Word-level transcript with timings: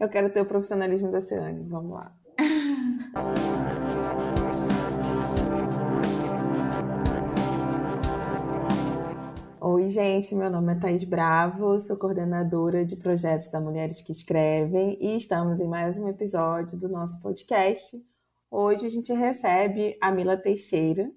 Eu 0.00 0.08
quero 0.08 0.30
ter 0.30 0.40
o 0.40 0.46
profissionalismo 0.46 1.10
da 1.10 1.20
Ciane. 1.20 1.62
Vamos 1.68 1.92
lá. 1.92 2.16
Oi, 9.60 9.88
gente, 9.88 10.34
meu 10.34 10.48
nome 10.48 10.72
é 10.72 10.76
Thaís 10.76 11.04
Bravo, 11.04 11.78
sou 11.78 11.98
coordenadora 11.98 12.82
de 12.82 12.96
projetos 12.96 13.50
da 13.50 13.60
Mulheres 13.60 14.00
que 14.00 14.10
Escrevem 14.10 14.96
e 14.98 15.18
estamos 15.18 15.60
em 15.60 15.68
mais 15.68 15.98
um 15.98 16.08
episódio 16.08 16.78
do 16.78 16.88
nosso 16.88 17.20
podcast. 17.20 18.02
Hoje 18.50 18.86
a 18.86 18.90
gente 18.90 19.12
recebe 19.12 19.98
a 20.00 20.10
Mila 20.10 20.38
Teixeira 20.38 21.12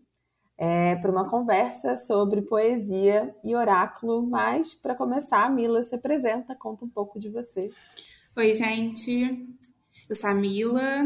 é, 0.57 0.97
para 0.97 1.09
uma 1.09 1.29
conversa 1.29 1.95
sobre 1.95 2.42
poesia 2.42 3.34
e 3.45 3.56
oráculo, 3.56 4.28
mas 4.28 4.73
para 4.73 4.93
começar, 4.93 5.45
a 5.45 5.50
Mila 5.50 5.81
se 5.86 5.95
apresenta, 5.95 6.54
conta 6.54 6.84
um 6.84 6.89
pouco 6.89 7.18
de 7.18 7.29
você. 7.29 7.70
Oi, 8.36 8.51
gente, 8.55 9.47
eu 10.10 10.15
sou 10.15 10.32
a 10.32 10.33
Mila, 10.33 11.05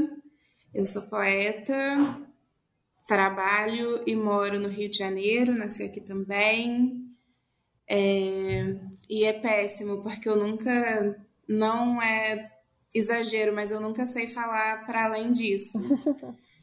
eu 0.73 0.85
sou 0.85 1.01
poeta, 1.09 1.75
trabalho 3.05 4.01
e 4.07 4.15
moro 4.15 4.57
no 4.61 4.69
Rio 4.69 4.89
de 4.89 4.97
Janeiro, 4.97 5.53
nasci 5.53 5.83
aqui 5.83 5.99
também. 5.99 7.13
É, 7.85 8.77
e 9.09 9.25
é 9.25 9.33
péssimo, 9.33 10.01
porque 10.01 10.29
eu 10.29 10.37
nunca. 10.37 11.21
Não 11.49 12.01
é 12.01 12.49
exagero, 12.95 13.53
mas 13.53 13.71
eu 13.71 13.81
nunca 13.81 14.05
sei 14.05 14.27
falar 14.27 14.85
para 14.85 15.03
além 15.03 15.33
disso. 15.33 15.79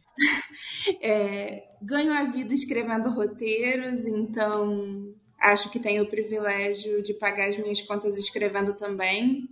é, 1.03 1.63
ganho 1.83 2.11
a 2.15 2.25
vida 2.25 2.55
escrevendo 2.55 3.11
roteiros, 3.11 4.07
então 4.07 5.15
acho 5.39 5.71
que 5.71 5.79
tenho 5.79 6.05
o 6.05 6.09
privilégio 6.09 7.03
de 7.03 7.13
pagar 7.13 7.51
as 7.51 7.59
minhas 7.59 7.83
contas 7.83 8.17
escrevendo 8.17 8.73
também, 8.75 9.47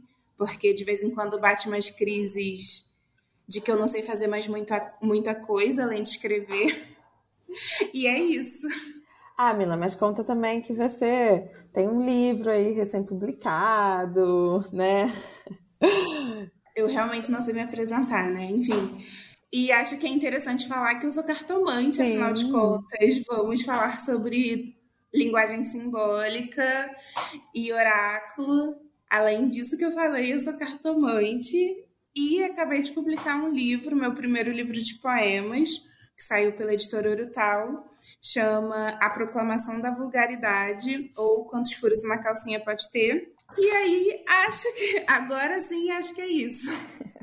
porque 0.46 0.72
de 0.72 0.84
vez 0.84 1.02
em 1.02 1.10
quando 1.10 1.40
bate 1.40 1.68
umas 1.68 1.88
crises 1.88 2.90
de 3.46 3.60
que 3.60 3.70
eu 3.70 3.76
não 3.76 3.88
sei 3.88 4.02
fazer 4.02 4.26
mais 4.26 4.46
muita, 4.46 4.94
muita 5.02 5.34
coisa 5.34 5.84
além 5.84 6.02
de 6.02 6.10
escrever. 6.10 6.88
E 7.92 8.06
é 8.06 8.18
isso. 8.18 8.66
Ah, 9.36 9.52
Mila, 9.52 9.76
mas 9.76 9.94
conta 9.94 10.24
também 10.24 10.62
que 10.62 10.72
você 10.72 11.50
tem 11.70 11.86
um 11.86 12.00
livro 12.00 12.50
aí 12.50 12.72
recém-publicado, 12.72 14.64
né? 14.72 15.04
Eu 16.74 16.86
realmente 16.86 17.30
não 17.30 17.42
sei 17.42 17.52
me 17.52 17.60
apresentar, 17.60 18.30
né? 18.30 18.46
Enfim. 18.46 19.04
E 19.52 19.70
acho 19.70 19.98
que 19.98 20.06
é 20.06 20.10
interessante 20.10 20.66
falar 20.66 20.94
que 20.94 21.04
eu 21.04 21.12
sou 21.12 21.22
cartomante, 21.24 21.96
Sim. 21.96 22.02
afinal 22.02 22.32
de 22.32 22.50
contas. 22.50 23.22
Vamos 23.26 23.60
falar 23.60 24.00
sobre 24.00 24.74
linguagem 25.12 25.62
simbólica 25.64 26.96
e 27.54 27.70
oráculo. 27.70 28.76
Além 29.12 29.50
disso 29.50 29.76
que 29.76 29.84
eu 29.84 29.92
falei, 29.92 30.32
eu 30.32 30.40
sou 30.40 30.56
cartomante 30.56 31.54
e 32.16 32.42
acabei 32.44 32.80
de 32.80 32.92
publicar 32.92 33.36
um 33.36 33.50
livro, 33.50 33.94
meu 33.94 34.14
primeiro 34.14 34.50
livro 34.50 34.72
de 34.72 34.94
poemas, 35.00 35.68
que 36.16 36.24
saiu 36.24 36.52
pela 36.52 36.72
editora 36.72 37.10
Urutau 37.10 37.92
chama 38.22 38.96
A 39.02 39.10
Proclamação 39.10 39.82
da 39.82 39.94
Vulgaridade, 39.94 41.12
ou 41.14 41.44
Quantos 41.44 41.74
Furos 41.74 42.02
uma 42.04 42.22
Calcinha 42.22 42.58
Pode 42.64 42.90
Ter. 42.90 43.34
E 43.58 43.68
aí, 43.68 44.24
acho 44.46 44.72
que. 44.74 45.04
Agora 45.06 45.60
sim, 45.60 45.90
acho 45.90 46.14
que 46.14 46.20
é 46.22 46.28
isso. 46.28 46.70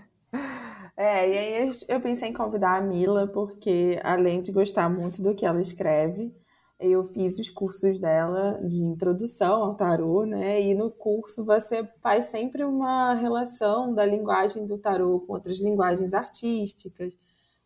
É, 0.96 1.30
e 1.30 1.38
aí 1.38 1.72
eu 1.88 2.02
pensei 2.02 2.28
em 2.28 2.34
convidar 2.34 2.76
a 2.76 2.82
Mila, 2.82 3.26
porque 3.26 3.98
além 4.04 4.42
de 4.42 4.52
gostar 4.52 4.90
muito 4.90 5.24
do 5.24 5.34
que 5.34 5.46
ela 5.46 5.62
escreve, 5.62 6.36
eu 6.80 7.04
fiz 7.04 7.38
os 7.38 7.50
cursos 7.50 8.00
dela 8.00 8.60
de 8.64 8.82
introdução 8.82 9.64
ao 9.64 9.76
tarô, 9.76 10.26
né? 10.26 10.62
E 10.62 10.74
no 10.74 10.90
curso 10.90 11.46
você 11.46 11.84
faz 12.02 12.26
sempre 12.26 12.64
uma 12.64 13.14
relação 13.14 13.94
da 13.94 14.06
linguagem 14.06 14.66
do 14.66 14.78
tarô 14.78 15.20
com 15.20 15.34
outras 15.34 15.60
linguagens 15.60 16.14
artísticas. 16.14 17.20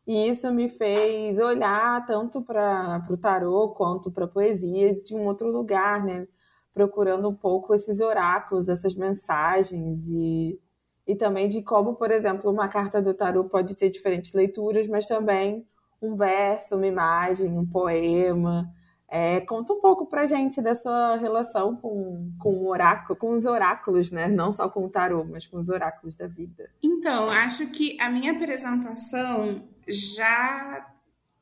E 0.08 0.28
isso 0.30 0.52
me 0.52 0.68
fez 0.70 1.38
olhar 1.40 2.06
tanto 2.08 2.42
para 2.42 3.06
o 3.10 3.16
tarô 3.18 3.70
quanto 3.70 4.12
para 4.12 4.26
a 4.26 4.28
poesia 4.28 4.96
de 5.02 5.16
um 5.16 5.28
outro 5.28 5.50
lugar, 5.50 6.04
né? 6.04 6.28
Procurando 6.74 7.30
um 7.30 7.36
pouco 7.36 7.76
esses 7.76 8.02
oráculos, 8.02 8.68
essas 8.68 8.96
mensagens 8.96 10.08
e, 10.10 10.60
e 11.08 11.16
também 11.16 11.48
de 11.48 11.62
como, 11.64 11.96
por 11.96 12.12
exemplo, 12.12 12.52
uma 12.52 12.68
carta 12.68 13.02
do 13.02 13.14
tarô 13.14 13.46
pode 13.46 13.76
ter 13.78 13.92
diferentes 13.92 14.34
leituras, 14.34 14.88
mas 14.88 15.08
também 15.08 15.66
um 16.02 16.16
verso, 16.16 16.76
uma 16.76 16.88
imagem, 16.88 17.58
um 17.58 17.66
poema. 17.66 18.70
É, 19.16 19.42
conta 19.42 19.72
um 19.74 19.80
pouco 19.80 20.08
pra 20.08 20.26
gente 20.26 20.60
da 20.60 20.74
sua 20.74 21.18
relação 21.18 21.76
com, 21.76 22.32
com 22.40 22.50
o 22.50 22.68
oráculo, 22.68 23.16
com 23.16 23.36
os 23.36 23.46
oráculos, 23.46 24.10
né? 24.10 24.28
Não 24.28 24.52
só 24.52 24.68
com 24.68 24.84
o 24.84 24.90
tarô, 24.90 25.24
mas 25.24 25.46
com 25.46 25.60
os 25.60 25.70
oráculos 25.70 26.16
da 26.16 26.26
vida. 26.26 26.68
Então, 26.82 27.30
acho 27.30 27.68
que 27.68 27.96
a 28.02 28.10
minha 28.10 28.32
apresentação 28.32 29.70
já 29.88 30.92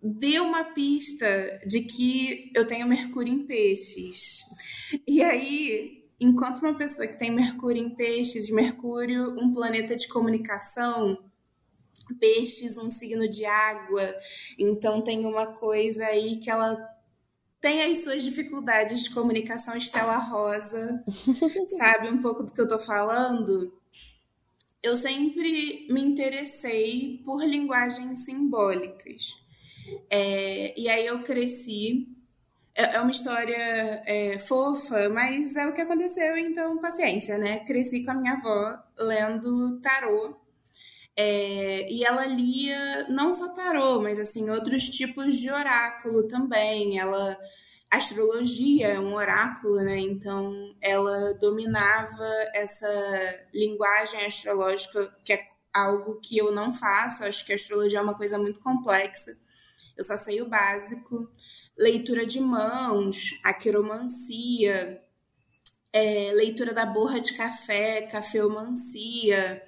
deu 0.04 0.44
uma 0.44 0.66
pista 0.66 1.26
de 1.66 1.80
que 1.84 2.52
eu 2.54 2.68
tenho 2.68 2.86
Mercúrio 2.86 3.34
em 3.34 3.46
peixes. 3.46 4.44
E 5.08 5.24
aí, 5.24 6.10
enquanto 6.20 6.60
uma 6.60 6.78
pessoa 6.78 7.08
que 7.08 7.18
tem 7.18 7.31
Mercúrio 7.31 7.81
em 7.81 7.96
peixes, 7.96 8.50
Mercúrio, 8.50 9.34
um 9.40 9.54
planeta 9.54 9.96
de 9.96 10.10
comunicação, 10.10 11.18
peixes, 12.20 12.78
um 12.78 12.90
signo 12.90 13.30
de 13.30 13.46
água, 13.46 14.14
então 14.60 15.02
tem 15.02 15.26
uma 15.26 15.48
coisa 15.48 16.04
aí 16.04 16.36
que 16.36 16.50
ela 16.50 16.76
tem 17.62 17.84
as 17.84 18.04
suas 18.04 18.24
dificuldades 18.24 19.04
de 19.04 19.12
comunicação 19.12 19.78
estela 19.78 20.18
rosa, 20.18 21.04
sabe 21.78 22.10
um 22.10 22.22
pouco 22.22 22.44
do 22.44 22.52
que 22.52 22.60
eu 22.60 22.68
tô 22.68 22.80
falando? 22.80 23.72
eu 24.84 24.98
sempre 24.98 25.88
me 25.90 26.02
interessei 26.02 27.22
por 27.24 27.44
linguagens 27.44 28.26
simbólicas. 28.26 29.38
É, 30.10 30.74
e 30.80 30.90
aí 30.90 31.06
eu 31.06 31.24
cresci. 31.24 32.08
É, 32.74 32.96
é 32.96 33.02
uma 33.02 33.12
história 33.12 34.02
é, 34.06 34.40
fofa, 34.40 35.10
mas 35.10 35.56
é 35.56 35.68
o 35.68 35.74
que 35.74 35.82
aconteceu, 35.82 36.38
então 36.38 36.80
paciência, 36.80 37.38
né? 37.38 37.60
Cresci 37.60 38.04
com 38.04 38.12
a 38.12 38.16
minha 38.16 38.34
avó 38.34 38.80
lendo 38.98 39.80
tarô. 39.82 40.36
É, 41.16 41.92
e 41.92 42.04
ela 42.04 42.26
lia 42.26 43.08
não 43.10 43.34
só 43.34 43.50
tarô, 43.54 44.02
mas 44.02 44.20
assim 44.20 44.50
outros 44.50 44.86
tipos 44.86 45.38
de 45.38 45.50
oráculo 45.52 46.28
também. 46.28 47.00
Ela 47.00 47.38
astrologia 47.92 48.88
é 48.88 49.00
um 49.00 49.14
oráculo, 49.14 49.76
né? 49.84 50.00
Então 50.00 50.54
ela 50.82 51.34
dominava 51.36 52.26
essa 52.56 52.88
linguagem 53.54 54.26
astrológica, 54.26 55.14
que 55.26 55.34
é 55.34 55.48
algo 55.74 56.20
que 56.22 56.38
eu 56.38 56.52
não 56.52 56.74
faço. 56.74 57.24
Acho 57.24 57.46
que 57.46 57.52
a 57.52 57.56
astrologia 57.56 58.00
é 58.00 58.02
uma 58.02 58.18
coisa 58.18 58.38
muito 58.38 58.62
complexa. 58.62 59.38
Eu 59.98 60.04
só 60.04 60.18
sei 60.18 60.42
o 60.42 60.50
básico. 60.50 61.30
Leitura 61.78 62.26
de 62.26 62.40
mãos, 62.40 63.32
a 63.44 63.54
quiromancia, 63.54 65.02
é, 65.94 66.32
leitura 66.34 66.74
da 66.74 66.86
borra 66.86 67.20
de 67.20 67.34
café, 67.34 68.04
cafeomancia. 68.04 69.62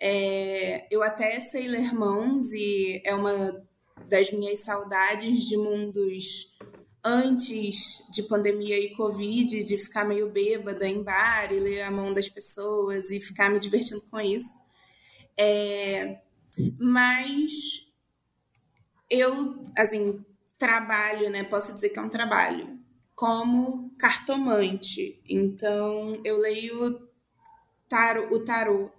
É, 0.00 0.86
eu 0.90 1.02
até 1.02 1.40
sei 1.40 1.66
ler 1.68 1.92
mãos 1.92 2.52
e 2.52 3.02
é 3.04 3.14
uma 3.14 3.66
das 4.08 4.30
minhas 4.30 4.60
saudades 4.60 5.44
de 5.44 5.56
mundos 5.56 6.56
antes 7.04 8.02
de 8.12 8.22
pandemia 8.22 8.78
e 8.78 8.94
Covid, 8.94 9.62
de 9.62 9.78
ficar 9.78 10.04
meio 10.04 10.30
bêbada 10.30 10.86
em 10.86 11.02
bar 11.02 11.52
e 11.52 11.60
ler 11.60 11.82
a 11.82 11.90
mão 11.90 12.12
das 12.12 12.28
pessoas 12.28 13.10
e 13.10 13.20
ficar 13.20 13.50
me 13.50 13.58
divertindo 13.58 14.02
com 14.10 14.20
isso. 14.20 14.56
É, 15.36 16.20
mas 16.78 17.86
eu, 19.10 19.60
assim, 19.76 20.24
trabalho, 20.58 21.30
né? 21.30 21.44
Posso 21.44 21.72
dizer 21.72 21.90
que 21.90 21.98
é 21.98 22.02
um 22.02 22.08
trabalho 22.08 22.78
como 23.14 23.90
cartomante. 23.98 25.20
Então, 25.28 26.20
eu 26.24 26.36
leio 26.38 27.08
tarô, 27.88 28.34
o 28.34 28.44
tarô. 28.44 28.90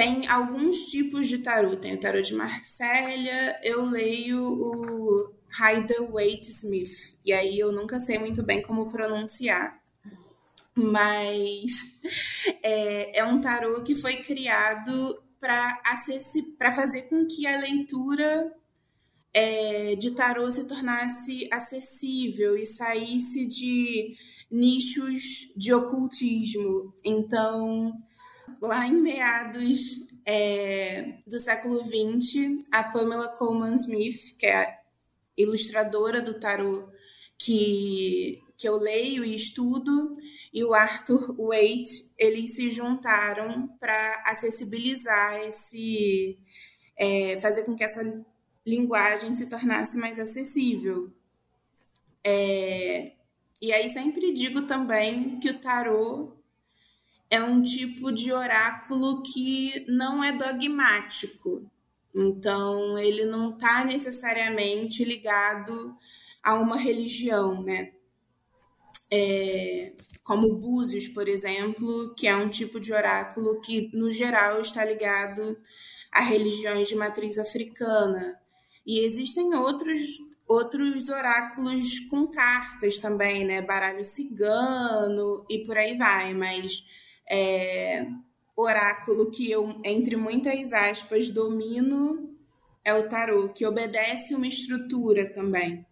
Tem 0.00 0.26
alguns 0.28 0.86
tipos 0.86 1.28
de 1.28 1.36
tarô. 1.40 1.76
Tem 1.76 1.92
o 1.92 2.00
tarô 2.00 2.22
de 2.22 2.32
Marsella, 2.32 3.60
eu 3.62 3.84
leio 3.84 4.42
o 4.42 5.30
Rider 5.46 6.10
Waite 6.10 6.48
Smith. 6.48 7.18
E 7.22 7.34
aí 7.34 7.58
eu 7.58 7.70
nunca 7.70 8.00
sei 8.00 8.18
muito 8.18 8.42
bem 8.42 8.62
como 8.62 8.88
pronunciar. 8.88 9.78
Mas 10.74 12.00
é, 12.62 13.18
é 13.18 13.24
um 13.26 13.42
tarô 13.42 13.82
que 13.82 13.94
foi 13.94 14.22
criado 14.22 15.22
para 15.38 15.78
fazer 16.74 17.02
com 17.02 17.26
que 17.26 17.46
a 17.46 17.60
leitura 17.60 18.50
é, 19.34 19.96
de 19.96 20.12
tarô 20.12 20.50
se 20.50 20.66
tornasse 20.66 21.46
acessível 21.52 22.56
e 22.56 22.64
saísse 22.64 23.46
de 23.46 24.16
nichos 24.50 25.52
de 25.54 25.74
ocultismo. 25.74 26.94
Então, 27.04 27.92
lá 28.60 28.86
em 28.86 28.94
meados 28.94 30.06
é, 30.24 31.18
do 31.26 31.38
século 31.38 31.84
XX, 31.84 32.64
a 32.70 32.84
Pamela 32.84 33.28
Coleman 33.28 33.74
Smith, 33.76 34.36
que 34.38 34.46
é 34.46 34.78
ilustradora 35.36 36.20
do 36.20 36.38
tarô 36.38 36.88
que, 37.38 38.42
que 38.56 38.68
eu 38.68 38.76
leio 38.76 39.24
e 39.24 39.34
estudo, 39.34 40.16
e 40.52 40.62
o 40.64 40.74
Arthur 40.74 41.34
Waite, 41.36 42.12
eles 42.18 42.54
se 42.54 42.70
juntaram 42.70 43.68
para 43.78 44.22
acessibilizar 44.26 45.36
esse. 45.44 46.38
É, 46.96 47.40
fazer 47.40 47.64
com 47.64 47.74
que 47.74 47.84
essa 47.84 48.24
linguagem 48.66 49.32
se 49.32 49.48
tornasse 49.48 49.96
mais 49.96 50.18
acessível. 50.18 51.10
É, 52.22 53.12
e 53.62 53.72
aí 53.72 53.88
sempre 53.88 54.32
digo 54.34 54.62
também 54.62 55.40
que 55.40 55.48
o 55.48 55.58
tarô 55.58 56.39
é 57.30 57.40
um 57.42 57.62
tipo 57.62 58.10
de 58.10 58.32
oráculo 58.32 59.22
que 59.22 59.86
não 59.88 60.22
é 60.22 60.32
dogmático. 60.32 61.70
Então, 62.12 62.98
ele 62.98 63.24
não 63.24 63.50
está 63.50 63.84
necessariamente 63.84 65.04
ligado 65.04 65.96
a 66.42 66.54
uma 66.56 66.76
religião, 66.76 67.62
né? 67.62 67.92
É, 69.08 69.92
como 70.24 70.56
Búzios, 70.56 71.06
por 71.06 71.28
exemplo, 71.28 72.14
que 72.16 72.26
é 72.26 72.34
um 72.34 72.48
tipo 72.48 72.80
de 72.80 72.92
oráculo 72.92 73.60
que, 73.60 73.90
no 73.94 74.10
geral, 74.10 74.60
está 74.60 74.84
ligado 74.84 75.56
a 76.10 76.20
religiões 76.20 76.88
de 76.88 76.96
matriz 76.96 77.38
africana. 77.38 78.40
E 78.84 79.04
existem 79.04 79.54
outros, 79.54 80.00
outros 80.48 81.08
oráculos 81.08 82.00
com 82.08 82.26
cartas 82.26 82.98
também, 82.98 83.44
né? 83.44 83.62
Baralho 83.62 84.04
cigano 84.04 85.44
e 85.48 85.64
por 85.64 85.76
aí 85.78 85.96
vai, 85.96 86.34
mas 86.34 86.84
é, 87.30 88.06
oráculo 88.56 89.30
que 89.30 89.50
eu, 89.50 89.80
entre 89.84 90.16
muitas 90.16 90.72
aspas, 90.72 91.30
domino 91.30 92.30
é 92.84 92.94
o 92.94 93.08
tarô, 93.08 93.48
que 93.50 93.66
obedece 93.66 94.34
uma 94.34 94.46
estrutura 94.46 95.30
também. 95.32 95.86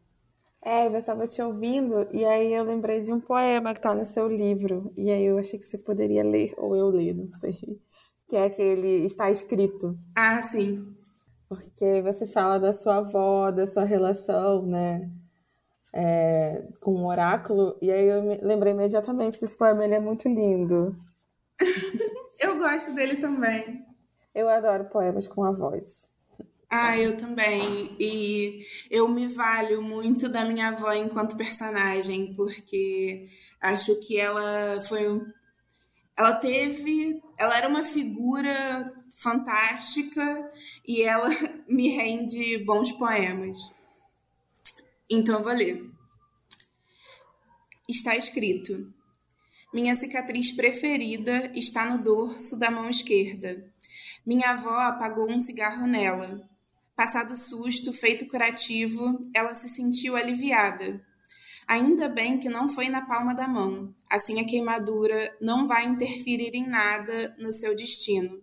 É, 0.65 0.87
eu 0.87 0.97
estava 0.97 1.27
te 1.27 1.41
ouvindo 1.41 2.09
e 2.13 2.25
aí 2.25 2.53
eu 2.53 2.65
lembrei 2.65 3.01
de 3.01 3.13
um 3.13 3.21
poema 3.21 3.73
que 3.73 3.79
está 3.79 3.95
no 3.95 4.05
seu 4.05 4.29
livro. 4.29 4.93
E 4.97 5.11
aí 5.11 5.25
eu 5.25 5.39
achei 5.39 5.59
que 5.59 5.65
você 5.65 5.79
poderia 5.79 6.25
ler, 6.25 6.53
ou 6.57 6.75
eu 6.75 6.89
ler, 6.89 7.15
não 7.15 7.31
sei. 7.33 7.55
Que 8.29 8.37
é 8.37 8.45
aquele 8.45 9.07
Está 9.07 9.31
Escrito. 9.31 9.99
Ah, 10.15 10.43
sim. 10.43 10.95
Porque 11.49 12.03
você 12.03 12.27
fala 12.27 12.61
da 12.61 12.75
sua 12.75 12.99
avó, 12.99 13.51
da 13.51 13.67
sua 13.67 13.85
relação, 13.85 14.67
né? 14.67 15.11
É, 15.95 16.69
com 16.79 16.91
o 16.91 17.07
oráculo. 17.07 17.79
E 17.81 17.91
aí 17.91 18.07
eu 18.07 18.23
me 18.23 18.37
lembrei 18.43 18.75
imediatamente 18.75 19.41
desse 19.41 19.57
poema, 19.57 19.83
ele 19.83 19.95
é 19.95 20.01
muito 20.01 20.29
lindo. 20.29 20.95
eu 22.41 22.59
gosto 22.59 22.95
dele 22.95 23.17
também. 23.17 23.85
Eu 24.35 24.49
adoro 24.49 24.85
poemas 24.85 25.27
com 25.27 25.45
a 25.45 25.53
voz. 25.53 26.11
Ah, 26.71 26.99
eu 26.99 27.17
também. 27.17 27.97
E 27.99 28.63
eu 28.91 29.09
me 29.09 29.27
valho 29.27 29.83
muito 29.83 30.29
da 30.29 30.45
minha 30.45 30.69
avó 30.69 30.93
enquanto 30.93 31.37
personagem, 31.37 32.35
porque 32.35 33.29
acho 33.61 33.99
que 34.01 34.19
ela 34.19 34.81
foi. 34.83 35.05
Ela 36.17 36.35
teve. 36.37 37.23
Ela 37.39 37.57
era 37.57 37.69
uma 37.69 37.85
figura 37.85 38.93
fantástica 39.15 40.53
e 40.87 41.03
ela 41.03 41.29
me 41.67 41.89
rende 41.89 42.59
bons 42.65 42.93
poemas. 42.93 43.59
Então 45.11 45.37
eu 45.39 45.43
vou 45.43 45.53
ler. 45.53 45.91
Está 47.89 48.15
escrito: 48.15 48.93
minha 49.73 49.95
cicatriz 49.95 50.51
preferida 50.51 51.51
está 51.55 51.85
no 51.85 52.03
dorso 52.03 52.59
da 52.59 52.71
mão 52.71 52.89
esquerda. 52.89 53.71
Minha 54.25 54.51
avó 54.51 54.79
apagou 54.79 55.31
um 55.31 55.39
cigarro 55.39 55.87
nela. 55.87 56.49
Passado 56.97 57.33
o 57.33 57.37
susto, 57.37 57.93
feito 57.93 58.27
curativo, 58.27 59.19
ela 59.35 59.55
se 59.55 59.69
sentiu 59.69 60.17
aliviada. 60.17 61.05
Ainda 61.67 62.09
bem 62.09 62.39
que 62.39 62.49
não 62.49 62.69
foi 62.69 62.89
na 62.89 63.03
palma 63.03 63.35
da 63.35 63.47
mão, 63.47 63.95
assim 64.11 64.41
a 64.41 64.47
queimadura 64.47 65.37
não 65.39 65.69
vai 65.69 65.85
interferir 65.85 66.55
em 66.55 66.67
nada 66.67 67.37
no 67.39 67.53
seu 67.53 67.77
destino. 67.77 68.43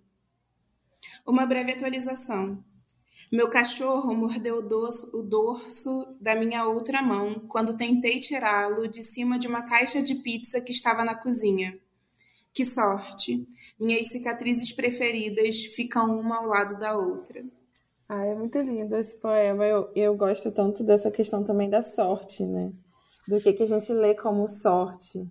Uma 1.26 1.48
breve 1.48 1.72
atualização. 1.72 2.64
Meu 3.32 3.50
cachorro 3.50 4.14
mordeu 4.14 4.60
o 4.60 5.22
dorso, 5.22 6.16
da 6.22 6.36
minha 6.36 6.66
outra 6.66 7.02
mão 7.02 7.40
quando 7.48 7.76
tentei 7.76 8.20
tirá-lo 8.20 8.88
de 8.88 9.04
cima 9.04 9.40
de 9.40 9.48
uma 9.48 9.64
caixa 9.64 10.02
de 10.02 10.16
pizza 10.16 10.62
que 10.62 10.72
estava 10.72 11.04
na 11.04 11.16
cozinha. 11.16 11.78
Que 12.54 12.64
sorte! 12.64 13.46
Minhas 13.80 14.10
cicatrizes 14.10 14.72
preferidas 14.72 15.58
ficam 15.66 16.18
uma 16.20 16.38
ao 16.38 16.48
lado 16.48 16.80
da 16.80 16.96
outra. 16.98 17.44
Ah, 18.08 18.26
é 18.26 18.36
muito 18.36 18.60
lindo 18.60 18.96
esse 18.96 19.18
poema. 19.18 19.66
Eu, 19.66 19.90
eu 19.96 20.16
gosto 20.16 20.52
tanto 20.52 20.84
dessa 20.84 21.12
questão 21.12 21.44
também 21.44 21.70
da 21.70 21.82
sorte, 21.82 22.46
né? 22.46 22.72
Do 23.28 23.42
que, 23.42 23.52
que 23.52 23.64
a 23.64 23.68
gente 23.68 23.92
lê 23.92 24.14
como 24.14 24.48
sorte. 24.48 25.28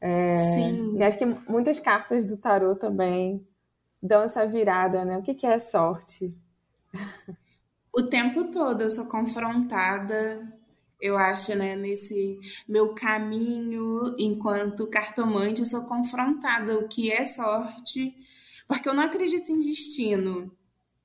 É, 0.00 0.38
Sim. 0.54 0.96
E 0.96 1.02
acho 1.04 1.18
que 1.18 1.26
muitas 1.48 1.78
cartas 1.78 2.24
do 2.24 2.36
tarô 2.36 2.74
também 2.74 3.46
dão 4.02 4.22
essa 4.22 4.46
virada, 4.46 5.04
né? 5.04 5.18
O 5.18 5.22
que, 5.22 5.34
que 5.34 5.46
é 5.46 5.60
sorte? 5.60 6.34
O 7.94 8.02
tempo 8.02 8.44
todo 8.50 8.82
eu 8.82 8.90
sou 8.90 9.06
confrontada, 9.06 10.40
eu 11.00 11.16
acho, 11.16 11.54
né, 11.54 11.74
nesse 11.76 12.38
meu 12.68 12.94
caminho 12.94 14.14
enquanto 14.18 14.88
cartomante, 14.88 15.60
eu 15.60 15.66
sou 15.66 15.84
confrontada 15.84 16.78
o 16.78 16.88
que 16.88 17.10
é 17.10 17.24
sorte, 17.24 18.14
porque 18.66 18.88
eu 18.88 18.94
não 18.94 19.04
acredito 19.04 19.50
em 19.50 19.58
destino. 19.58 20.52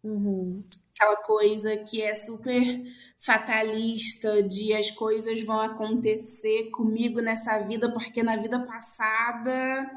Uhum. 0.04 0.64
Aquela 0.96 1.16
coisa 1.18 1.76
que 1.78 2.02
é 2.02 2.16
super 2.16 2.64
fatalista, 3.18 4.44
de 4.44 4.74
as 4.74 4.92
coisas 4.92 5.42
vão 5.44 5.60
acontecer 5.60 6.70
comigo 6.70 7.22
nessa 7.22 7.60
vida, 7.60 7.92
porque 7.92 8.22
na 8.22 8.36
vida 8.36 8.60
passada 8.66 9.90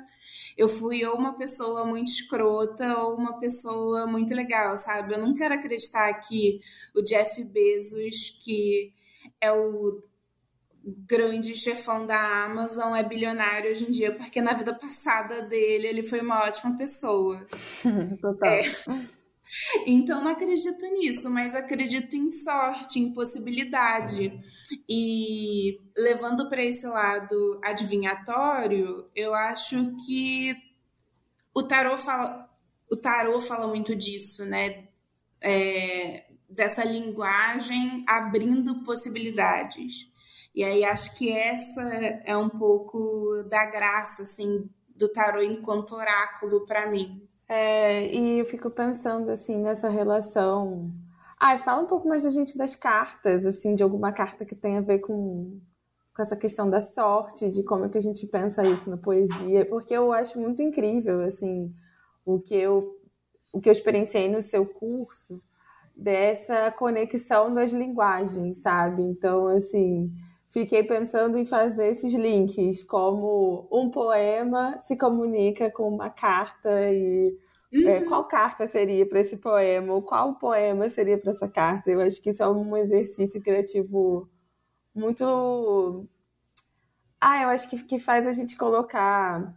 eu 0.56 0.68
fui 0.68 1.04
ou 1.04 1.16
uma 1.16 1.36
pessoa 1.36 1.84
muito 1.84 2.08
escrota 2.08 2.98
ou 3.00 3.16
uma 3.16 3.38
pessoa 3.38 4.06
muito 4.06 4.34
legal, 4.34 4.78
sabe? 4.78 5.14
Eu 5.14 5.18
não 5.18 5.34
quero 5.34 5.54
acreditar 5.54 6.12
que 6.14 6.60
o 6.94 7.02
Jeff 7.02 7.42
Bezos, 7.44 8.38
que 8.42 8.92
é 9.40 9.52
o 9.52 10.02
grande 10.86 11.54
chefão 11.56 12.06
da 12.06 12.44
Amazon, 12.44 12.94
é 12.94 13.02
bilionário 13.02 13.72
hoje 13.72 13.84
em 13.84 13.90
dia, 13.90 14.14
porque 14.14 14.40
na 14.40 14.52
vida 14.52 14.72
passada 14.72 15.42
dele 15.42 15.88
ele 15.88 16.02
foi 16.02 16.20
uma 16.20 16.44
ótima 16.44 16.76
pessoa. 16.78 17.46
Total. 18.22 18.48
É. 18.48 19.15
Então 19.86 20.22
não 20.22 20.30
acredito 20.30 20.84
nisso, 20.86 21.30
mas 21.30 21.54
acredito 21.54 22.16
em 22.16 22.32
sorte, 22.32 22.98
em 22.98 23.12
possibilidade. 23.12 24.38
E 24.88 25.80
levando 25.96 26.48
para 26.48 26.64
esse 26.64 26.86
lado 26.86 27.60
adivinhatório, 27.64 29.08
eu 29.14 29.34
acho 29.34 29.96
que 30.04 30.56
o 31.54 31.62
tarô 31.62 31.96
fala, 31.96 32.50
o 32.90 32.96
tarô 32.96 33.40
fala 33.40 33.66
muito 33.68 33.94
disso, 33.94 34.44
né? 34.44 34.88
É, 35.42 36.26
dessa 36.48 36.84
linguagem 36.84 38.04
abrindo 38.08 38.82
possibilidades. 38.82 40.10
E 40.54 40.64
aí 40.64 40.84
acho 40.84 41.14
que 41.16 41.30
essa 41.30 41.82
é 42.24 42.36
um 42.36 42.48
pouco 42.48 43.42
da 43.48 43.66
graça 43.66 44.22
assim 44.22 44.68
do 44.96 45.08
tarô 45.12 45.42
enquanto 45.42 45.94
oráculo 45.94 46.64
para 46.66 46.90
mim. 46.90 47.28
É, 47.48 48.06
e 48.14 48.40
eu 48.40 48.44
fico 48.46 48.70
pensando 48.70 49.30
assim 49.30 49.60
nessa 49.62 49.88
relação. 49.88 50.90
Ai, 51.38 51.58
fala 51.58 51.82
um 51.82 51.86
pouco 51.86 52.08
mais 52.08 52.24
da 52.24 52.30
gente 52.30 52.56
das 52.58 52.74
cartas, 52.74 53.44
assim, 53.46 53.74
de 53.74 53.82
alguma 53.82 54.12
carta 54.12 54.44
que 54.44 54.54
tenha 54.54 54.78
a 54.78 54.82
ver 54.82 55.00
com, 55.00 55.60
com 56.14 56.22
essa 56.22 56.36
questão 56.36 56.68
da 56.68 56.80
sorte, 56.80 57.50
de 57.50 57.62
como 57.62 57.84
é 57.84 57.88
que 57.88 57.98
a 57.98 58.02
gente 58.02 58.26
pensa 58.26 58.66
isso 58.66 58.90
na 58.90 58.96
poesia, 58.96 59.66
porque 59.66 59.94
eu 59.94 60.12
acho 60.12 60.40
muito 60.40 60.62
incrível, 60.62 61.20
assim, 61.20 61.72
o 62.24 62.40
que 62.40 62.54
eu, 62.54 62.98
o 63.52 63.60
que 63.60 63.68
eu 63.68 63.72
experienciei 63.72 64.28
no 64.28 64.42
seu 64.42 64.66
curso, 64.66 65.42
dessa 65.94 66.70
conexão 66.72 67.52
das 67.54 67.72
linguagens, 67.72 68.62
sabe? 68.62 69.02
Então, 69.02 69.46
assim, 69.48 70.10
fiquei 70.56 70.82
pensando 70.82 71.36
em 71.36 71.44
fazer 71.44 71.88
esses 71.88 72.14
links, 72.14 72.82
como 72.82 73.68
um 73.70 73.90
poema 73.90 74.80
se 74.80 74.96
comunica 74.96 75.70
com 75.70 75.86
uma 75.86 76.08
carta 76.08 76.90
e 76.90 77.36
é, 77.74 77.76
uhum. 77.76 77.88
é, 77.88 78.04
qual 78.06 78.26
carta 78.26 78.66
seria 78.66 79.06
para 79.06 79.20
esse 79.20 79.36
poema, 79.36 79.92
ou 79.92 80.00
qual 80.00 80.34
poema 80.36 80.88
seria 80.88 81.18
para 81.18 81.30
essa 81.30 81.46
carta. 81.46 81.90
Eu 81.90 82.00
acho 82.00 82.22
que 82.22 82.30
isso 82.30 82.42
é 82.42 82.48
um 82.48 82.74
exercício 82.74 83.42
criativo 83.42 84.30
muito. 84.94 86.08
Ah, 87.20 87.42
eu 87.42 87.48
acho 87.50 87.68
que, 87.68 87.84
que 87.84 87.98
faz 87.98 88.26
a 88.26 88.32
gente 88.32 88.56
colocar 88.56 89.54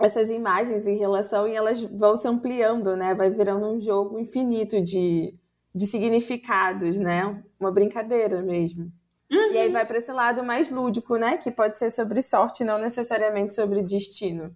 essas 0.00 0.28
imagens 0.28 0.88
em 0.88 0.98
relação 0.98 1.46
e 1.46 1.54
elas 1.54 1.82
vão 1.82 2.16
se 2.16 2.26
ampliando, 2.26 2.96
né? 2.96 3.14
Vai 3.14 3.30
virando 3.30 3.68
um 3.68 3.80
jogo 3.80 4.18
infinito 4.18 4.82
de, 4.82 5.38
de 5.72 5.86
significados, 5.86 6.98
né? 6.98 7.44
Uma 7.60 7.70
brincadeira 7.70 8.42
mesmo. 8.42 8.92
Uhum. 9.32 9.52
E 9.52 9.58
aí 9.58 9.66
uhum. 9.66 9.72
vai 9.72 9.86
para 9.86 9.98
esse 9.98 10.12
lado 10.12 10.44
mais 10.44 10.70
lúdico, 10.70 11.16
né? 11.16 11.38
Que 11.38 11.50
pode 11.50 11.78
ser 11.78 11.90
sobre 11.90 12.20
sorte, 12.20 12.64
não 12.64 12.78
necessariamente 12.78 13.54
sobre 13.54 13.82
destino. 13.82 14.54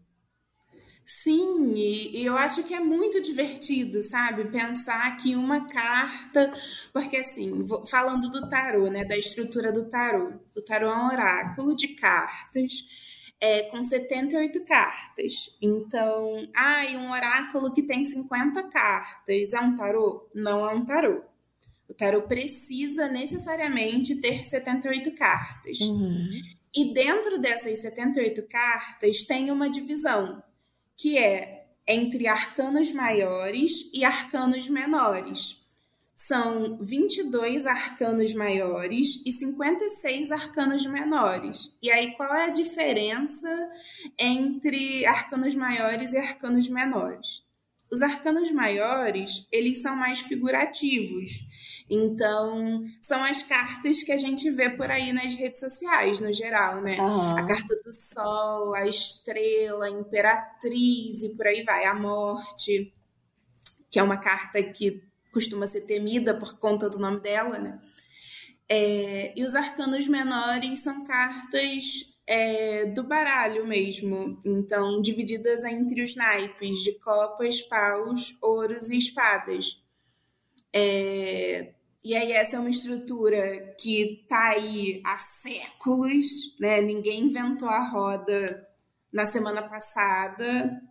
Sim, 1.09 1.73
e, 1.77 2.21
e, 2.21 2.27
eu 2.27 2.37
acho 2.37 2.65
que 2.65 2.75
é 2.75 2.81
muito 2.81 3.21
divertido, 3.21 4.03
sabe? 4.03 4.45
Pensar 4.47 5.17
que 5.17 5.37
uma 5.37 5.67
carta. 5.67 6.53
Porque, 6.93 7.17
assim, 7.19 7.65
vou, 7.65 7.87
falando 7.87 8.29
do 8.29 8.49
tarô, 8.49 8.89
né? 8.89 9.05
Da 9.05 9.17
estrutura 9.17 9.73
do 9.73 9.89
tarô. 9.89 10.33
O 10.55 10.61
tarô 10.61 10.89
é 10.89 10.97
um 10.97 11.07
oráculo 11.07 11.77
de 11.77 11.89
cartas 11.95 12.85
é, 13.41 13.63
com 13.65 13.83
78 13.83 14.65
cartas. 14.65 15.57
Então, 15.63 16.49
ah, 16.57 16.85
e 16.85 16.97
um 16.97 17.11
oráculo 17.11 17.73
que 17.73 17.83
tem 17.83 18.05
50 18.05 18.65
cartas 18.65 19.53
é 19.53 19.61
um 19.61 19.77
tarô? 19.77 20.29
Não 20.35 20.69
é 20.69 20.75
um 20.75 20.85
tarô. 20.85 21.23
O 21.89 21.95
tarô 21.95 22.23
precisa 22.23 23.09
necessariamente 23.09 24.17
ter 24.17 24.45
78 24.45 25.13
cartas. 25.15 25.81
Uhum. 25.81 26.29
E 26.75 26.93
dentro 26.93 27.39
dessas 27.39 27.81
78 27.81 28.47
cartas 28.49 29.23
tem 29.23 29.51
uma 29.51 29.71
divisão 29.71 30.43
que 30.97 31.17
é 31.17 31.67
entre 31.87 32.27
arcanos 32.27 32.93
maiores 32.93 33.89
e 33.95 34.05
arcanos 34.05 34.69
menores. 34.69 35.65
São 36.15 36.79
22 36.79 37.67
arcanos 37.67 38.35
maiores 38.35 39.23
e 39.25 39.31
56 39.31 40.33
arcanos 40.33 40.87
menores. 40.87 41.77
E 41.83 41.91
aí, 41.91 42.13
qual 42.17 42.35
é 42.35 42.47
a 42.47 42.51
diferença 42.51 43.49
entre 44.19 45.05
arcanos 45.07 45.55
maiores 45.55 46.15
e 46.15 46.19
arcanos 46.19 46.69
menores? 46.69 47.46
Os 47.91 48.03
arcanos 48.03 48.51
maiores, 48.51 49.47
eles 49.53 49.81
são 49.81 49.95
mais 49.95 50.21
figurativos. 50.21 51.47
Então, 51.89 52.85
são 53.01 53.23
as 53.23 53.43
cartas 53.43 54.03
que 54.03 54.11
a 54.11 54.17
gente 54.17 54.51
vê 54.51 54.69
por 54.71 54.91
aí 54.91 55.13
nas 55.13 55.35
redes 55.35 55.61
sociais, 55.61 56.19
no 56.19 56.33
geral, 56.33 56.83
né? 56.83 56.99
Uhum. 56.99 57.37
A 57.37 57.47
carta 57.47 57.77
do 57.85 57.93
sol, 57.93 58.75
a 58.75 58.89
estrela, 58.89 59.87
a 59.87 59.91
imperatriz 59.91 61.23
e 61.23 61.29
por 61.37 61.47
aí 61.47 61.63
vai, 61.63 61.85
a 61.85 61.95
morte, 61.95 62.93
que 63.89 64.01
é 64.01 64.03
uma 64.03 64.17
carta 64.17 64.61
que 64.63 65.05
costuma 65.33 65.67
ser 65.67 65.83
temida 65.83 66.35
por 66.35 66.59
conta 66.59 66.91
do 66.91 66.99
nome 66.99 67.21
dela, 67.21 67.59
né? 67.59 67.81
É, 68.69 69.33
e 69.39 69.45
os 69.45 69.55
arcanos 69.55 70.09
menores 70.09 70.81
são 70.81 71.05
cartas 71.05 72.16
é, 72.27 72.87
do 72.87 73.05
baralho 73.05 73.67
mesmo, 73.67 74.41
então 74.45 75.01
divididas 75.01 75.63
entre 75.65 76.03
os 76.03 76.17
naipes 76.17 76.81
de 76.81 76.99
copas, 76.99 77.63
paus, 77.63 78.37
ouros 78.43 78.91
e 78.91 78.99
espadas. 78.99 79.81
É, 80.73 81.75
e 82.05 82.15
aí 82.15 82.33
essa 82.33 82.57
é 82.57 82.59
uma 82.59 82.71
estrutura 82.71 83.75
que 83.81 84.21
está 84.21 84.51
aí 84.51 85.01
há 85.05 85.19
séculos, 85.43 86.57
né? 86.61 86.81
Ninguém 86.81 87.25
inventou 87.25 87.69
a 87.69 87.89
roda 87.89 88.67
na 89.13 89.27
semana 89.27 89.63
passada 89.63 90.83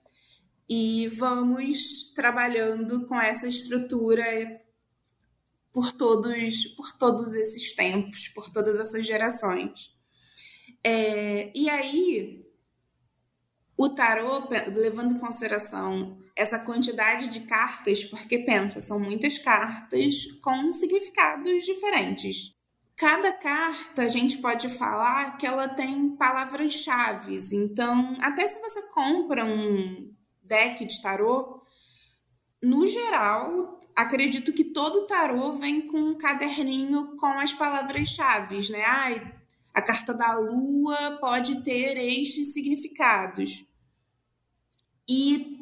e 0.70 1.08
vamos 1.10 2.13
trabalhando 2.15 3.06
com 3.06 3.20
essa 3.20 3.48
estrutura 3.48 4.25
por 5.72 5.92
todos 5.92 6.65
por 6.75 6.92
todos 6.98 7.34
esses 7.34 7.74
tempos, 7.75 8.30
por 8.30 8.50
todas 8.50 8.80
essas 8.80 9.06
gerações. 9.06 9.95
É, 10.88 11.51
e 11.56 11.68
aí 11.68 12.46
o 13.75 13.89
tarô, 13.89 14.48
levando 14.75 15.15
em 15.15 15.20
consideração 15.20 16.20
essa 16.36 16.60
quantidade 16.60 17.27
de 17.27 17.39
cartas, 17.42 18.04
porque 18.04 18.39
pensa, 18.39 18.80
são 18.82 19.00
muitas 19.00 19.39
cartas 19.39 20.27
com 20.44 20.72
significados 20.72 21.65
diferentes. 21.65 22.54
Cada 22.96 23.34
carta 23.34 24.04
a 24.04 24.08
gente 24.08 24.38
pode 24.38 24.70
falar 24.70 25.38
que 25.38 25.48
ela 25.48 25.68
tem 25.68 26.15
palavras-chave. 26.15 27.36
Então, 27.54 28.15
até 28.22 28.48
se 28.48 28.62
você 28.62 28.84
compra 28.89 29.44
um 29.44 30.13
deck 30.44 30.86
de 30.86 31.01
tarô, 31.01 31.63
no 32.63 32.86
geral, 32.86 33.80
acredito 33.96 34.54
que 34.54 34.65
todo 34.65 35.08
tarô 35.08 35.54
vem 35.54 35.88
com 35.88 35.98
um 35.98 36.18
caderninho 36.18 37.18
com 37.18 37.39
as 37.39 37.51
palavras-chave, 37.51 38.72
né? 38.72 38.84
Ai, 38.86 39.36
a 39.75 39.82
carta 39.82 40.13
da 40.13 40.38
lua 40.38 41.17
pode 41.20 41.62
ter 41.62 41.98
estes 41.98 42.53
significados. 42.53 43.65
E 45.08 45.60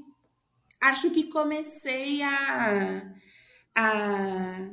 acho 0.79 1.09
que 1.09 1.23
comecei 1.23 2.21
a, 2.21 3.11
a 3.75 4.69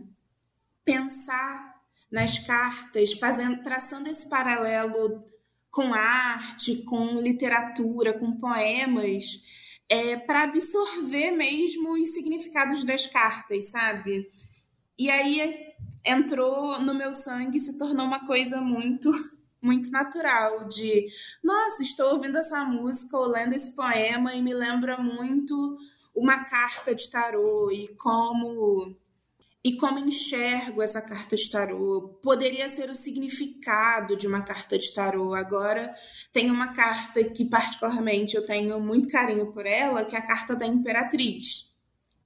pensar 0.85 1.81
nas 2.13 2.39
cartas, 2.41 3.15
fazendo, 3.15 3.63
traçando 3.63 4.11
esse 4.11 4.29
paralelo 4.29 5.25
com 5.71 5.95
arte, 5.95 6.85
com 6.85 7.19
literatura, 7.19 8.19
com 8.19 8.37
poemas, 8.37 9.43
é, 9.89 10.17
para 10.19 10.43
absorver 10.43 11.31
mesmo 11.31 11.93
os 11.95 12.13
significados 12.13 12.85
das 12.85 13.07
cartas, 13.07 13.71
sabe? 13.71 14.29
E 14.99 15.09
aí 15.09 15.70
entrou 16.05 16.81
no 16.81 16.95
meu 16.95 17.13
sangue, 17.15 17.61
se 17.61 17.77
tornou 17.77 18.07
uma 18.07 18.27
coisa 18.27 18.61
muito 18.61 19.11
muito 19.63 19.91
natural 19.91 20.69
de, 20.69 21.07
nossa, 21.45 21.83
estou 21.83 22.15
ouvindo 22.15 22.39
essa 22.39 22.65
música 22.65 23.15
ou 23.17 23.27
lendo 23.27 23.53
esse 23.53 23.77
poema 23.77 24.35
e 24.35 24.41
me 24.41 24.55
lembra 24.55 24.97
muito 24.97 25.77
uma 26.15 26.45
carta 26.45 26.95
de 26.95 27.11
tarô 27.11 27.71
e 27.71 27.89
como 27.97 28.97
e 29.63 29.77
como 29.77 29.99
enxergo 29.99 30.81
essa 30.81 31.03
carta 31.03 31.37
de 31.37 31.51
tarô. 31.51 32.19
Poderia 32.23 32.69
ser 32.69 32.89
o 32.89 32.95
significado 32.95 34.17
de 34.17 34.27
uma 34.27 34.41
carta 34.41 34.79
de 34.79 34.93
tarô. 34.95 35.35
Agora 35.35 35.95
tem 36.33 36.51
uma 36.51 36.73
carta 36.73 37.23
que 37.25 37.45
particularmente 37.45 38.35
eu 38.37 38.47
tenho 38.47 38.81
muito 38.81 39.11
carinho 39.11 39.53
por 39.53 39.67
ela, 39.67 40.05
que 40.05 40.17
é 40.17 40.19
a 40.19 40.27
carta 40.27 40.57
da 40.57 40.67
Imperatriz, 40.67 41.71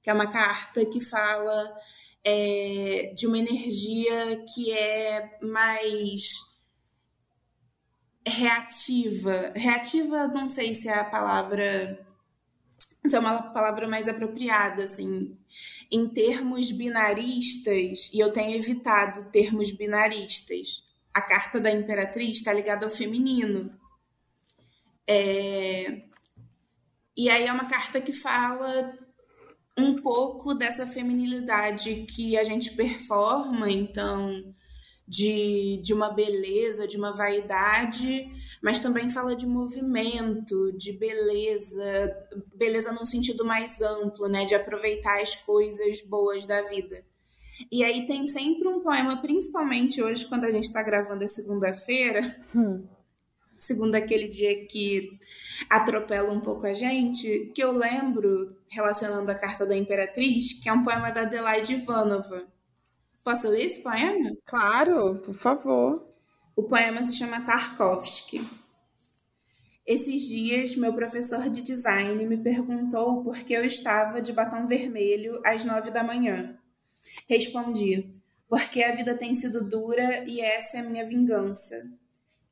que 0.00 0.10
é 0.10 0.14
uma 0.14 0.28
carta 0.28 0.86
que 0.86 1.00
fala 1.00 1.76
é, 2.24 3.12
de 3.14 3.26
uma 3.26 3.38
energia 3.38 4.44
que 4.52 4.72
é 4.72 5.38
mais 5.42 6.30
reativa. 8.26 9.52
Reativa, 9.54 10.28
não 10.28 10.48
sei 10.48 10.74
se 10.74 10.88
é 10.88 10.98
a 10.98 11.04
palavra 11.04 12.04
isso 13.04 13.16
é 13.16 13.18
uma 13.18 13.42
palavra 13.52 13.86
mais 13.86 14.08
apropriada, 14.08 14.84
assim, 14.84 15.36
em 15.90 16.08
termos 16.08 16.72
binaristas, 16.72 18.10
e 18.12 18.18
eu 18.18 18.32
tenho 18.32 18.56
evitado 18.56 19.30
termos 19.30 19.72
binaristas. 19.72 20.82
A 21.12 21.20
carta 21.20 21.60
da 21.60 21.70
imperatriz 21.70 22.38
está 22.38 22.52
ligada 22.52 22.86
ao 22.86 22.90
feminino. 22.90 23.78
É... 25.06 26.02
E 27.14 27.28
aí 27.28 27.46
é 27.46 27.52
uma 27.52 27.66
carta 27.66 28.00
que 28.00 28.12
fala 28.12 28.96
um 29.76 30.00
pouco 30.00 30.54
dessa 30.54 30.86
feminilidade 30.86 32.06
que 32.08 32.36
a 32.36 32.44
gente 32.44 32.74
performa, 32.76 33.70
então 33.70 34.54
de, 35.06 35.80
de 35.82 35.92
uma 35.92 36.10
beleza, 36.10 36.88
de 36.88 36.96
uma 36.96 37.12
vaidade, 37.12 38.26
mas 38.62 38.80
também 38.80 39.10
fala 39.10 39.36
de 39.36 39.46
movimento, 39.46 40.72
de 40.76 40.92
beleza, 40.92 42.16
beleza 42.54 42.92
num 42.92 43.04
sentido 43.04 43.44
mais 43.44 43.80
amplo, 43.82 44.28
né? 44.28 44.44
De 44.44 44.54
aproveitar 44.54 45.20
as 45.20 45.36
coisas 45.36 46.00
boas 46.02 46.46
da 46.46 46.62
vida. 46.62 47.04
E 47.70 47.84
aí 47.84 48.06
tem 48.06 48.26
sempre 48.26 48.66
um 48.66 48.80
poema, 48.80 49.20
principalmente 49.20 50.02
hoje, 50.02 50.26
quando 50.26 50.44
a 50.44 50.50
gente 50.50 50.64
está 50.64 50.82
gravando 50.82 51.22
é 51.22 51.28
segunda-feira, 51.28 52.22
hum. 52.54 52.84
Segundo 53.64 53.94
aquele 53.94 54.28
dia 54.28 54.66
que 54.66 55.18
atropela 55.68 56.30
um 56.32 56.40
pouco 56.40 56.66
a 56.66 56.74
gente, 56.74 57.52
que 57.54 57.62
eu 57.62 57.72
lembro, 57.72 58.56
relacionando 58.68 59.30
a 59.30 59.34
Carta 59.34 59.66
da 59.66 59.76
Imperatriz, 59.76 60.52
que 60.52 60.68
é 60.68 60.72
um 60.72 60.84
poema 60.84 61.10
da 61.10 61.22
Adelaide 61.22 61.74
Ivanova 61.74 62.46
Posso 63.24 63.48
ler 63.48 63.64
esse 63.64 63.82
poema? 63.82 64.36
Claro, 64.44 65.18
por 65.24 65.34
favor. 65.34 66.06
O 66.54 66.64
poema 66.64 67.02
se 67.02 67.16
chama 67.16 67.40
Tarkovsky. 67.40 68.46
Esses 69.86 70.28
dias, 70.28 70.76
meu 70.76 70.92
professor 70.92 71.48
de 71.48 71.62
design 71.62 72.22
me 72.26 72.36
perguntou 72.36 73.24
por 73.24 73.38
que 73.38 73.54
eu 73.54 73.64
estava 73.64 74.20
de 74.20 74.30
batom 74.30 74.66
vermelho 74.66 75.40
às 75.44 75.64
nove 75.64 75.90
da 75.90 76.04
manhã. 76.04 76.58
Respondi, 77.26 78.14
porque 78.46 78.82
a 78.82 78.94
vida 78.94 79.16
tem 79.16 79.34
sido 79.34 79.66
dura 79.70 80.22
e 80.28 80.42
essa 80.42 80.76
é 80.76 80.80
a 80.80 80.84
minha 80.84 81.06
vingança. 81.06 81.76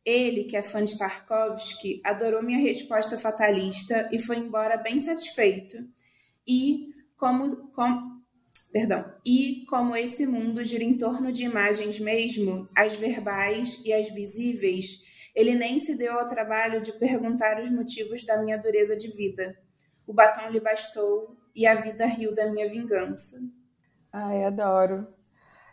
Ele, 0.04 0.44
que 0.44 0.56
é 0.56 0.62
fã 0.62 0.84
de 0.84 0.98
Tarkovsky, 0.98 2.00
adorou 2.04 2.42
minha 2.42 2.58
resposta 2.58 3.16
fatalista 3.16 4.08
e 4.12 4.18
foi 4.18 4.38
embora 4.38 4.76
bem 4.76 4.98
satisfeito. 4.98 5.76
E, 6.46 6.88
como, 7.16 7.68
como 7.68 8.22
Perdão. 8.72 9.04
E 9.24 9.66
como 9.68 9.94
esse 9.94 10.26
mundo 10.26 10.64
gira 10.64 10.82
em 10.82 10.96
torno 10.96 11.30
de 11.30 11.44
imagens 11.44 12.00
mesmo, 12.00 12.66
as 12.74 12.96
verbais 12.96 13.78
e 13.84 13.92
as 13.92 14.08
visíveis, 14.08 15.02
ele 15.34 15.54
nem 15.54 15.78
se 15.78 15.94
deu 15.94 16.18
ao 16.18 16.26
trabalho 16.26 16.80
de 16.80 16.90
perguntar 16.92 17.62
os 17.62 17.70
motivos 17.70 18.24
da 18.24 18.40
minha 18.40 18.56
dureza 18.56 18.96
de 18.96 19.08
vida. 19.08 19.54
O 20.06 20.14
batom 20.14 20.48
lhe 20.48 20.58
bastou 20.58 21.36
e 21.54 21.66
a 21.66 21.74
vida 21.74 22.06
riu 22.06 22.34
da 22.34 22.50
minha 22.50 22.68
vingança. 22.68 23.38
Ai, 24.10 24.44
adoro. 24.44 25.06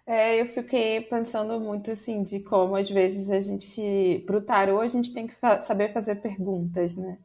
É, 0.09 0.41
eu 0.41 0.47
fiquei 0.47 1.01
pensando 1.01 1.59
muito 1.59 1.91
assim 1.91 2.23
de 2.23 2.39
como 2.39 2.75
às 2.75 2.89
vezes 2.89 3.29
a 3.29 3.39
gente, 3.39 4.23
pro 4.25 4.41
tarô, 4.41 4.81
a 4.81 4.87
gente 4.87 5.13
tem 5.13 5.27
que 5.27 5.35
fa 5.35 5.61
saber 5.61 5.93
fazer 5.93 6.15
perguntas, 6.15 6.95
né? 6.97 7.19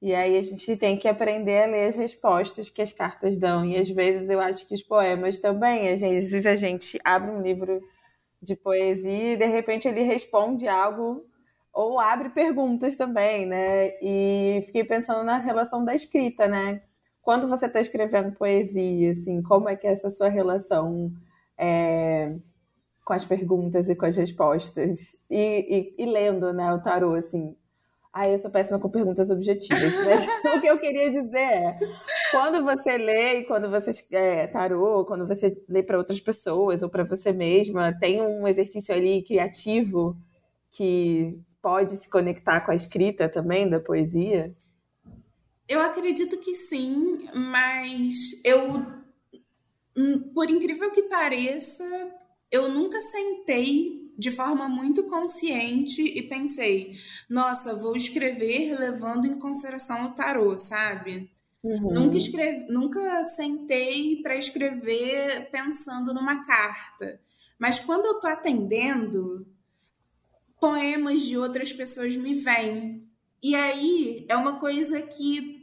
E 0.00 0.14
aí 0.14 0.38
a 0.38 0.40
gente 0.40 0.76
tem 0.78 0.96
que 0.96 1.06
aprender 1.06 1.64
a 1.64 1.66
ler 1.66 1.88
as 1.88 1.96
respostas 1.96 2.70
que 2.70 2.80
as 2.80 2.90
cartas 2.90 3.36
dão. 3.36 3.66
E 3.66 3.76
às 3.76 3.90
vezes 3.90 4.30
eu 4.30 4.40
acho 4.40 4.66
que 4.66 4.74
os 4.74 4.82
poemas 4.82 5.40
também, 5.40 5.90
às 5.92 6.00
vezes 6.00 6.46
a 6.46 6.56
gente 6.56 6.98
abre 7.04 7.30
um 7.30 7.42
livro 7.42 7.82
de 8.42 8.56
poesia 8.56 9.34
e 9.34 9.36
de 9.36 9.46
repente 9.46 9.86
ele 9.86 10.02
responde 10.02 10.66
algo 10.66 11.26
ou 11.74 12.00
abre 12.00 12.30
perguntas 12.30 12.96
também, 12.96 13.44
né? 13.46 13.90
E 14.02 14.62
fiquei 14.66 14.84
pensando 14.84 15.22
na 15.22 15.36
relação 15.36 15.84
da 15.84 15.94
escrita, 15.94 16.48
né? 16.48 16.80
Quando 17.20 17.46
você 17.46 17.66
está 17.66 17.80
escrevendo 17.80 18.32
poesia, 18.32 19.12
assim, 19.12 19.42
como 19.42 19.68
é 19.68 19.76
que 19.76 19.86
é 19.86 19.92
essa 19.92 20.08
sua 20.08 20.30
relação 20.30 21.12
é, 21.62 22.34
com 23.04 23.12
as 23.12 23.24
perguntas 23.24 23.88
e 23.88 23.94
com 23.94 24.06
as 24.06 24.16
respostas? 24.16 25.16
E, 25.30 25.94
e, 25.98 26.02
e 26.02 26.06
lendo, 26.06 26.52
né, 26.52 26.72
o 26.72 26.82
tarô, 26.82 27.14
assim, 27.14 27.54
ah, 28.12 28.28
eu 28.28 28.36
sou 28.36 28.50
péssima 28.50 28.78
com 28.78 28.90
perguntas 28.90 29.30
objetivas. 29.30 29.94
Mas 30.04 30.26
o 30.56 30.60
que 30.60 30.66
eu 30.66 30.78
queria 30.78 31.10
dizer 31.10 31.38
é: 31.38 31.78
quando 32.30 32.62
você 32.62 32.98
lê 32.98 33.38
e 33.38 33.44
quando 33.44 33.70
você 33.70 33.90
é, 34.10 34.46
tarô, 34.46 35.04
quando 35.04 35.26
você 35.26 35.56
lê 35.68 35.82
para 35.82 35.96
outras 35.96 36.20
pessoas 36.20 36.82
ou 36.82 36.90
para 36.90 37.04
você 37.04 37.32
mesma, 37.32 37.96
tem 37.98 38.20
um 38.20 38.46
exercício 38.46 38.94
ali 38.94 39.22
criativo 39.22 40.16
que 40.70 41.38
pode 41.62 41.96
se 41.96 42.10
conectar 42.10 42.60
com 42.60 42.72
a 42.72 42.74
escrita 42.74 43.28
também 43.28 43.68
da 43.68 43.80
poesia? 43.80 44.52
Eu 45.68 45.80
acredito 45.80 46.38
que 46.38 46.54
sim, 46.54 47.28
mas 47.34 48.14
eu, 48.44 48.84
por 50.34 50.50
incrível 50.50 50.90
que 50.90 51.02
pareça, 51.04 51.84
eu 52.50 52.68
nunca 52.68 53.00
sentei 53.00 54.12
de 54.18 54.30
forma 54.30 54.68
muito 54.68 55.04
consciente 55.04 56.02
e 56.02 56.22
pensei, 56.28 56.92
nossa, 57.28 57.74
vou 57.74 57.96
escrever 57.96 58.78
levando 58.78 59.26
em 59.26 59.38
consideração 59.38 60.06
o 60.06 60.14
tarô, 60.14 60.58
sabe? 60.58 61.30
Uhum. 61.62 61.92
Nunca, 61.92 62.16
escrevi, 62.16 62.72
nunca 62.72 63.24
sentei 63.26 64.20
para 64.22 64.36
escrever 64.36 65.50
pensando 65.50 66.12
numa 66.12 66.44
carta. 66.44 67.20
Mas 67.58 67.78
quando 67.78 68.06
eu 68.06 68.20
tô 68.20 68.26
atendendo, 68.26 69.46
poemas 70.60 71.22
de 71.22 71.36
outras 71.36 71.72
pessoas 71.72 72.16
me 72.16 72.34
vêm. 72.34 73.08
E 73.42 73.54
aí 73.54 74.26
é 74.28 74.36
uma 74.36 74.58
coisa 74.58 75.00
que, 75.02 75.61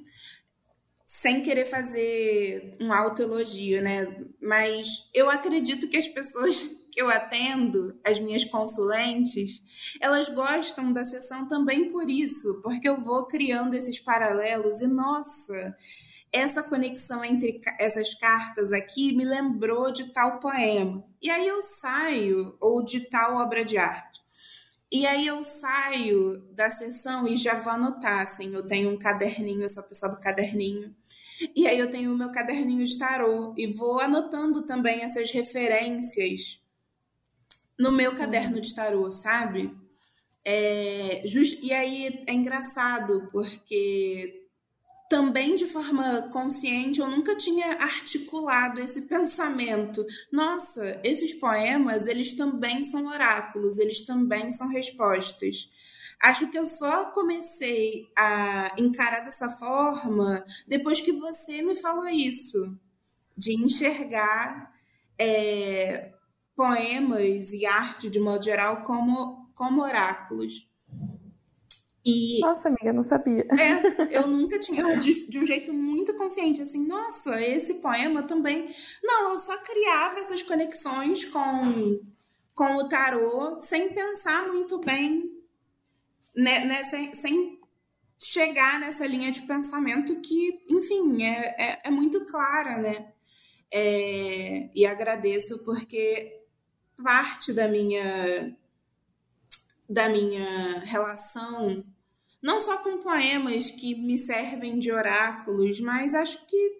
sem 1.12 1.42
querer 1.42 1.66
fazer 1.66 2.78
um 2.80 2.94
autoelogio, 2.94 3.82
né? 3.82 4.06
Mas 4.39 5.10
eu 5.12 5.28
acredito 5.28 5.89
que 5.89 5.98
as 5.98 6.08
pessoas 6.08 6.60
que 6.94 7.01
eu 7.01 7.10
atendo, 7.10 8.00
as 8.06 8.20
minhas 8.20 8.46
consulentes, 8.46 9.60
elas 10.00 10.30
gostam 10.30 10.94
da 10.94 11.04
sessão 11.04 11.48
também 11.48 11.92
por 11.92 12.08
isso, 12.08 12.62
porque 12.62 12.88
eu 12.88 13.01
vou 13.01 13.25
criando 13.25 13.74
esses 13.74 14.00
paralelos 14.00 14.82
e, 14.82 14.88
nossa, 14.88 15.75
essa 16.32 16.62
conexão 16.62 17.25
entre 17.25 17.60
essas 17.80 18.13
cartas 18.13 18.72
aqui 18.72 19.12
me 19.12 19.25
lembrou 19.25 19.92
de 19.92 20.13
tal 20.13 20.39
poema. 20.39 21.04
E 21.20 21.32
aí 21.32 21.48
eu 21.48 21.60
saio, 21.63 22.56
ou 22.62 22.86
de 22.86 23.10
tal 23.10 23.38
obra 23.38 23.66
de 23.66 23.80
arte. 23.80 24.20
E 24.92 25.06
aí 25.06 25.25
eu 25.25 25.44
saio 25.44 26.39
da 26.54 26.70
sessão 26.70 27.28
e 27.28 27.36
já 27.36 27.60
vou 27.60 27.74
anotar, 27.74 28.22
assim, 28.22 28.54
eu 28.54 28.66
tenho 28.66 28.92
um 28.92 28.98
caderninho, 28.98 29.63
eu 29.63 29.70
sou 29.70 29.84
a 29.84 29.88
pessoa 29.88 30.12
do 30.12 30.20
caderninho. 30.20 30.96
E 31.55 31.67
aí 31.67 31.79
eu 31.79 31.89
tenho 31.89 32.13
o 32.13 32.17
meu 32.17 32.31
caderninho 32.31 32.86
de 32.86 32.98
tarô 32.98 33.53
e 33.58 33.67
vou 33.67 34.00
anotando 34.00 34.63
também 34.63 35.01
essas 35.01 35.31
referências 35.31 36.60
no 37.77 37.91
meu 37.91 38.13
caderno 38.13 38.60
de 38.60 38.74
tarô, 38.75 39.12
sabe? 39.12 39.74
É, 40.43 41.22
just, 41.25 41.60
e 41.62 41.72
aí 41.72 42.24
é 42.27 42.34
engraçado, 42.34 43.29
porque 43.31 44.48
também 45.10 45.55
de 45.55 45.65
forma 45.65 46.29
consciente 46.31 47.00
eu 47.00 47.08
nunca 47.08 47.36
tinha 47.36 47.74
articulado 47.79 48.79
esse 48.81 49.03
pensamento. 49.03 50.05
Nossa, 50.31 51.00
esses 51.03 51.34
poemas, 51.34 52.08
eles 52.08 52.36
também 52.36 52.84
são 52.84 53.08
oráculos, 53.08 53.79
eles 53.79 54.05
também 54.05 54.51
são 54.51 54.69
respostas. 54.69 55.69
Acho 56.22 56.52
que 56.52 56.60
eu 56.60 56.66
só 56.66 57.06
comecei 57.12 58.12
a 58.18 58.74
encarar 58.77 59.22
dessa 59.22 59.50
forma 59.51 60.44
depois 60.68 61.00
que 61.00 61.14
você 61.14 61.62
me 61.62 61.75
falou 61.75 62.08
isso, 62.08 62.77
de 63.38 63.53
enxergar 63.53 64.74
é, 65.18 66.12
poemas 66.55 67.53
e 67.53 67.66
arte 67.66 68.10
de 68.10 68.20
modo 68.20 68.44
geral 68.44 68.84
como, 68.84 69.50
como 69.55 69.82
oráculos. 69.82 70.68
E, 72.05 72.40
nossa, 72.42 72.70
amiga, 72.70 72.92
não 72.92 73.03
sabia. 73.03 73.46
É, 73.51 74.18
eu 74.18 74.27
nunca 74.27 74.60
tinha, 74.60 74.98
de, 74.98 75.27
de, 75.27 75.40
um 75.40 75.46
jeito 75.46 75.74
muito 75.74 76.14
consciente, 76.16 76.62
assim, 76.62 76.86
nossa, 76.86 77.42
esse 77.42 77.75
poema 77.75 78.24
também. 78.24 78.74
Não, 79.03 79.32
eu 79.32 79.38
só 79.38 79.58
criava 79.58 80.20
essas 80.20 80.42
conexões 80.42 81.25
com, 81.25 82.01
com 82.55 82.75
o 82.77 82.90
tarô 82.90 83.60
sem 83.60 83.94
pensar 83.94 84.48
muito 84.48 84.79
bem, 84.79 85.39
né, 86.35 86.65
né 86.65 86.83
sem, 86.85 87.13
sem 87.13 87.59
chegar 88.22 88.79
nessa 88.79 89.05
linha 89.05 89.31
de 89.31 89.42
pensamento 89.42 90.20
que, 90.22 90.65
enfim, 90.70 91.24
é, 91.24 91.55
é, 91.57 91.81
é 91.85 91.92
muito 91.92 92.25
clara, 92.25 92.77
né? 92.77 93.13
É, 93.72 94.70
e 94.74 94.85
agradeço 94.85 95.63
porque 95.63 96.44
parte 97.03 97.53
da 97.53 97.68
minha 97.68 98.57
da 99.87 100.07
minha 100.07 100.79
relação, 100.81 101.83
não 102.42 102.61
só 102.61 102.77
com 102.77 103.00
poemas 103.00 103.72
que 103.72 103.96
me 103.96 104.20
servem 104.20 104.77
de 104.77 104.92
oráculos, 104.92 105.79
mas 105.79 106.13
acho 106.13 106.46
que 106.46 106.79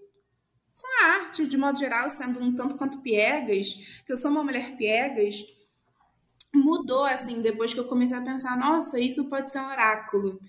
com 0.80 1.04
a 1.04 1.08
arte, 1.16 1.48
de 1.48 1.58
modo 1.58 1.80
geral, 1.80 2.10
sendo 2.12 2.40
um 2.40 2.56
tanto 2.56 2.78
quanto 2.78 3.02
piegas, 3.02 3.68
que 4.06 4.12
eu 4.12 4.18
sou 4.18 4.30
uma 4.30 4.44
mulher 4.44 4.78
piegas, 4.78 5.44
mudou 6.54 7.04
assim 7.04 7.42
depois 7.42 7.74
que 7.74 7.80
eu 7.80 7.88
comecei 7.88 8.18
a 8.18 8.22
pensar, 8.22 8.58
nossa, 8.58 9.00
isso 9.00 9.26
pode 9.26 9.52
ser 9.52 9.60
um 9.60 9.68
oráculo. 9.70 10.40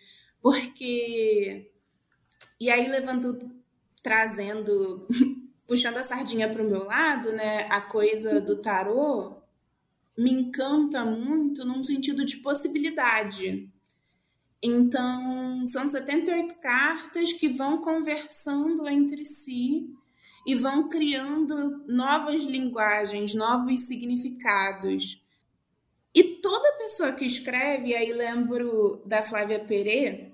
Porque. 0.40 1.70
E 2.58 2.70
aí, 2.70 2.88
levando, 2.88 3.38
trazendo, 4.02 5.06
puxando 5.66 5.98
a 5.98 6.04
sardinha 6.04 6.48
para 6.48 6.62
o 6.62 6.68
meu 6.68 6.84
lado, 6.84 7.32
né, 7.32 7.66
a 7.70 7.80
coisa 7.80 8.40
do 8.40 8.60
tarô, 8.60 9.36
me 10.16 10.30
encanta 10.30 11.04
muito 11.04 11.64
num 11.64 11.82
sentido 11.82 12.24
de 12.24 12.38
possibilidade. 12.38 13.72
Então, 14.62 15.66
são 15.66 15.88
78 15.88 16.56
cartas 16.56 17.32
que 17.32 17.48
vão 17.48 17.80
conversando 17.80 18.86
entre 18.86 19.24
si 19.24 19.88
e 20.46 20.54
vão 20.54 20.88
criando 20.88 21.82
novas 21.86 22.42
linguagens, 22.42 23.34
novos 23.34 23.86
significados. 23.86 25.22
E 26.14 26.24
toda 26.40 26.76
pessoa 26.78 27.12
que 27.12 27.24
escreve, 27.24 27.94
aí 27.94 28.12
lembro 28.12 29.02
da 29.06 29.22
Flávia 29.22 29.60
Perê, 29.60 30.32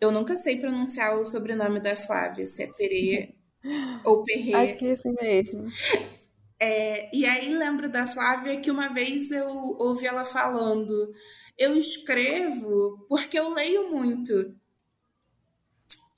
eu 0.00 0.10
nunca 0.10 0.36
sei 0.36 0.58
pronunciar 0.58 1.16
o 1.16 1.26
sobrenome 1.26 1.80
da 1.80 1.96
Flávia, 1.96 2.46
se 2.46 2.62
é 2.64 2.72
Perê 2.72 3.34
ou 4.04 4.24
Perrê. 4.24 4.54
Acho 4.54 4.78
que 4.78 4.86
é 4.88 4.92
assim 4.92 5.14
mesmo. 5.20 5.66
É, 6.58 7.14
e 7.14 7.26
aí 7.26 7.54
lembro 7.54 7.86
da 7.86 8.06
Flávia 8.06 8.58
que 8.58 8.70
uma 8.70 8.88
vez 8.88 9.30
eu 9.30 9.46
ouvi 9.78 10.06
ela 10.06 10.24
falando: 10.24 11.12
eu 11.58 11.76
escrevo 11.76 13.04
porque 13.08 13.38
eu 13.38 13.50
leio 13.50 13.90
muito. 13.90 14.54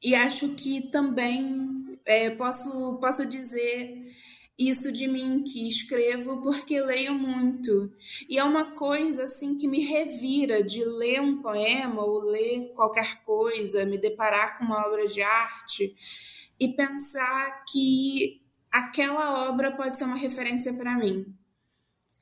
E 0.02 0.14
acho 0.14 0.54
que 0.54 0.90
também 0.90 1.98
é, 2.04 2.30
posso, 2.30 2.98
posso 3.00 3.26
dizer 3.26 4.07
isso 4.58 4.90
de 4.90 5.06
mim, 5.06 5.44
que 5.44 5.68
escrevo 5.68 6.42
porque 6.42 6.80
leio 6.80 7.14
muito. 7.14 7.92
E 8.28 8.36
é 8.36 8.42
uma 8.42 8.72
coisa 8.74 9.24
assim 9.24 9.56
que 9.56 9.68
me 9.68 9.84
revira 9.84 10.62
de 10.64 10.84
ler 10.84 11.20
um 11.20 11.40
poema 11.40 12.02
ou 12.02 12.18
ler 12.18 12.72
qualquer 12.74 13.22
coisa, 13.24 13.84
me 13.84 13.96
deparar 13.96 14.58
com 14.58 14.64
uma 14.64 14.84
obra 14.88 15.06
de 15.06 15.22
arte 15.22 15.94
e 16.58 16.68
pensar 16.74 17.64
que 17.70 18.42
aquela 18.72 19.48
obra 19.48 19.70
pode 19.76 19.96
ser 19.96 20.04
uma 20.04 20.16
referência 20.16 20.74
para 20.74 20.98
mim. 20.98 21.32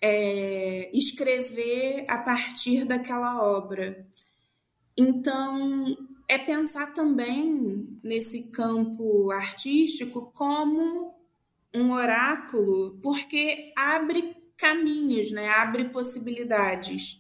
É, 0.03 0.90
escrever 0.94 2.05
a 2.07 2.18
partir 2.18 2.85
daquela 2.85 3.42
obra. 3.42 4.07
Então, 4.94 5.96
é 6.29 6.37
pensar 6.37 6.92
também 6.92 7.99
nesse 8.05 8.51
campo 8.51 9.31
artístico 9.31 10.31
como 10.35 11.15
um 11.81 11.93
oráculo, 11.93 12.99
porque 13.03 13.73
abre 13.77 14.35
caminhos, 14.57 15.31
né? 15.31 15.49
abre 15.49 15.91
possibilidades. 15.91 17.19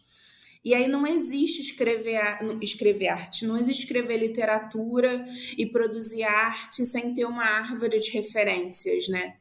E 0.64 0.74
aí 0.74 0.88
não 0.88 1.06
existe 1.06 1.62
escrever, 1.62 2.20
escrever 2.60 3.08
arte, 3.08 3.46
não 3.46 3.56
existe 3.56 3.84
escrever 3.84 4.16
literatura 4.16 5.24
e 5.56 5.64
produzir 5.64 6.24
arte 6.24 6.84
sem 6.84 7.14
ter 7.14 7.24
uma 7.24 7.44
árvore 7.44 8.00
de 8.00 8.10
referências, 8.10 9.06
né? 9.06 9.36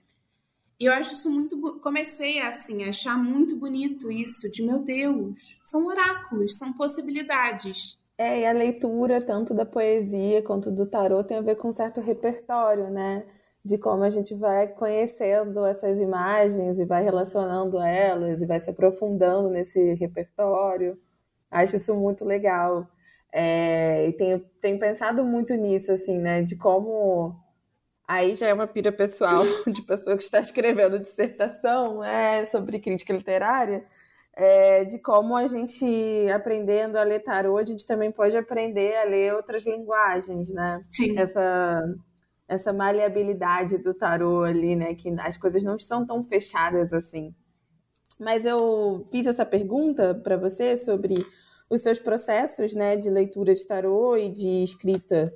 E 0.80 0.86
eu 0.86 0.94
acho 0.94 1.14
isso 1.14 1.30
muito. 1.30 1.80
Comecei 1.80 2.40
assim, 2.40 2.84
a 2.84 2.90
achar 2.90 3.18
muito 3.18 3.56
bonito 3.56 4.12
isso, 4.12 4.52
de 4.52 4.62
meu 4.62 4.80
Deus, 4.80 5.58
são 5.64 5.88
oráculos, 5.88 6.58
são 6.58 6.74
possibilidades. 6.74 7.98
É, 8.18 8.42
e 8.42 8.46
a 8.46 8.52
leitura, 8.52 9.22
tanto 9.22 9.54
da 9.54 9.66
poesia 9.66 10.42
quanto 10.42 10.72
do 10.72 10.86
tarô, 10.86 11.24
tem 11.24 11.38
a 11.38 11.42
ver 11.42 11.56
com 11.56 11.70
um 11.70 11.74
certo 11.74 12.02
repertório, 12.02 12.90
né? 12.90 13.26
De 13.66 13.78
como 13.80 14.04
a 14.04 14.10
gente 14.12 14.36
vai 14.36 14.68
conhecendo 14.68 15.66
essas 15.66 16.00
imagens 16.00 16.80
e 16.80 16.86
vai 16.86 17.04
relacionando 17.04 17.80
elas 17.82 18.42
e 18.42 18.46
vai 18.46 18.60
se 18.60 18.70
aprofundando 18.70 19.50
nesse 19.50 19.96
repertório. 19.96 20.98
Acho 21.50 21.76
isso 21.78 21.96
muito 21.96 22.24
legal. 22.24 22.88
É, 23.34 24.08
e 24.08 24.14
tenho, 24.14 24.40
tenho 24.62 24.80
pensado 24.80 25.26
muito 25.26 25.56
nisso, 25.56 25.92
assim, 25.92 26.20
né? 26.20 26.44
De 26.44 26.56
como. 26.56 27.36
Aí 28.08 28.36
já 28.36 28.48
é 28.48 28.54
uma 28.54 28.68
pira 28.68 28.92
pessoal 28.92 29.44
de 29.68 29.82
pessoa 29.82 30.16
que 30.16 30.24
está 30.24 30.40
escrevendo 30.40 31.00
dissertação 31.00 32.04
é, 32.04 32.46
sobre 32.46 32.80
crítica 32.80 33.14
literária 33.14 33.84
é, 34.36 34.84
de 34.84 35.00
como 35.00 35.36
a 35.36 35.48
gente, 35.48 35.86
aprendendo 36.34 36.98
a 36.98 37.04
ler 37.04 37.20
tarô, 37.22 37.58
a 37.58 37.64
gente 37.64 37.88
também 37.88 38.12
pode 38.12 38.36
aprender 38.36 38.96
a 38.98 39.06
ler 39.06 39.34
outras 39.34 39.66
linguagens, 39.66 40.50
né? 40.50 40.82
Sim. 40.90 41.18
Essa, 41.18 41.82
essa 42.48 42.72
maleabilidade 42.72 43.78
do 43.78 43.94
tarô 43.94 44.44
ali, 44.44 44.76
né? 44.76 44.94
Que 44.94 45.10
as 45.20 45.38
coisas 45.38 45.64
não 45.64 45.78
são 45.80 46.06
tão 46.06 46.24
fechadas 46.24 46.94
assim. 46.94 47.34
Mas 48.20 48.46
eu 48.46 49.06
fiz 49.12 49.26
essa 49.26 49.46
pergunta 49.46 50.16
para 50.16 50.38
você 50.38 50.78
sobre 50.78 51.16
os 51.70 51.82
seus 51.82 52.00
processos, 52.00 52.74
né, 52.76 52.96
de 52.96 53.10
leitura 53.10 53.54
de 53.54 53.68
tarô 53.68 54.16
e 54.16 54.30
de 54.30 54.64
escrita 54.64 55.34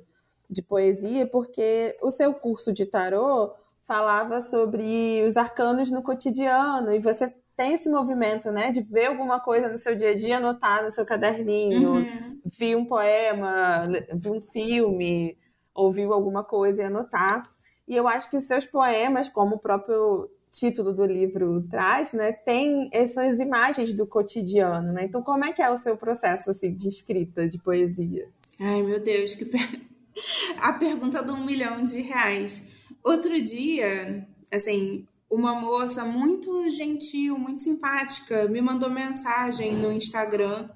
de 0.48 0.62
poesia, 0.62 1.26
porque 1.26 1.96
o 2.02 2.10
seu 2.10 2.32
curso 2.32 2.72
de 2.72 2.86
tarô 2.86 3.52
falava 3.82 4.40
sobre 4.40 5.22
os 5.26 5.36
arcanos 5.36 5.90
no 5.90 6.02
cotidiano 6.02 6.92
e 6.92 6.98
você 6.98 7.32
tem 7.56 7.74
esse 7.74 7.90
movimento, 7.90 8.50
né, 8.50 8.70
de 8.70 8.80
ver 8.80 9.06
alguma 9.06 9.40
coisa 9.40 9.68
no 9.68 9.76
seu 9.76 9.94
dia 9.94 10.10
a 10.10 10.14
dia, 10.14 10.38
anotar 10.38 10.82
no 10.84 10.90
seu 10.90 11.04
caderninho, 11.04 11.96
uhum. 11.96 12.40
vir 12.44 12.76
um 12.76 12.86
poema, 12.86 13.86
vir 14.14 14.30
um 14.30 14.40
filme, 14.40 15.36
ouvir 15.80 16.04
alguma 16.04 16.44
coisa 16.44 16.82
e 16.82 16.84
anotar. 16.84 17.42
E 17.86 17.96
eu 17.96 18.06
acho 18.06 18.30
que 18.30 18.36
os 18.36 18.44
seus 18.44 18.64
poemas, 18.64 19.28
como 19.28 19.56
o 19.56 19.58
próprio 19.58 20.30
título 20.52 20.92
do 20.92 21.04
livro 21.06 21.62
traz, 21.68 22.12
né, 22.12 22.32
tem 22.32 22.88
essas 22.92 23.38
imagens 23.38 23.92
do 23.94 24.06
cotidiano, 24.06 24.92
né? 24.92 25.04
Então, 25.04 25.22
como 25.22 25.44
é 25.44 25.52
que 25.52 25.62
é 25.62 25.70
o 25.70 25.76
seu 25.76 25.96
processo 25.96 26.50
assim 26.50 26.74
de 26.74 26.88
escrita 26.88 27.48
de 27.48 27.58
poesia? 27.58 28.28
Ai, 28.60 28.82
meu 28.82 29.00
Deus, 29.00 29.34
que 29.34 29.44
per... 29.44 29.80
a 30.60 30.72
pergunta 30.72 31.22
de 31.22 31.30
um 31.30 31.44
milhão 31.44 31.82
de 31.82 32.00
reais. 32.02 32.66
Outro 33.02 33.40
dia, 33.40 34.26
assim, 34.52 35.06
uma 35.30 35.54
moça 35.54 36.04
muito 36.04 36.68
gentil, 36.70 37.38
muito 37.38 37.62
simpática, 37.62 38.48
me 38.48 38.60
mandou 38.60 38.90
mensagem 38.90 39.74
no 39.74 39.92
Instagram, 39.92 40.66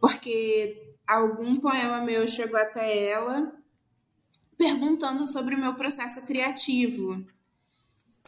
porque 0.00 0.94
algum 1.06 1.56
poema 1.56 2.00
meu 2.00 2.26
chegou 2.26 2.58
até 2.58 3.10
ela 3.10 3.52
perguntando 4.58 5.28
sobre 5.28 5.54
o 5.54 5.60
meu 5.60 5.74
processo 5.74 6.26
criativo. 6.26 7.24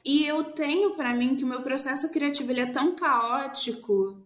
E 0.05 0.25
eu 0.25 0.45
tenho 0.45 0.95
para 0.95 1.13
mim 1.13 1.37
que 1.37 1.45
o 1.45 1.47
meu 1.47 1.61
processo 1.61 2.09
criativo 2.11 2.53
ele 2.53 2.61
é 2.61 2.67
tão 2.67 2.95
caótico 2.95 4.17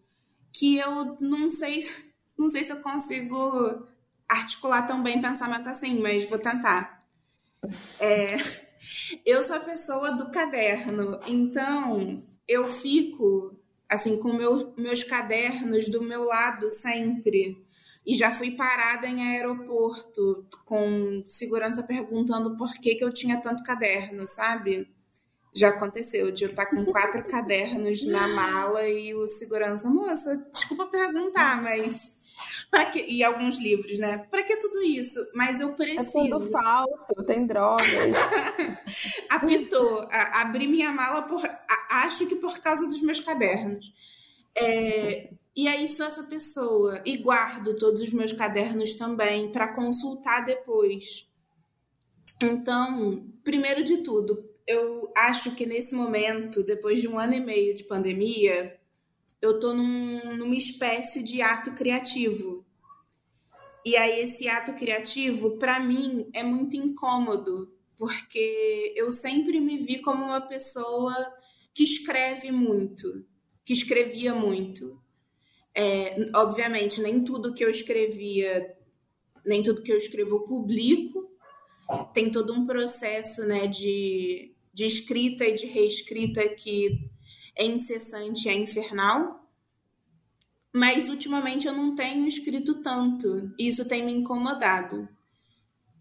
que 0.53 0.77
eu 0.77 1.17
não 1.19 1.51
sei, 1.51 1.81
não 2.39 2.49
sei 2.49 2.63
se 2.63 2.73
eu 2.73 2.81
consigo 2.81 3.89
articular 4.29 4.87
tão 4.87 5.03
bem 5.03 5.21
pensamento 5.21 5.69
assim, 5.69 6.01
mas 6.01 6.29
vou 6.29 6.39
tentar. 6.39 7.05
É, 7.99 8.37
eu 9.25 9.43
sou 9.43 9.57
a 9.57 9.61
pessoa 9.61 10.13
do 10.13 10.31
caderno, 10.31 11.19
então 11.27 12.23
eu 12.47 12.69
fico 12.69 13.57
assim 13.89 14.19
com 14.19 14.33
meu, 14.33 14.75
meus 14.77 15.03
cadernos 15.03 15.89
do 15.89 16.03
meu 16.03 16.25
lado 16.25 16.71
sempre. 16.71 17.64
E 18.07 18.15
já 18.15 18.31
fui 18.31 18.51
parada 18.51 19.07
em 19.07 19.23
aeroporto 19.35 20.47
com 20.65 21.25
segurança 21.27 21.83
perguntando 21.83 22.57
por 22.57 22.73
que, 22.75 22.95
que 22.97 23.05
eu 23.05 23.13
tinha 23.13 23.41
tanto 23.41 23.63
caderno, 23.63 24.27
sabe? 24.29 24.89
Já 25.55 25.71
aconteceu 25.71 26.31
de 26.31 26.45
eu 26.45 26.51
estar 26.51 26.67
com 26.67 26.85
quatro 26.85 27.25
cadernos 27.29 28.05
na 28.05 28.29
mala 28.29 28.87
e 28.87 29.15
o 29.15 29.27
segurança, 29.27 29.89
moça, 29.89 30.37
desculpa 30.53 30.87
perguntar, 30.87 31.61
mas 31.63 32.15
para 32.71 32.87
que 32.87 33.01
e 33.01 33.23
alguns 33.23 33.57
livros, 33.59 33.99
né? 33.99 34.19
Para 34.31 34.43
que 34.43 34.57
tudo 34.57 34.83
isso? 34.83 35.19
Mas 35.35 35.61
eu 35.61 35.73
preciso. 35.75 36.19
É 36.19 36.31
tudo 36.31 36.51
falso, 36.51 37.15
tem 37.27 37.47
drogas. 37.47 37.87
Apitou. 39.31 40.07
abri 40.11 40.67
minha 40.67 40.93
mala 40.93 41.23
por, 41.23 41.41
acho 41.91 42.27
que 42.27 42.37
por 42.37 42.59
causa 42.59 42.87
dos 42.87 43.01
meus 43.01 43.21
cadernos. 43.21 43.93
É, 44.57 45.31
e 45.57 45.69
aí 45.69 45.87
sou 45.87 46.07
essa 46.07 46.25
pessoa 46.25 47.01
e 47.05 47.17
guardo 47.17 47.77
todos 47.77 48.01
os 48.01 48.11
meus 48.11 48.33
cadernos 48.33 48.95
também 48.95 49.53
para 49.53 49.73
consultar 49.73 50.45
depois. 50.45 51.29
Então, 52.43 53.31
primeiro 53.45 53.85
de 53.85 53.99
tudo, 53.99 54.45
eu 54.67 55.13
acho 55.17 55.55
que 55.55 55.65
nesse 55.65 55.95
momento, 55.95 56.65
depois 56.65 57.01
de 57.01 57.07
um 57.07 57.19
ano 57.19 57.35
e 57.35 57.41
meio 57.41 57.77
de 57.77 57.85
pandemia, 57.85 58.81
eu 59.41 59.61
tô 59.61 59.73
num, 59.73 60.37
numa 60.37 60.57
espécie 60.57 61.23
de 61.23 61.41
ato 61.41 61.73
criativo. 61.75 62.65
E 63.85 63.97
aí 63.97 64.21
esse 64.21 64.49
ato 64.49 64.73
criativo, 64.73 65.59
para 65.59 65.79
mim, 65.79 66.29
é 66.33 66.43
muito 66.43 66.77
incômodo, 66.77 67.73
porque 67.97 68.93
eu 68.97 69.13
sempre 69.13 69.61
me 69.61 69.85
vi 69.85 70.01
como 70.01 70.25
uma 70.25 70.41
pessoa 70.41 71.15
que 71.73 71.85
escreve 71.85 72.51
muito, 72.51 73.25
que 73.65 73.73
escrevia 73.73 74.35
muito. 74.35 75.04
É, 75.77 76.17
obviamente, 76.37 77.01
nem 77.01 77.25
tudo 77.25 77.53
que 77.53 77.65
eu 77.65 77.71
escrevia, 77.71 78.77
nem 79.45 79.63
tudo 79.63 79.83
que 79.83 79.93
eu 79.93 79.99
escrevo 79.99 80.45
publico. 80.45 81.31
Tem 82.13 82.31
todo 82.31 82.53
um 82.53 82.65
processo 82.65 83.43
né, 83.45 83.67
de, 83.67 84.55
de 84.73 84.85
escrita 84.85 85.45
e 85.45 85.55
de 85.55 85.67
reescrita 85.67 86.49
que 86.49 87.11
é 87.57 87.65
incessante, 87.65 88.49
é 88.49 88.55
infernal. 88.55 89.45
Mas 90.73 91.09
ultimamente 91.09 91.67
eu 91.67 91.73
não 91.73 91.95
tenho 91.95 92.27
escrito 92.27 92.83
tanto, 92.83 93.53
e 93.57 93.69
isso 93.69 93.87
tem 93.87 94.05
me 94.05 94.13
incomodado. 94.13 95.09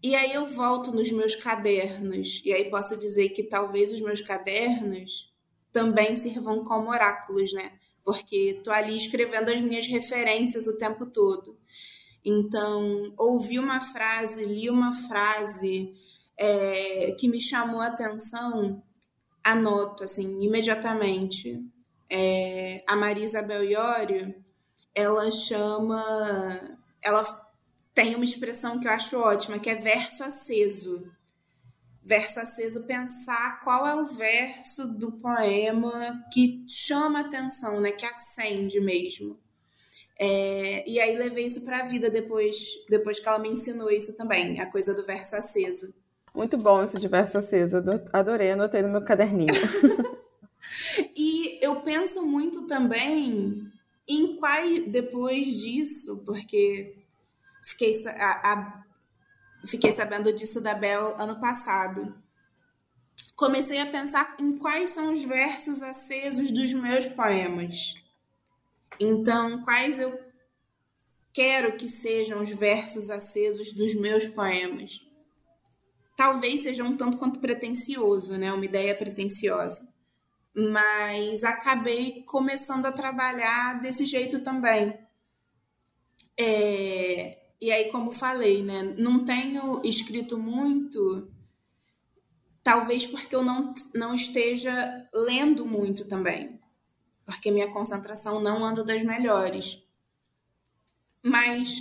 E 0.02 0.14
aí 0.16 0.34
eu 0.34 0.46
volto 0.46 0.90
nos 0.90 1.10
meus 1.12 1.36
cadernos, 1.36 2.42
e 2.44 2.52
aí 2.52 2.68
posso 2.68 2.96
dizer 2.98 3.28
que 3.30 3.44
talvez 3.44 3.92
os 3.92 4.00
meus 4.00 4.20
cadernos 4.20 5.32
também 5.72 6.16
sirvam 6.16 6.64
como 6.64 6.90
oráculos, 6.90 7.52
né? 7.52 7.72
Porque 8.04 8.60
tô 8.62 8.70
ali 8.70 8.96
escrevendo 8.96 9.50
as 9.50 9.60
minhas 9.60 9.86
referências 9.86 10.66
o 10.66 10.76
tempo 10.76 11.06
todo. 11.06 11.58
Então, 12.24 13.14
ouvi 13.18 13.58
uma 13.58 13.80
frase, 13.80 14.44
li 14.44 14.70
uma 14.70 14.92
frase 14.92 15.94
é, 16.38 17.12
que 17.18 17.28
me 17.28 17.40
chamou 17.40 17.80
a 17.80 17.88
atenção, 17.88 18.82
anoto, 19.42 20.04
assim, 20.04 20.42
imediatamente. 20.42 21.62
É, 22.10 22.82
a 22.86 22.96
Maria 22.96 23.24
Isabel 23.24 23.64
Iório, 23.64 24.34
ela 24.94 25.30
chama. 25.30 26.78
Ela 27.02 27.44
tem 27.92 28.14
uma 28.14 28.24
expressão 28.24 28.80
que 28.80 28.88
eu 28.88 28.92
acho 28.92 29.18
ótima, 29.18 29.58
que 29.58 29.70
é 29.70 29.74
verso 29.74 30.24
aceso. 30.24 31.10
Verso 32.04 32.40
aceso, 32.40 32.84
pensar 32.84 33.62
qual 33.64 33.86
é 33.86 33.94
o 33.94 34.06
verso 34.06 34.86
do 34.86 35.12
poema 35.12 36.22
que 36.32 36.64
chama 36.68 37.20
atenção, 37.20 37.80
né? 37.80 37.92
Que 37.92 38.04
acende 38.04 38.78
mesmo. 38.80 39.38
É, 40.18 40.88
e 40.88 41.00
aí 41.00 41.16
levei 41.16 41.46
isso 41.46 41.64
para 41.64 41.80
a 41.80 41.84
vida 41.84 42.08
depois, 42.08 42.56
depois 42.88 43.18
que 43.18 43.28
ela 43.28 43.38
me 43.38 43.48
ensinou 43.48 43.90
isso 43.90 44.16
também, 44.16 44.60
a 44.60 44.70
coisa 44.70 44.94
do 44.94 45.04
verso 45.04 45.34
aceso. 45.34 45.92
Muito 46.34 46.56
bom 46.56 46.82
esse 46.82 46.98
de 46.98 47.08
verso 47.08 47.38
aceso, 47.38 47.78
adorei, 48.12 48.50
anotei 48.50 48.82
no 48.82 48.88
meu 48.88 49.02
caderninho. 49.02 49.54
e 51.16 51.58
eu 51.64 51.80
penso 51.80 52.24
muito 52.26 52.66
também 52.66 53.68
em 54.06 54.36
quais, 54.36 54.86
depois 54.90 55.56
disso, 55.56 56.22
porque 56.24 56.96
fiquei, 57.62 57.92
a, 58.06 58.52
a, 58.52 58.83
fiquei 59.66 59.92
sabendo 59.92 60.32
disso 60.32 60.60
da 60.60 60.74
Bel 60.74 61.14
ano 61.20 61.40
passado, 61.40 62.14
comecei 63.36 63.80
a 63.80 63.86
pensar 63.86 64.36
em 64.38 64.56
quais 64.58 64.90
são 64.90 65.12
os 65.12 65.22
versos 65.24 65.82
acesos 65.82 66.50
dos 66.50 66.72
meus 66.72 67.06
poemas. 67.08 67.94
Então, 69.00 69.62
quais 69.64 69.98
eu 69.98 70.18
quero 71.32 71.76
que 71.76 71.88
sejam 71.88 72.42
os 72.42 72.50
versos 72.50 73.10
acesos 73.10 73.72
dos 73.72 73.94
meus 73.94 74.26
poemas 74.26 75.04
talvez 76.16 76.62
seja 76.62 76.84
um 76.84 76.96
tanto 76.96 77.18
quanto 77.18 77.40
pretencioso, 77.40 78.36
né? 78.36 78.52
Uma 78.52 78.64
ideia 78.64 78.94
pretensiosa. 78.94 79.88
Mas 80.54 81.42
acabei 81.42 82.22
começando 82.22 82.86
a 82.86 82.92
trabalhar 82.92 83.80
desse 83.80 84.04
jeito 84.04 84.40
também. 84.40 84.96
É, 86.38 87.38
e 87.64 87.72
aí, 87.72 87.90
como 87.90 88.12
falei, 88.12 88.62
né? 88.62 88.94
Não 88.98 89.24
tenho 89.24 89.80
escrito 89.84 90.38
muito, 90.38 91.32
talvez 92.62 93.06
porque 93.06 93.34
eu 93.34 93.42
não, 93.42 93.72
não 93.94 94.14
esteja 94.14 95.08
lendo 95.14 95.64
muito 95.64 96.06
também. 96.06 96.60
Porque 97.24 97.50
minha 97.50 97.72
concentração 97.72 98.38
não 98.38 98.62
anda 98.62 98.84
das 98.84 99.02
melhores. 99.02 99.82
Mas 101.24 101.80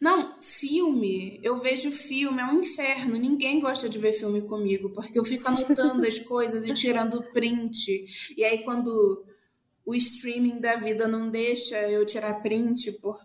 Não, 0.00 0.40
filme, 0.40 1.40
eu 1.42 1.58
vejo 1.58 1.90
filme, 1.90 2.40
é 2.40 2.44
um 2.44 2.60
inferno. 2.60 3.16
Ninguém 3.16 3.58
gosta 3.58 3.88
de 3.88 3.98
ver 3.98 4.12
filme 4.12 4.42
comigo, 4.42 4.90
porque 4.90 5.18
eu 5.18 5.24
fico 5.24 5.48
anotando 5.48 6.06
as 6.06 6.20
coisas 6.20 6.64
e 6.64 6.72
tirando 6.72 7.20
print. 7.32 8.04
E 8.36 8.44
aí, 8.44 8.62
quando 8.62 9.24
o 9.84 9.92
streaming 9.94 10.60
da 10.60 10.76
vida 10.76 11.08
não 11.08 11.30
deixa 11.30 11.76
eu 11.90 12.06
tirar 12.06 12.42
print 12.42 12.92
por 13.00 13.18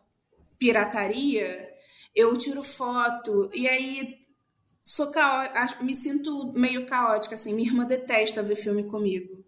pirataria, 0.57 1.73
eu 2.15 2.37
tiro 2.37 2.63
foto. 2.63 3.49
E 3.53 3.67
aí, 3.67 4.19
sou 4.81 5.07
caó... 5.11 5.47
me 5.81 5.95
sinto 5.95 6.51
meio 6.53 6.85
caótica, 6.85 7.35
assim. 7.35 7.53
Minha 7.53 7.69
irmã 7.69 7.85
detesta 7.85 8.41
ver 8.43 8.55
filme 8.55 8.83
comigo. 8.83 9.45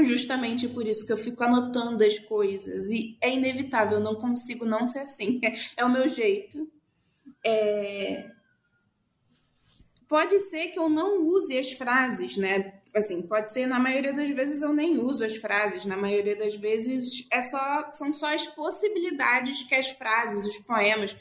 Justamente 0.00 0.68
por 0.68 0.86
isso 0.86 1.06
que 1.06 1.12
eu 1.12 1.16
fico 1.16 1.44
anotando 1.44 2.02
as 2.02 2.18
coisas. 2.18 2.88
E 2.88 3.16
é 3.20 3.32
inevitável, 3.32 3.98
eu 3.98 4.04
não 4.04 4.14
consigo 4.14 4.64
não 4.64 4.86
ser 4.86 5.00
assim. 5.00 5.40
É 5.76 5.84
o 5.84 5.90
meu 5.90 6.08
jeito. 6.08 6.70
É... 7.44 8.30
Pode 10.08 10.38
ser 10.40 10.68
que 10.68 10.78
eu 10.78 10.88
não 10.88 11.26
use 11.26 11.56
as 11.58 11.72
frases, 11.72 12.36
né? 12.36 12.81
Assim, 12.94 13.22
pode 13.26 13.50
ser, 13.52 13.66
na 13.66 13.78
maioria 13.78 14.12
das 14.12 14.28
vezes 14.28 14.60
eu 14.60 14.72
nem 14.72 14.98
uso 14.98 15.24
as 15.24 15.36
frases, 15.36 15.86
na 15.86 15.96
maioria 15.96 16.36
das 16.36 16.54
vezes 16.56 17.26
é 17.30 17.42
só, 17.42 17.90
são 17.92 18.12
só 18.12 18.34
as 18.34 18.46
possibilidades 18.48 19.62
que 19.62 19.74
as 19.74 19.92
frases, 19.92 20.44
os 20.44 20.58
poemas, 20.58 21.16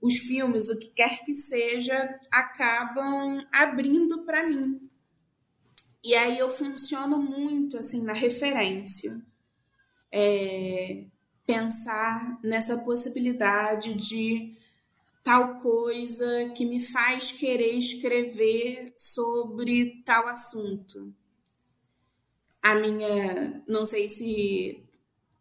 os 0.00 0.18
filmes, 0.18 0.68
o 0.68 0.78
que 0.78 0.88
quer 0.88 1.24
que 1.24 1.34
seja, 1.34 2.18
acabam 2.30 3.42
abrindo 3.50 4.24
para 4.24 4.46
mim. 4.46 4.90
E 6.04 6.14
aí 6.14 6.38
eu 6.38 6.50
funciono 6.50 7.18
muito 7.18 7.78
assim 7.78 8.04
na 8.04 8.12
referência. 8.12 9.20
É, 10.12 11.06
pensar 11.46 12.38
nessa 12.42 12.78
possibilidade 12.78 13.94
de 13.94 14.55
tal 15.26 15.56
coisa 15.56 16.50
que 16.50 16.64
me 16.64 16.80
faz 16.80 17.32
querer 17.32 17.76
escrever 17.76 18.94
sobre 18.96 20.00
tal 20.04 20.28
assunto. 20.28 21.12
A 22.62 22.76
minha, 22.76 23.60
não 23.66 23.84
sei 23.84 24.08
se 24.08 24.88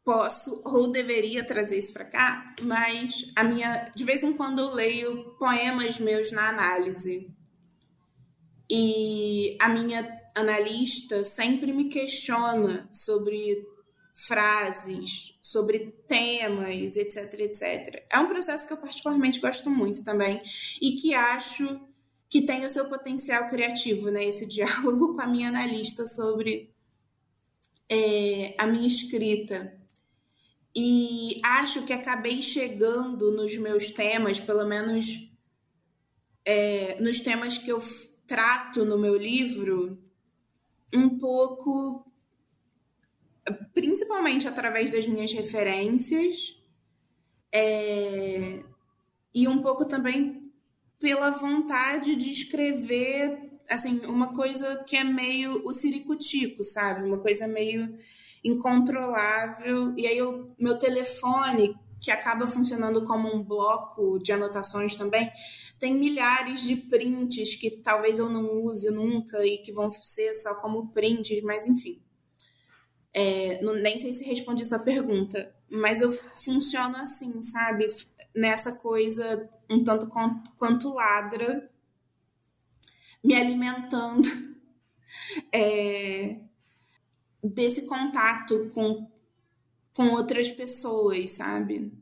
posso 0.03 0.63
ou 0.65 0.91
deveria 0.91 1.45
trazer 1.45 1.77
isso 1.77 1.93
para 1.93 2.05
cá, 2.05 2.55
mas 2.63 3.31
a 3.35 3.43
minha, 3.43 3.91
de 3.95 4.03
vez 4.03 4.23
em 4.23 4.33
quando 4.33 4.57
eu 4.57 4.71
leio 4.71 5.35
poemas 5.37 5.99
meus 5.99 6.31
na 6.31 6.49
análise. 6.49 7.31
E 8.67 9.55
a 9.61 9.69
minha 9.69 10.01
analista 10.33 11.23
sempre 11.23 11.71
me 11.71 11.89
questiona 11.89 12.89
sobre 12.91 13.63
frases, 14.27 15.34
sobre 15.45 15.93
temas, 16.07 16.97
etc, 16.97 17.39
etc. 17.41 18.03
É 18.11 18.17
um 18.17 18.27
processo 18.27 18.65
que 18.65 18.73
eu 18.73 18.77
particularmente 18.77 19.39
gosto 19.39 19.69
muito 19.69 20.03
também 20.03 20.41
e 20.81 20.93
que 20.93 21.13
acho 21.13 21.79
que 22.27 22.41
tem 22.41 22.65
o 22.65 22.69
seu 22.69 22.89
potencial 22.89 23.47
criativo, 23.47 24.09
né? 24.09 24.25
Esse 24.25 24.47
diálogo 24.49 25.13
com 25.13 25.21
a 25.21 25.27
minha 25.27 25.49
analista 25.49 26.07
sobre 26.07 26.73
é, 27.87 28.55
a 28.57 28.65
minha 28.65 28.87
escrita. 28.87 29.71
E 30.75 31.39
acho 31.43 31.85
que 31.85 31.93
acabei 31.93 32.41
chegando 32.41 33.31
nos 33.31 33.55
meus 33.55 33.89
temas, 33.89 34.39
pelo 34.39 34.67
menos 34.67 35.29
é, 36.43 36.99
nos 36.99 37.19
temas 37.19 37.55
que 37.55 37.69
eu 37.69 37.83
trato 38.25 38.83
no 38.83 38.97
meu 38.97 39.15
livro, 39.15 39.95
um 40.91 41.19
pouco, 41.19 42.11
principalmente 43.73 44.47
através 44.47 44.89
das 44.89 45.05
minhas 45.05 45.31
referências, 45.31 46.55
é, 47.53 48.63
e 49.33 49.47
um 49.47 49.61
pouco 49.61 49.85
também 49.85 50.51
pela 50.99 51.29
vontade 51.29 52.15
de 52.15 52.29
escrever, 52.31 53.59
assim, 53.69 53.99
uma 54.05 54.33
coisa 54.33 54.83
que 54.85 54.95
é 54.95 55.03
meio 55.03 55.65
o 55.67 55.73
ciricutico, 55.73 56.63
sabe? 56.63 57.05
Uma 57.05 57.19
coisa 57.19 57.47
meio 57.47 57.95
incontrolável. 58.43 59.93
E 59.97 60.07
aí, 60.07 60.21
o 60.21 60.51
meu 60.59 60.79
telefone, 60.79 61.75
que 62.01 62.11
acaba 62.11 62.47
funcionando 62.47 63.03
como 63.05 63.33
um 63.33 63.43
bloco 63.43 64.19
de 64.19 64.31
anotações 64.31 64.95
também, 64.95 65.29
tem 65.79 65.93
milhares 65.93 66.61
de 66.61 66.75
prints 66.75 67.55
que 67.55 67.69
talvez 67.69 68.17
eu 68.17 68.29
não 68.29 68.63
use 68.63 68.89
nunca 68.91 69.45
e 69.45 69.57
que 69.57 69.73
vão 69.73 69.91
ser 69.91 70.33
só 70.35 70.55
como 70.55 70.91
prints, 70.91 71.41
mas 71.43 71.67
enfim. 71.67 72.01
É, 73.17 73.61
não, 73.61 73.73
nem 73.75 73.97
sei 73.97 74.13
se 74.13 74.25
respondi 74.25 74.61
essa 74.61 74.77
pergunta, 74.77 75.55
mas 75.71 76.01
eu 76.01 76.11
funciono 76.11 76.97
assim, 76.97 77.41
sabe? 77.41 77.87
Nessa 78.35 78.73
coisa 78.73 79.49
um 79.69 79.81
tanto 79.85 80.11
quanto 80.57 80.93
ladra, 80.93 81.71
me 83.23 83.33
alimentando 83.33 84.27
é, 85.49 86.39
desse 87.41 87.85
contato 87.87 88.69
com, 88.73 89.09
com 89.95 90.09
outras 90.09 90.51
pessoas, 90.51 91.31
sabe? 91.31 91.93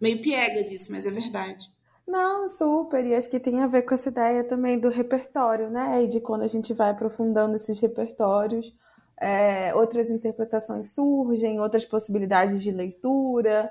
Meio 0.00 0.22
piegas 0.22 0.70
isso, 0.70 0.90
mas 0.90 1.04
é 1.04 1.10
verdade. 1.10 1.70
Não, 2.06 2.48
super. 2.48 3.04
E 3.04 3.14
acho 3.14 3.28
que 3.28 3.38
tem 3.38 3.60
a 3.60 3.66
ver 3.66 3.82
com 3.82 3.94
essa 3.94 4.08
ideia 4.08 4.42
também 4.44 4.78
do 4.78 4.88
repertório, 4.88 5.68
né? 5.68 6.02
E 6.02 6.08
de 6.08 6.20
quando 6.20 6.42
a 6.42 6.48
gente 6.48 6.72
vai 6.72 6.88
aprofundando 6.90 7.54
esses 7.54 7.78
repertórios, 7.80 8.74
é, 9.20 9.74
outras 9.74 10.10
interpretações 10.10 10.94
surgem, 10.94 11.60
outras 11.60 11.84
possibilidades 11.84 12.62
de 12.62 12.70
leitura. 12.70 13.70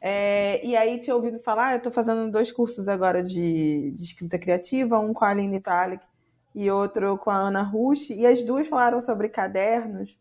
É, 0.00 0.64
e 0.64 0.76
aí, 0.76 1.00
te 1.00 1.10
ouvindo 1.10 1.38
falar, 1.38 1.72
eu 1.72 1.78
estou 1.78 1.92
fazendo 1.92 2.30
dois 2.30 2.52
cursos 2.52 2.88
agora 2.88 3.22
de, 3.22 3.90
de, 3.92 4.02
escrita 4.02 4.38
criativa, 4.38 4.98
um 4.98 5.14
com 5.14 5.24
a 5.24 5.30
Aline 5.30 5.58
Valek 5.58 6.04
e 6.54 6.70
outro 6.70 7.18
com 7.18 7.30
a 7.30 7.36
Ana 7.36 7.62
Rush, 7.62 8.10
e 8.10 8.26
as 8.26 8.44
duas 8.44 8.68
falaram 8.68 9.00
sobre 9.00 9.28
cadernos. 9.28 10.18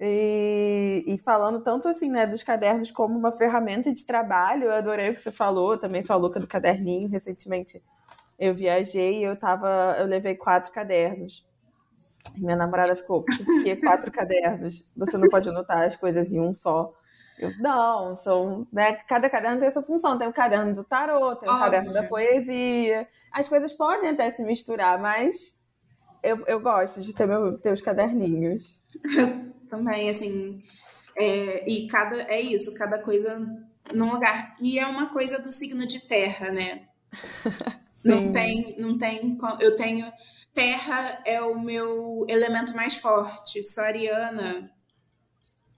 E, 0.00 1.04
e, 1.06 1.16
falando 1.18 1.62
tanto 1.62 1.86
assim, 1.86 2.10
né, 2.10 2.26
dos 2.26 2.42
cadernos 2.42 2.90
como 2.90 3.16
uma 3.16 3.30
ferramenta 3.30 3.92
de 3.94 4.04
trabalho, 4.04 4.64
eu 4.64 4.72
adorei 4.72 5.10
o 5.10 5.14
que 5.14 5.22
você 5.22 5.30
falou, 5.30 5.78
também 5.78 6.02
sou 6.02 6.14
a 6.14 6.18
louca 6.18 6.40
do 6.40 6.46
caderninho. 6.48 7.08
Recentemente 7.08 7.80
eu 8.38 8.54
viajei 8.54 9.20
e 9.20 9.22
eu 9.22 9.38
tava, 9.38 9.96
eu 9.98 10.06
levei 10.06 10.34
quatro 10.34 10.72
cadernos. 10.72 11.46
Minha 12.36 12.56
namorada 12.56 12.96
ficou, 12.96 13.22
por 13.24 13.62
que 13.62 13.76
quatro 13.76 14.10
cadernos? 14.10 14.90
Você 14.96 15.18
não 15.18 15.28
pode 15.28 15.48
anotar 15.48 15.82
as 15.82 15.96
coisas 15.96 16.32
em 16.32 16.40
um 16.40 16.54
só. 16.54 16.92
Eu, 17.38 17.50
não, 17.58 18.14
são, 18.14 18.66
né, 18.72 18.92
cada 19.08 19.28
caderno 19.28 19.58
tem 19.58 19.68
a 19.68 19.72
sua 19.72 19.82
função. 19.82 20.18
Tem 20.18 20.28
o 20.28 20.32
caderno 20.32 20.74
do 20.74 20.84
tarô, 20.84 21.34
tem 21.36 21.48
o 21.48 21.52
Óbvio. 21.52 21.64
caderno 21.64 21.92
da 21.92 22.02
poesia. 22.04 23.08
As 23.32 23.48
coisas 23.48 23.72
podem 23.72 24.10
até 24.10 24.30
se 24.30 24.44
misturar, 24.44 25.00
mas 25.00 25.58
eu, 26.22 26.44
eu 26.46 26.60
gosto 26.60 27.00
de 27.00 27.14
ter, 27.14 27.26
meu, 27.26 27.58
ter 27.58 27.72
os 27.72 27.80
caderninhos. 27.80 28.82
também, 29.68 30.10
assim. 30.10 30.62
É, 31.16 31.68
e 31.68 31.88
cada 31.88 32.22
é 32.22 32.40
isso, 32.40 32.74
cada 32.74 32.98
coisa 32.98 33.38
num 33.94 34.12
lugar. 34.12 34.54
E 34.60 34.78
é 34.78 34.86
uma 34.86 35.12
coisa 35.12 35.38
do 35.38 35.52
signo 35.52 35.86
de 35.86 36.00
terra, 36.00 36.50
né? 36.50 36.86
não 38.04 38.30
tem, 38.30 38.76
não 38.78 38.98
tem. 38.98 39.38
Eu 39.60 39.76
tenho. 39.76 40.12
Terra 40.54 41.22
é 41.24 41.40
o 41.40 41.58
meu 41.58 42.26
elemento 42.28 42.74
mais 42.76 42.94
forte. 42.94 43.64
Sou 43.64 43.82
ariana, 43.82 44.70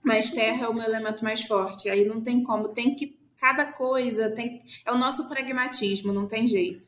mas 0.03 0.31
terra 0.31 0.65
é 0.65 0.69
o 0.69 0.73
meu 0.73 0.83
elemento 0.83 1.23
mais 1.23 1.43
forte. 1.43 1.89
Aí 1.89 2.05
não 2.05 2.21
tem 2.21 2.43
como. 2.43 2.69
Tem 2.69 2.95
que. 2.95 3.17
Cada 3.39 3.65
coisa 3.65 4.33
tem. 4.35 4.61
É 4.85 4.91
o 4.91 4.97
nosso 4.97 5.27
pragmatismo, 5.27 6.13
não 6.13 6.27
tem 6.27 6.47
jeito. 6.47 6.87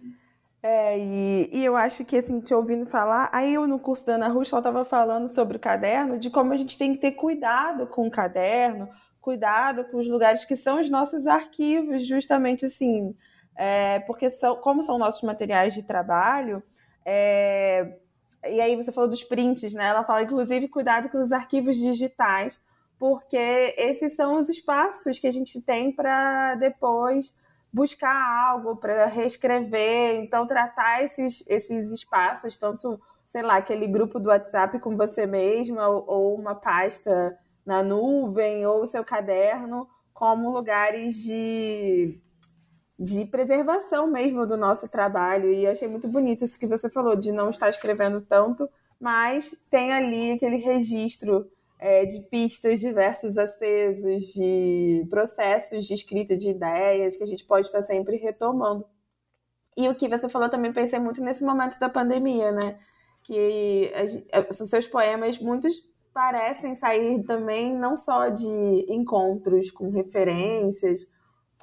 É, 0.61 0.97
e, 0.99 1.49
e, 1.53 1.63
eu 1.63 1.75
acho 1.75 2.03
que, 2.03 2.17
assim, 2.17 2.41
te 2.41 2.53
ouvindo 2.53 2.85
falar, 2.85 3.29
aí 3.31 3.53
eu 3.53 3.67
no 3.67 3.79
curso 3.79 4.05
da 4.05 4.15
Ana 4.15 4.27
Rush, 4.27 4.51
ela 4.51 4.59
estava 4.59 4.83
falando 4.83 5.33
sobre 5.33 5.55
o 5.55 5.59
caderno, 5.59 6.19
de 6.19 6.29
como 6.29 6.51
a 6.51 6.57
gente 6.57 6.77
tem 6.77 6.93
que 6.93 6.99
ter 6.99 7.11
cuidado 7.11 7.87
com 7.87 8.07
o 8.07 8.11
caderno, 8.11 8.89
cuidado 9.21 9.85
com 9.85 9.97
os 9.97 10.07
lugares 10.07 10.45
que 10.45 10.55
são 10.55 10.81
os 10.81 10.89
nossos 10.89 11.27
arquivos, 11.27 12.05
justamente 12.05 12.65
assim, 12.65 13.15
é, 13.55 13.99
porque 14.01 14.29
são, 14.29 14.55
como 14.57 14.83
são 14.83 14.97
nossos 14.97 15.21
materiais 15.21 15.73
de 15.73 15.83
trabalho, 15.83 16.61
é, 17.09 17.99
e 18.49 18.59
aí 18.59 18.75
você 18.75 18.91
falou 18.91 19.09
dos 19.09 19.23
prints, 19.23 19.73
né? 19.73 19.87
Ela 19.87 20.03
fala, 20.03 20.23
inclusive, 20.23 20.67
cuidado 20.67 21.09
com 21.09 21.17
os 21.19 21.31
arquivos 21.31 21.77
digitais, 21.77 22.59
porque 22.99 23.37
esses 23.77 24.13
são 24.13 24.35
os 24.35 24.49
espaços 24.49 25.17
que 25.17 25.25
a 25.25 25.31
gente 25.31 25.61
tem 25.61 25.89
para 25.89 26.55
depois 26.55 27.33
buscar 27.71 28.49
algo 28.49 28.75
para 28.75 29.05
reescrever, 29.05 30.15
então 30.15 30.45
tratar 30.45 31.01
esses, 31.03 31.45
esses 31.47 31.91
espaços, 31.91 32.57
tanto, 32.57 32.99
sei 33.25 33.41
lá, 33.41 33.55
aquele 33.55 33.87
grupo 33.87 34.19
do 34.19 34.27
WhatsApp 34.29 34.77
com 34.79 34.97
você 34.97 35.25
mesma, 35.25 35.87
ou, 35.87 36.03
ou 36.07 36.35
uma 36.35 36.55
pasta 36.55 37.37
na 37.65 37.81
nuvem, 37.81 38.65
ou 38.65 38.81
o 38.81 38.85
seu 38.85 39.05
caderno, 39.05 39.87
como 40.13 40.51
lugares 40.51 41.15
de, 41.23 42.19
de 42.99 43.25
preservação 43.25 44.07
mesmo 44.07 44.45
do 44.45 44.57
nosso 44.57 44.89
trabalho. 44.89 45.51
E 45.51 45.67
achei 45.67 45.87
muito 45.87 46.07
bonito 46.07 46.43
isso 46.43 46.59
que 46.59 46.67
você 46.67 46.89
falou, 46.89 47.15
de 47.15 47.31
não 47.31 47.49
estar 47.49 47.69
escrevendo 47.69 48.21
tanto, 48.21 48.67
mas 48.99 49.55
tem 49.69 49.93
ali 49.93 50.31
aquele 50.31 50.57
registro 50.57 51.49
é, 51.79 52.05
de 52.05 52.21
pistas 52.21 52.79
diversos 52.79 53.37
acesos, 53.37 54.23
de 54.33 55.05
processos 55.09 55.85
de 55.85 55.93
escrita 55.93 56.35
de 56.35 56.49
ideias 56.49 57.15
que 57.15 57.23
a 57.23 57.27
gente 57.27 57.45
pode 57.45 57.67
estar 57.67 57.81
sempre 57.81 58.17
retomando. 58.17 58.85
E 59.75 59.87
o 59.87 59.93
que 59.93 60.07
você 60.07 60.27
falou 60.27 60.49
também 60.49 60.73
pensei 60.73 60.97
muito 60.97 61.23
nesse 61.23 61.43
momento 61.43 61.79
da 61.79 61.87
pandemia, 61.87 62.51
né? 62.51 62.79
Que 63.21 63.93
os 64.49 64.69
seus 64.69 64.87
poemas, 64.87 65.37
muitos 65.37 65.87
parecem 66.11 66.75
sair 66.75 67.23
também 67.25 67.77
não 67.77 67.95
só 67.95 68.29
de 68.29 68.85
encontros 68.89 69.69
com 69.69 69.91
referências, 69.91 71.07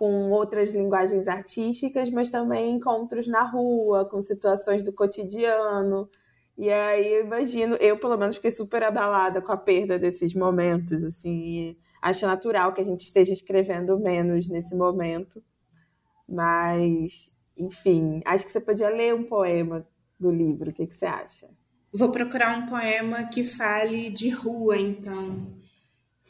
com 0.05 0.31
outras 0.33 0.75
linguagens 0.75 1.27
artísticas, 1.27 2.11
mas 2.11 2.29
também 2.29 2.73
encontros 2.73 3.27
na 3.27 3.43
rua, 3.43 4.05
com 4.05 4.21
situações 4.21 4.83
do 4.83 4.93
cotidiano. 4.93 6.11
E 6.59 6.71
aí 6.71 7.14
eu 7.14 7.25
imagino, 7.25 7.75
eu 7.77 7.99
pelo 7.99 8.19
menos 8.19 8.37
fiquei 8.37 8.51
super 8.51 8.83
abalada 8.83 9.40
com 9.40 9.51
a 9.51 9.57
perda 9.57 9.99
desses 9.99 10.35
momentos, 10.35 11.03
assim, 11.03 11.75
acho 12.03 12.27
natural 12.27 12.75
que 12.75 12.83
a 12.83 12.85
gente 12.85 13.01
esteja 13.01 13.33
escrevendo 13.33 13.99
menos 13.99 14.51
nesse 14.51 14.77
momento. 14.77 15.43
Mas, 16.29 17.35
enfim, 17.57 18.21
acho 18.27 18.45
que 18.45 18.53
você 18.53 18.61
podia 18.61 18.90
ler 18.90 19.14
um 19.14 19.25
poema 19.25 19.88
do 20.21 20.31
livro, 20.31 20.69
o 20.69 20.73
que, 20.75 20.87
que 20.87 20.95
você 20.95 21.07
acha? 21.07 21.49
Vou 21.90 22.11
procurar 22.11 22.59
um 22.59 22.67
poema 22.67 23.25
que 23.25 23.43
fale 23.43 24.11
de 24.11 24.29
rua, 24.29 24.77
então. 24.77 25.63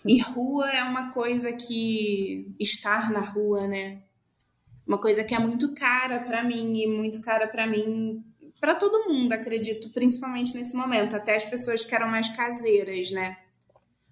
E 0.06 0.20
rua 0.20 0.70
é 0.70 0.82
uma 0.82 1.12
coisa 1.12 1.52
que 1.52 2.54
estar 2.60 3.10
na 3.10 3.20
rua, 3.20 3.66
né? 3.66 4.02
Uma 4.86 4.98
coisa 4.98 5.24
que 5.24 5.34
é 5.34 5.38
muito 5.38 5.74
cara 5.74 6.20
para 6.20 6.44
mim 6.44 6.78
e 6.78 6.86
muito 6.86 7.20
cara 7.22 7.48
para 7.48 7.66
mim 7.66 8.22
para 8.64 8.74
todo 8.74 9.10
mundo, 9.10 9.30
acredito, 9.30 9.90
principalmente 9.90 10.54
nesse 10.54 10.74
momento, 10.74 11.14
até 11.14 11.36
as 11.36 11.44
pessoas 11.44 11.84
que 11.84 11.94
eram 11.94 12.08
mais 12.08 12.34
caseiras, 12.34 13.10
né? 13.10 13.36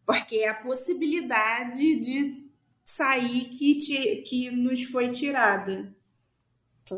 Porque 0.05 0.37
é 0.41 0.51
a 0.51 0.55
possibilidade 0.55 1.97
de 2.01 2.51
sair 2.85 3.47
que, 3.47 3.79
te, 3.79 4.17
que 4.27 4.51
nos 4.51 4.83
foi 4.83 5.09
tirada. 5.09 5.97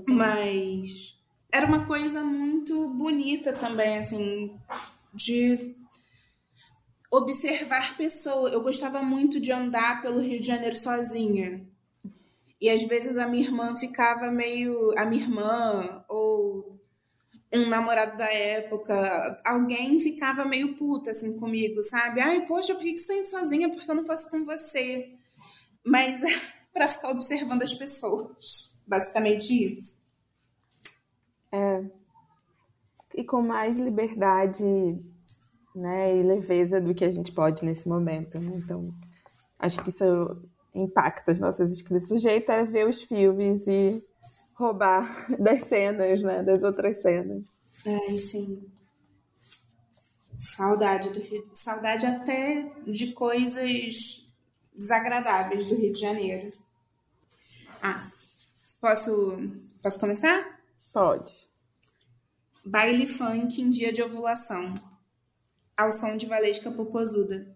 Mas 0.09 1.16
era 1.52 1.64
uma 1.64 1.87
coisa 1.87 2.24
muito 2.24 2.88
bonita 2.88 3.52
também, 3.52 3.98
assim, 3.98 4.59
de 5.14 5.76
observar 7.16 7.96
pessoas. 7.96 8.53
Eu 8.53 8.62
gostava 8.62 9.03
muito 9.03 9.40
de 9.40 9.53
andar 9.53 10.03
pelo 10.03 10.20
Rio 10.20 10.40
de 10.40 10.46
Janeiro 10.46 10.77
sozinha. 10.77 11.66
E 12.61 12.70
às 12.70 12.83
vezes 12.85 13.16
a 13.16 13.27
minha 13.27 13.44
irmã 13.44 13.77
ficava 13.77 14.31
meio. 14.31 14.92
A 14.98 15.05
minha 15.05 15.22
irmã, 15.22 16.05
ou 16.09 16.81
um 17.53 17.68
namorado 17.68 18.16
da 18.16 18.33
época, 18.33 19.42
alguém 19.44 20.00
ficava 20.00 20.44
meio 20.44 20.74
puta 20.77 21.11
assim 21.11 21.38
comigo, 21.38 21.83
sabe? 21.85 22.20
Ai, 22.20 22.46
poxa, 22.46 22.74
por 22.74 22.83
que 22.83 22.96
você 22.96 23.07
tá 23.07 23.14
indo 23.14 23.29
sozinha? 23.29 23.70
Porque 23.70 23.88
eu 23.88 23.94
não 23.94 24.05
posso 24.05 24.31
com 24.31 24.44
você. 24.44 25.12
Mas 25.85 26.22
é 26.22 26.40
para 26.72 26.88
ficar 26.88 27.11
observando 27.11 27.62
as 27.62 27.72
pessoas. 27.72 28.77
Basicamente 28.87 29.53
isso. 29.53 30.03
É. 31.53 31.85
E 33.14 33.22
com 33.24 33.42
mais 33.42 33.79
liberdade 33.79 34.64
né, 35.74 36.16
e 36.16 36.22
leveza 36.22 36.80
do 36.80 36.94
que 36.94 37.04
a 37.04 37.10
gente 37.10 37.32
pode 37.32 37.64
nesse 37.64 37.88
momento. 37.88 38.38
Né? 38.38 38.56
Então, 38.56 38.88
acho 39.58 39.82
que 39.82 39.90
isso 39.90 40.04
impacta 40.74 41.32
as 41.32 41.40
nossas 41.40 41.72
escritas. 41.72 42.10
O 42.10 42.18
jeito 42.18 42.50
é 42.52 42.64
ver 42.64 42.87
os 42.87 43.02
filmes 43.02 43.66
e 43.66 44.04
roubar 44.54 45.08
das 45.38 45.64
cenas, 45.64 46.22
né? 46.22 46.42
Das 46.42 46.62
outras 46.62 47.02
cenas. 47.02 47.56
É, 47.84 48.18
sim. 48.18 48.62
Saudade 50.38 51.10
do 51.10 51.20
Rio. 51.20 51.48
Saudade 51.52 52.06
até 52.06 52.72
de 52.87 53.12
coisas 53.12 54.28
desagradáveis 54.74 55.66
do 55.66 55.74
Rio 55.74 55.92
de 55.92 56.00
Janeiro. 56.00 56.52
Ah, 57.82 58.10
posso, 58.80 59.38
posso 59.82 60.00
começar? 60.00 60.60
Pode. 60.92 61.48
Baile 62.64 63.06
funk 63.06 63.60
em 63.60 63.70
dia 63.70 63.92
de 63.92 64.02
ovulação. 64.02 64.74
Ao 65.76 65.90
som 65.92 66.16
de 66.16 66.26
Valesca 66.26 66.70
Popozuda. 66.70 67.54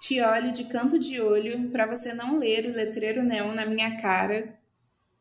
Te 0.00 0.20
olho 0.20 0.52
de 0.52 0.64
canto 0.64 0.98
de 0.98 1.20
olho 1.20 1.70
para 1.70 1.86
você 1.86 2.14
não 2.14 2.38
ler 2.38 2.66
o 2.66 2.72
letreiro 2.72 3.22
neon 3.22 3.52
na 3.52 3.66
minha 3.66 4.00
cara 4.00 4.58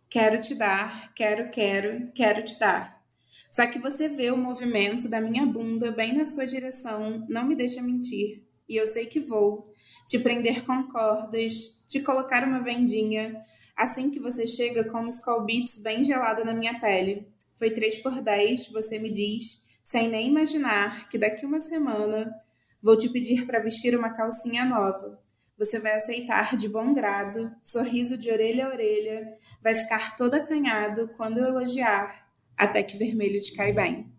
Quero 0.10 0.40
te 0.40 0.56
dar, 0.56 1.14
quero, 1.14 1.52
quero, 1.52 2.10
quero 2.14 2.46
te 2.46 2.58
dar. 2.58 3.04
Só 3.52 3.68
que 3.68 3.78
você 3.78 4.08
vê 4.08 4.32
o 4.32 4.38
movimento 4.38 5.10
da 5.10 5.20
minha 5.20 5.46
bunda 5.46 5.92
bem 5.92 6.14
na 6.14 6.26
sua 6.26 6.46
direção, 6.46 7.26
não 7.28 7.46
me 7.46 7.56
deixa 7.58 7.82
mentir. 7.82 8.46
E 8.70 8.78
eu 8.78 8.88
sei 8.88 9.06
que 9.06 9.20
vou 9.20 9.74
te 10.08 10.18
prender 10.18 10.66
com 10.66 10.88
cordas, 10.88 11.78
te 11.90 12.00
colocar 12.00 12.48
uma 12.48 12.64
vendinha, 12.64 13.44
assim 13.76 14.10
que 14.10 14.20
você 14.20 14.48
chega 14.48 14.86
com 14.86 15.06
os 15.08 15.18
Skull 15.18 15.44
Beats 15.44 15.82
bem 15.82 16.06
gelada 16.06 16.46
na 16.46 16.54
minha 16.54 16.80
pele. 16.80 17.28
Foi 17.58 17.70
3 17.70 17.98
por 17.98 18.22
10, 18.22 18.68
você 18.68 19.00
me 19.00 19.12
diz, 19.12 19.62
sem 19.88 20.10
nem 20.10 20.28
imaginar 20.28 21.08
que 21.08 21.18
daqui 21.18 21.46
uma 21.46 21.62
semana 21.62 22.34
vou 22.84 22.98
te 22.98 23.10
pedir 23.10 23.46
para 23.46 23.60
vestir 23.60 23.98
uma 23.98 24.10
calcinha 24.10 24.66
nova 24.66 25.18
você 25.58 25.80
vai 25.80 25.96
aceitar 25.96 26.56
de 26.56 26.70
bom 26.70 26.94
grado, 26.94 27.52
sorriso 27.64 28.16
de 28.18 28.30
orelha 28.30 28.68
a 28.68 28.70
orelha, 28.70 29.34
vai 29.62 29.74
ficar 29.74 30.16
todo 30.16 30.36
acanhado 30.36 31.10
quando 31.18 31.40
eu 31.40 31.46
elogiar, 31.46 32.30
até 32.56 32.84
que 32.84 32.96
vermelho 32.96 33.40
te 33.40 33.56
cai 33.56 33.74
bem. 33.74 34.14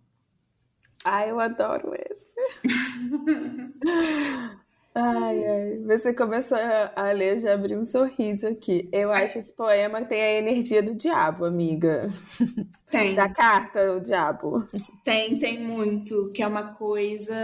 Ai, 1.04 1.30
eu 1.30 1.38
adoro 1.38 1.92
esse. 1.94 2.26
ai, 4.98 5.46
ai. 5.46 5.78
Você 5.86 6.12
começou 6.12 6.58
a 6.96 7.12
ler, 7.12 7.38
já 7.38 7.54
abri 7.54 7.76
um 7.76 7.84
sorriso 7.84 8.46
aqui. 8.46 8.88
Eu 8.92 9.10
acho 9.10 9.38
esse 9.38 9.54
poema 9.54 10.04
tem 10.04 10.20
a 10.20 10.38
energia 10.38 10.82
do 10.82 10.94
diabo, 10.94 11.44
amiga. 11.44 12.12
Tem. 12.90 13.14
Da 13.14 13.28
carta 13.28 13.94
do 13.94 14.00
diabo. 14.00 14.66
Tem, 15.04 15.38
tem 15.38 15.62
muito. 15.62 16.30
Que 16.32 16.42
é 16.42 16.46
uma 16.46 16.74
coisa. 16.74 17.34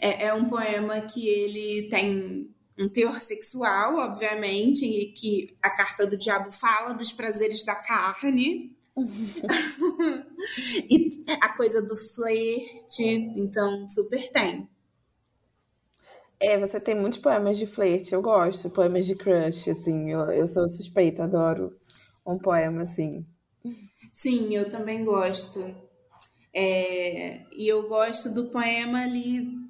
É, 0.00 0.24
é 0.26 0.34
um 0.34 0.48
poema 0.48 1.02
que 1.02 1.28
ele 1.28 1.88
tem 1.90 2.50
um 2.78 2.88
teor 2.88 3.20
sexual, 3.20 3.98
obviamente, 3.98 4.86
e 4.86 5.12
que 5.12 5.54
a 5.62 5.68
carta 5.70 6.06
do 6.06 6.16
diabo 6.16 6.50
fala 6.50 6.94
dos 6.94 7.12
prazeres 7.12 7.64
da 7.66 7.74
carne. 7.74 8.74
e 10.88 11.22
a 11.40 11.56
coisa 11.56 11.82
do 11.82 11.96
flerte, 11.96 13.04
então 13.36 13.86
super 13.86 14.30
tem. 14.32 14.68
É, 16.40 16.58
você 16.58 16.80
tem 16.80 16.94
muitos 16.94 17.18
poemas 17.18 17.56
de 17.56 17.66
flerte, 17.66 18.12
eu 18.12 18.20
gosto, 18.20 18.70
poemas 18.70 19.06
de 19.06 19.14
crush, 19.14 19.70
assim, 19.70 20.10
eu, 20.10 20.30
eu 20.30 20.46
sou 20.46 20.68
suspeita, 20.68 21.24
adoro 21.24 21.74
um 22.26 22.38
poema 22.38 22.82
assim. 22.82 23.26
Sim, 24.12 24.54
eu 24.54 24.70
também 24.70 25.04
gosto. 25.04 25.74
É, 26.52 27.42
e 27.52 27.66
eu 27.66 27.88
gosto 27.88 28.32
do 28.32 28.44
poema 28.44 29.02
ali 29.02 29.64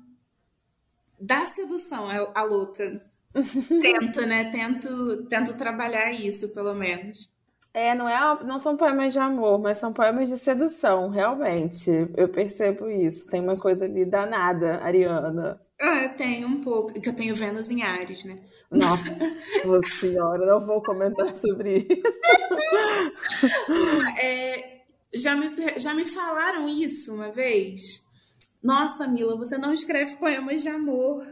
da 1.18 1.46
sedução 1.46 2.06
a, 2.34 2.42
louca. 2.42 3.00
tento, 3.80 4.20
né? 4.26 4.50
Tento, 4.50 5.24
tento 5.24 5.56
trabalhar 5.56 6.12
isso, 6.12 6.52
pelo 6.52 6.74
menos. 6.74 7.32
É, 7.72 7.92
não, 7.94 8.08
é, 8.08 8.44
não 8.44 8.58
são 8.58 8.76
poemas 8.76 9.12
de 9.12 9.18
amor, 9.18 9.58
mas 9.58 9.78
são 9.78 9.92
poemas 9.92 10.28
de 10.28 10.38
sedução, 10.38 11.08
realmente. 11.08 11.90
Eu 12.16 12.28
percebo 12.28 12.88
isso. 12.88 13.26
Tem 13.28 13.40
uma 13.40 13.56
coisa 13.56 13.86
ali 13.86 14.04
danada, 14.04 14.78
Ariana. 14.80 15.58
Ah, 15.84 16.08
tem 16.08 16.44
um 16.44 16.60
pouco. 16.60 17.00
Que 17.00 17.08
eu 17.08 17.16
tenho 17.16 17.36
Vênus 17.36 17.70
em 17.70 17.82
Ares, 17.82 18.24
né? 18.24 18.38
Nossa 18.70 19.08
senhora, 19.86 20.46
não 20.46 20.64
vou 20.64 20.82
comentar 20.82 21.34
sobre 21.36 21.86
isso. 21.88 22.20
é, 24.20 24.80
já, 25.14 25.36
me, 25.36 25.78
já 25.78 25.94
me 25.94 26.04
falaram 26.04 26.68
isso 26.68 27.14
uma 27.14 27.30
vez 27.30 28.04
nossa, 28.64 29.06
Mila, 29.06 29.36
você 29.36 29.58
não 29.58 29.74
escreve 29.74 30.16
poemas 30.16 30.62
de 30.62 30.70
amor. 30.70 31.22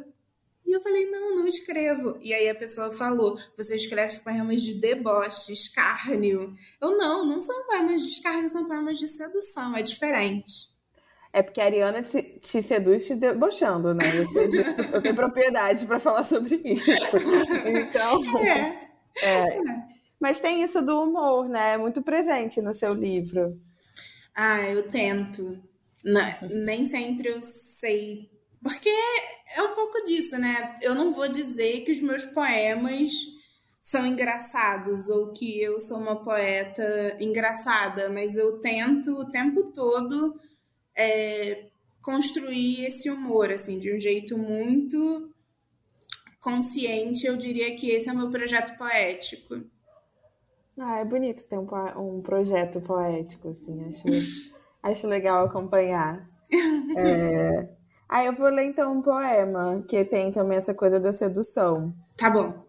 E 0.67 0.73
eu 0.77 0.83
falei, 0.83 1.11
não, 1.11 1.37
não 1.37 1.47
escrevo. 1.47 2.19
E 2.21 2.35
aí 2.35 2.47
a 2.47 2.55
pessoa 2.55 2.93
falou, 2.93 3.39
você 3.57 3.75
escreve 3.75 4.21
poemas 4.21 4.61
de 4.61 4.75
deboche, 4.75 5.51
escárnio. 5.51 6.55
Eu, 6.79 6.99
não, 6.99 7.25
não 7.25 7.41
são 7.41 7.65
poemas 7.65 8.03
de 8.03 8.09
escárnio, 8.09 8.51
são 8.51 8.67
poemas 8.67 8.99
de 8.99 9.09
sedução, 9.09 9.75
é 9.75 9.81
diferente. 9.81 10.71
É 11.33 11.43
porque 11.43 11.61
a 11.61 11.65
Ariana 11.65 12.03
te, 12.03 12.23
te 12.41 12.63
seduz 12.63 13.07
te 13.07 13.15
debochando, 13.15 13.95
né? 13.95 14.05
Eu, 14.35 14.93
eu 14.93 15.03
tenho 15.03 15.15
propriedade 15.15 15.87
para 15.87 15.99
falar 15.99 16.25
sobre 16.25 16.61
isso. 16.65 16.91
Então. 17.67 18.39
É. 18.39 18.89
é. 19.23 19.63
Mas 20.21 20.41
tem 20.41 20.63
isso 20.63 20.83
do 20.83 21.03
humor, 21.03 21.49
né? 21.49 21.75
É 21.75 21.79
muito 21.79 22.03
presente 22.03 22.61
no 22.61 22.75
seu 22.75 22.93
livro. 22.93 23.59
Ah, 24.35 24.63
eu 24.63 24.83
tento. 24.83 25.59
Né? 26.05 26.37
nem 26.51 26.85
sempre 26.85 27.29
eu 27.29 27.41
sei. 27.43 28.29
Porque 28.63 28.91
é 29.57 29.63
um 29.63 29.75
pouco 29.75 30.05
disso, 30.05 30.39
né? 30.39 30.77
Eu 30.83 30.95
não 30.95 31.13
vou 31.13 31.29
dizer 31.29 31.81
que 31.81 31.93
os 31.93 32.01
meus 32.01 32.25
poemas 32.27 33.13
são 33.83 34.07
engraçados 34.07 35.09
ou 35.09 35.33
que 35.33 35.61
eu 35.61 35.81
sou 35.81 35.99
uma 35.99 36.23
poeta 36.23 37.17
engraçada, 37.21 38.09
mas 38.09 38.37
eu 38.37 38.61
tento 38.61 39.13
o 39.13 39.29
tempo 39.29 39.73
todo 39.73 40.39
é, 40.97 41.67
construir 42.03 42.85
esse 42.85 43.11
humor, 43.11 43.51
assim, 43.51 43.79
de 43.79 43.95
um 43.95 43.99
jeito 43.99 44.37
muito 44.37 45.31
consciente. 46.41 47.27
Eu 47.27 47.37
diria 47.37 47.75
que 47.77 47.91
esse 47.91 48.09
é 48.09 48.13
o 48.13 48.17
meu 48.17 48.31
projeto 48.31 48.77
poético. 48.77 49.63
Ah, 50.79 50.99
é 50.99 51.05
bonito 51.05 51.47
ter 51.47 51.59
um, 51.59 51.69
um 51.97 52.23
projeto 52.23 52.81
poético, 52.81 53.51
assim, 53.51 53.85
acho, 53.89 54.03
acho 54.83 55.07
legal 55.07 55.45
acompanhar. 55.45 56.29
É... 56.97 57.69
Ah, 58.15 58.27
eu 58.27 58.35
vou 58.35 58.51
ler 58.51 58.65
então 58.65 58.93
um 58.93 59.01
poema 59.01 59.83
que 59.89 60.05
tem 60.05 60.31
também 60.31 60.59
essa 60.59 60.75
coisa 60.75 61.01
da 61.01 61.15
sedução. 61.15 61.95
Tá 62.15 62.29
bom. 62.29 62.63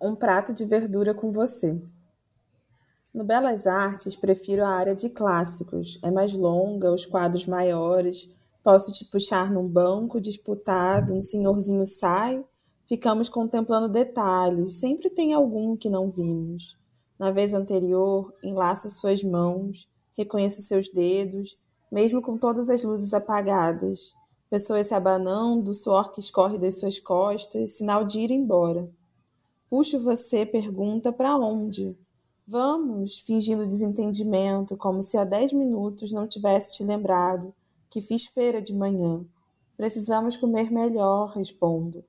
Um 0.00 0.14
prato 0.16 0.54
de 0.54 0.64
verdura 0.64 1.12
com 1.12 1.30
você. 1.30 1.78
No 3.16 3.24
Belas 3.24 3.66
Artes, 3.66 4.14
prefiro 4.14 4.62
a 4.62 4.68
área 4.68 4.94
de 4.94 5.08
clássicos. 5.08 5.98
É 6.02 6.10
mais 6.10 6.34
longa, 6.34 6.92
os 6.92 7.06
quadros 7.06 7.46
maiores. 7.46 8.30
Posso 8.62 8.92
te 8.92 9.06
puxar 9.06 9.50
num 9.50 9.66
banco 9.66 10.20
disputado, 10.20 11.14
um 11.14 11.22
senhorzinho 11.22 11.86
sai. 11.86 12.44
Ficamos 12.86 13.30
contemplando 13.30 13.88
detalhes. 13.88 14.74
Sempre 14.74 15.08
tem 15.08 15.32
algum 15.32 15.78
que 15.78 15.88
não 15.88 16.10
vimos. 16.10 16.76
Na 17.18 17.30
vez 17.30 17.54
anterior, 17.54 18.34
enlaço 18.44 18.90
suas 18.90 19.24
mãos, 19.24 19.88
reconheço 20.14 20.60
seus 20.60 20.90
dedos, 20.90 21.56
mesmo 21.90 22.20
com 22.20 22.36
todas 22.36 22.68
as 22.68 22.82
luzes 22.82 23.14
apagadas. 23.14 24.14
Pessoas 24.50 24.88
se 24.88 24.94
abanando, 24.94 25.72
suor 25.72 26.12
que 26.12 26.20
escorre 26.20 26.58
das 26.58 26.78
suas 26.78 27.00
costas, 27.00 27.78
sinal 27.78 28.04
de 28.04 28.20
ir 28.20 28.30
embora. 28.30 28.86
Puxo 29.70 29.98
você, 30.02 30.44
pergunta 30.44 31.14
para 31.14 31.34
onde? 31.34 31.96
Vamos, 32.48 33.18
fingindo 33.18 33.66
desentendimento, 33.66 34.76
como 34.76 35.02
se 35.02 35.18
há 35.18 35.24
dez 35.24 35.52
minutos 35.52 36.12
não 36.12 36.28
tivesse 36.28 36.74
te 36.74 36.84
lembrado 36.84 37.52
que 37.90 38.00
fiz 38.00 38.24
feira 38.26 38.62
de 38.62 38.72
manhã. 38.72 39.24
Precisamos 39.76 40.36
comer 40.36 40.70
melhor, 40.70 41.32
respondo. 41.34 42.04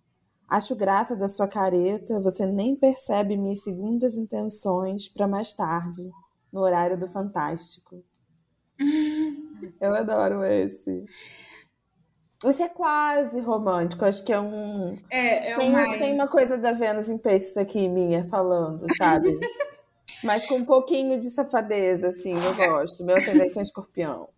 Acho 0.47 0.75
graça 0.75 1.15
da 1.15 1.27
sua 1.27 1.47
careta, 1.47 2.21
você 2.21 2.45
nem 2.45 2.75
percebe 2.75 3.35
minhas 3.35 3.63
segundas 3.63 4.15
intenções 4.15 5.09
para 5.09 5.27
mais 5.27 5.53
tarde, 5.53 6.09
no 6.53 6.61
horário 6.61 6.99
do 6.99 7.07
Fantástico. 7.07 8.03
Eu 9.81 9.93
adoro 9.93 10.43
esse. 10.43 11.03
Esse 12.45 12.61
é 12.61 12.69
quase 12.69 13.39
romântico, 13.41 14.05
acho 14.05 14.23
que 14.23 14.31
é 14.31 14.39
um. 14.39 14.95
É, 15.09 15.51
é 15.51 15.57
tem, 15.57 15.69
uma... 15.69 15.97
tem 15.97 16.13
uma 16.13 16.27
coisa 16.27 16.59
da 16.59 16.71
Vênus 16.71 17.09
em 17.09 17.17
peixes 17.17 17.57
aqui 17.57 17.89
minha 17.89 18.27
falando, 18.29 18.85
sabe? 18.95 19.35
Mas 20.23 20.45
com 20.45 20.55
um 20.55 20.65
pouquinho 20.65 21.19
de 21.19 21.29
safadeza, 21.29 22.09
assim, 22.09 22.33
eu 22.33 22.55
gosto. 22.55 23.05
Meu 23.05 23.15
ascendente 23.15 23.59
é 23.59 23.61
escorpião. 23.61 24.29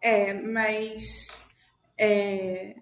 É, 0.00 0.34
mas. 0.34 1.28
É... 1.98 2.76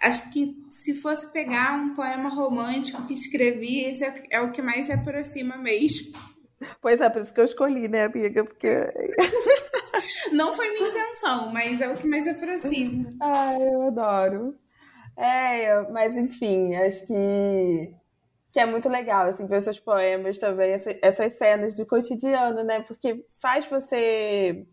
Acho 0.00 0.30
que 0.32 0.56
se 0.70 0.94
fosse 0.94 1.32
pegar 1.32 1.74
um 1.74 1.94
poema 1.94 2.28
romântico 2.28 3.04
que 3.06 3.14
escrevi, 3.14 3.84
esse 3.84 4.04
é, 4.04 4.22
é 4.30 4.40
o 4.40 4.52
que 4.52 4.62
mais 4.62 4.86
se 4.86 4.92
aproxima 4.92 5.56
mesmo. 5.56 6.12
Pois 6.80 7.00
é, 7.00 7.10
por 7.10 7.20
isso 7.22 7.34
que 7.34 7.40
eu 7.40 7.44
escolhi, 7.44 7.88
né, 7.88 8.04
amiga? 8.04 8.44
Porque. 8.44 8.68
Não 10.32 10.52
foi 10.52 10.72
minha 10.72 10.88
intenção, 10.88 11.52
mas 11.52 11.80
é 11.80 11.88
o 11.88 11.96
que 11.96 12.06
mais 12.06 12.24
se 12.24 12.30
aproxima. 12.30 13.08
Ai, 13.20 13.62
eu 13.62 13.82
adoro. 13.82 14.58
É, 15.16 15.90
mas 15.90 16.14
enfim, 16.14 16.74
acho 16.76 17.06
que 17.06 17.92
que 18.52 18.60
é 18.60 18.66
muito 18.66 18.88
legal, 18.88 19.26
assim, 19.26 19.46
ver 19.46 19.60
seus 19.60 19.78
poemas 19.78 20.38
também, 20.38 20.72
essas 21.02 21.34
cenas 21.34 21.74
do 21.74 21.86
cotidiano, 21.86 22.62
né? 22.64 22.80
Porque 22.82 23.24
faz 23.40 23.66
você. 23.66 24.66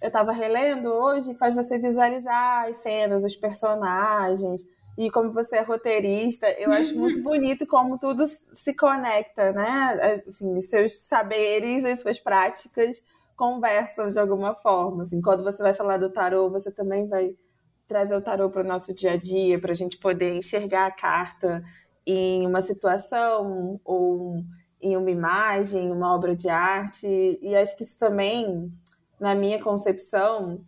Eu 0.00 0.08
estava 0.08 0.32
relendo 0.32 0.88
hoje, 0.88 1.34
faz 1.34 1.54
você 1.54 1.78
visualizar 1.78 2.68
as 2.68 2.78
cenas, 2.78 3.24
os 3.24 3.36
personagens. 3.36 4.62
E 4.98 5.10
como 5.10 5.32
você 5.32 5.58
é 5.58 5.62
roteirista, 5.62 6.50
eu 6.58 6.70
acho 6.72 6.96
muito 6.98 7.22
bonito 7.22 7.66
como 7.66 7.98
tudo 7.98 8.24
se 8.52 8.74
conecta, 8.74 9.52
né? 9.52 10.22
Assim, 10.26 10.60
seus 10.60 11.00
saberes 11.02 11.84
e 11.84 11.96
suas 11.96 12.18
práticas 12.18 13.02
conversam 13.36 14.08
de 14.08 14.18
alguma 14.18 14.54
forma. 14.54 15.02
Assim, 15.02 15.20
quando 15.20 15.44
você 15.44 15.62
vai 15.62 15.74
falar 15.74 15.98
do 15.98 16.10
tarô, 16.10 16.50
você 16.50 16.70
também 16.70 17.06
vai 17.08 17.34
trazer 17.86 18.16
o 18.16 18.22
tarô 18.22 18.50
para 18.50 18.62
o 18.62 18.66
nosso 18.66 18.94
dia 18.94 19.12
a 19.12 19.16
dia, 19.16 19.60
para 19.60 19.72
a 19.72 19.74
gente 19.74 19.98
poder 19.98 20.34
enxergar 20.34 20.86
a 20.86 20.90
carta 20.90 21.62
em 22.06 22.46
uma 22.46 22.62
situação 22.62 23.80
ou 23.84 24.42
em 24.80 24.96
uma 24.96 25.10
imagem, 25.10 25.92
uma 25.92 26.14
obra 26.14 26.34
de 26.34 26.48
arte. 26.48 27.38
E 27.40 27.54
acho 27.54 27.76
que 27.76 27.84
isso 27.84 27.98
também, 27.98 28.70
na 29.20 29.34
minha 29.34 29.62
concepção, 29.62 30.64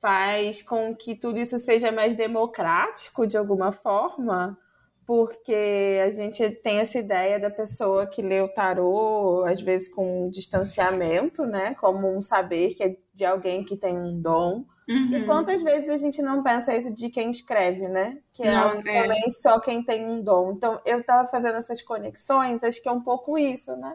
faz 0.00 0.62
com 0.62 0.94
que 0.94 1.14
tudo 1.14 1.38
isso 1.38 1.58
seja 1.58 1.90
mais 1.90 2.14
democrático 2.14 3.26
de 3.26 3.36
alguma 3.36 3.72
forma, 3.72 4.58
porque 5.06 5.98
a 6.04 6.10
gente 6.10 6.48
tem 6.50 6.78
essa 6.78 6.98
ideia 6.98 7.40
da 7.40 7.50
pessoa 7.50 8.06
que 8.06 8.22
lê 8.22 8.40
o 8.40 8.52
tarô, 8.52 9.44
às 9.44 9.60
vezes 9.60 9.88
com 9.92 10.26
um 10.26 10.30
distanciamento, 10.30 11.44
né? 11.46 11.74
Como 11.74 12.16
um 12.16 12.22
saber 12.22 12.74
que 12.74 12.84
é 12.84 12.96
de 13.12 13.24
alguém 13.24 13.64
que 13.64 13.76
tem 13.76 13.98
um 13.98 14.20
dom. 14.20 14.64
Uhum. 14.90 15.18
E 15.18 15.24
quantas 15.24 15.62
vezes 15.62 15.88
a 15.88 15.98
gente 15.98 16.20
não 16.20 16.42
pensa 16.42 16.76
isso 16.76 16.92
de 16.92 17.10
quem 17.10 17.30
escreve, 17.30 17.86
né? 17.88 18.18
Que 18.32 18.42
é 18.42 18.50
não, 18.50 18.70
é, 18.70 19.02
também 19.02 19.30
só 19.30 19.60
quem 19.60 19.84
tem 19.84 20.04
um 20.04 20.20
dom. 20.20 20.50
Então, 20.50 20.80
eu 20.84 20.98
estava 20.98 21.28
fazendo 21.28 21.58
essas 21.58 21.80
conexões, 21.80 22.64
acho 22.64 22.82
que 22.82 22.88
é 22.88 22.92
um 22.92 23.00
pouco 23.00 23.38
isso, 23.38 23.76
né? 23.76 23.94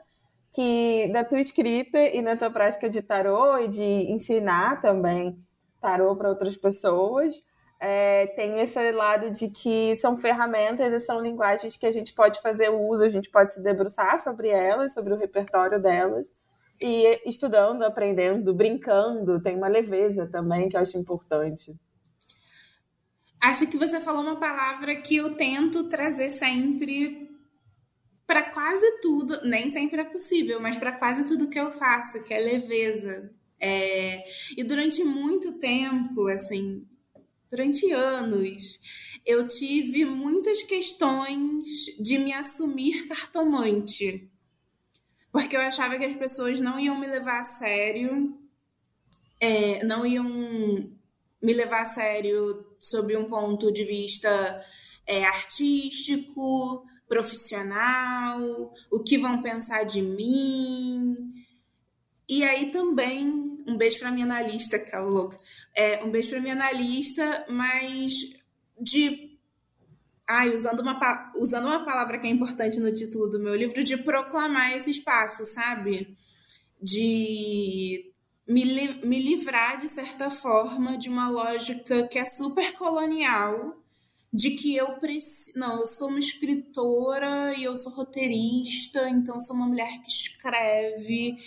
Que 0.54 1.08
na 1.08 1.26
tua 1.26 1.42
escrita 1.42 2.00
e 2.00 2.22
na 2.22 2.38
tua 2.38 2.50
prática 2.50 2.90
de 2.90 3.02
tarô 3.02 3.58
e 3.58 3.68
de 3.68 4.10
ensinar 4.10 4.80
também 4.80 5.38
tarô 5.82 6.16
para 6.16 6.30
outras 6.30 6.56
pessoas, 6.56 7.44
é, 7.78 8.28
tem 8.28 8.62
esse 8.62 8.92
lado 8.94 9.30
de 9.30 9.50
que 9.50 9.98
são 9.98 10.16
ferramentas 10.16 10.94
e 10.94 11.02
são 11.02 11.20
linguagens 11.20 11.76
que 11.76 11.86
a 11.86 11.92
gente 11.92 12.14
pode 12.14 12.42
fazer 12.42 12.70
uso, 12.70 13.04
a 13.04 13.10
gente 13.10 13.30
pode 13.30 13.52
se 13.52 13.60
debruçar 13.60 14.18
sobre 14.22 14.48
elas, 14.48 14.94
sobre 14.94 15.14
o 15.14 15.18
repertório 15.18 15.78
delas 15.78 16.32
e 16.82 17.22
estudando, 17.30 17.84
aprendendo, 17.84 18.54
brincando, 18.54 19.42
tem 19.42 19.56
uma 19.56 19.68
leveza 19.68 20.28
também 20.28 20.68
que 20.68 20.76
eu 20.76 20.82
acho 20.82 20.98
importante. 20.98 21.76
Acho 23.42 23.68
que 23.68 23.78
você 23.78 24.02
falou 24.02 24.24
uma 24.24 24.40
palavra 24.40 24.96
que 24.96 25.16
eu 25.16 25.34
tento 25.34 25.88
trazer 25.88 26.32
sempre 26.32 27.30
para 28.26 28.44
quase 28.44 29.00
tudo, 29.02 29.40
nem 29.44 29.70
sempre 29.70 30.02
é 30.02 30.04
possível, 30.04 30.60
mas 30.60 30.78
para 30.78 30.92
quase 30.92 31.26
tudo 31.26 31.50
que 31.50 31.60
eu 31.60 31.72
faço, 31.72 32.24
que 32.26 32.34
é 32.34 32.40
leveza. 32.40 33.32
É... 33.60 34.26
E 34.58 34.64
durante 34.64 35.04
muito 35.04 35.54
tempo, 35.54 36.28
assim, 36.28 36.88
durante 37.50 37.92
anos, 37.92 38.80
eu 39.26 39.48
tive 39.48 40.06
muitas 40.06 40.64
questões 40.64 41.86
de 42.00 42.18
me 42.18 42.34
assumir 42.34 43.06
cartomante 43.08 44.30
porque 45.36 45.58
eu 45.58 45.60
achava 45.60 46.00
que 46.00 46.06
as 46.06 46.16
pessoas 46.16 46.62
não 46.62 46.80
iam 46.80 46.98
me 46.98 47.06
levar 47.06 47.42
a 47.42 47.44
sério, 47.44 48.40
é, 49.38 49.84
não 49.84 50.06
iam 50.06 50.24
me 50.24 51.54
levar 51.54 51.82
a 51.82 51.86
sério 51.86 52.66
sob 52.80 53.18
um 53.18 53.26
ponto 53.26 53.70
de 53.70 53.84
vista 53.84 54.64
é, 55.06 55.26
artístico, 55.26 56.86
profissional, 57.06 58.40
o 58.90 59.04
que 59.04 59.18
vão 59.18 59.42
pensar 59.42 59.84
de 59.84 60.02
mim. 60.02 61.34
E 62.30 62.42
aí 62.46 62.72
também, 62.72 63.28
um 63.68 63.76
beijo 63.76 64.00
para 64.00 64.12
minha 64.12 64.26
analista, 64.26 64.80
que 64.80 64.96
é 64.96 65.00
louca. 65.00 65.38
É, 65.76 66.02
um 66.02 66.12
beijo 66.12 66.30
para 66.30 66.40
minha 66.40 66.54
analista, 66.54 67.46
mas 67.50 68.14
de 68.80 69.25
ai, 70.28 70.54
usando 70.54 70.80
uma, 70.80 71.32
usando 71.36 71.66
uma 71.66 71.86
palavra 71.86 72.18
que 72.18 72.28
é 72.28 72.30
importante 72.30 72.80
no 72.80 72.94
título 72.94 73.28
do 73.28 73.40
meu 73.40 73.56
livro, 73.56 73.84
de 73.84 73.98
proclamar 73.98 74.76
esse 74.76 74.92
espaço, 74.92 75.46
sabe? 75.46 76.16
De 76.82 78.12
me, 78.48 78.64
li 78.64 79.06
me 79.06 79.20
livrar, 79.20 79.78
de 79.78 79.90
certa 79.90 80.30
forma, 80.30 80.98
de 80.98 81.10
uma 81.10 81.30
lógica 81.30 82.08
que 82.08 82.20
é 82.20 82.26
super 82.26 82.74
colonial, 82.74 83.78
de 84.34 84.52
que 84.52 84.76
eu 84.76 84.94
preciso. 85.00 85.58
Não, 85.58 85.80
eu 85.80 85.88
sou 85.88 86.10
uma 86.10 86.20
escritora 86.20 87.54
e 87.56 87.64
eu 87.64 87.76
sou 87.76 87.92
roteirista, 87.94 89.10
então 89.10 89.36
eu 89.36 89.42
sou 89.42 89.56
uma 89.56 89.68
mulher 89.68 90.02
que 90.02 90.10
escreve 90.10 91.38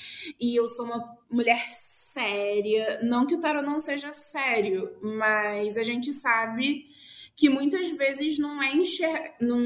e 0.40 0.56
eu 0.56 0.68
sou 0.68 0.86
uma 0.86 1.18
mulher 1.30 1.62
séria. 1.68 3.00
Não 3.02 3.26
que 3.26 3.34
o 3.34 3.40
tarot 3.40 3.64
não 3.64 3.80
seja 3.80 4.12
sério, 4.14 4.90
mas 5.02 5.76
a 5.76 5.84
gente 5.84 6.12
sabe 6.12 6.86
que 7.38 7.48
muitas 7.48 7.88
vezes 7.90 8.36
não 8.36 8.60
é 8.60 8.74
enxer... 8.74 9.36
não... 9.40 9.60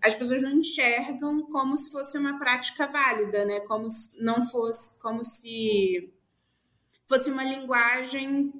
as 0.00 0.14
pessoas 0.14 0.40
não 0.40 0.52
enxergam 0.52 1.42
como 1.50 1.76
se 1.76 1.90
fosse 1.90 2.16
uma 2.16 2.38
prática 2.38 2.86
válida, 2.86 3.44
né? 3.44 3.58
Como 3.62 3.90
se 3.90 4.22
não 4.22 4.40
fosse, 4.48 4.96
como 5.00 5.24
se 5.24 6.14
fosse 7.08 7.28
uma 7.28 7.42
linguagem. 7.42 8.52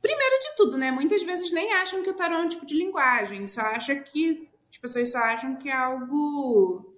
Primeiro 0.00 0.38
de 0.38 0.56
tudo, 0.56 0.78
né? 0.78 0.92
Muitas 0.92 1.24
vezes 1.24 1.50
nem 1.50 1.72
acham 1.72 2.04
que 2.04 2.10
o 2.10 2.14
tarô 2.14 2.36
é 2.36 2.42
um 2.42 2.48
tipo 2.48 2.64
de 2.64 2.78
linguagem, 2.78 3.48
só 3.48 3.62
acham 3.62 4.00
que 4.00 4.48
as 4.70 4.78
pessoas 4.78 5.10
só 5.10 5.18
acham 5.18 5.56
que 5.56 5.68
é 5.68 5.74
algo 5.74 6.96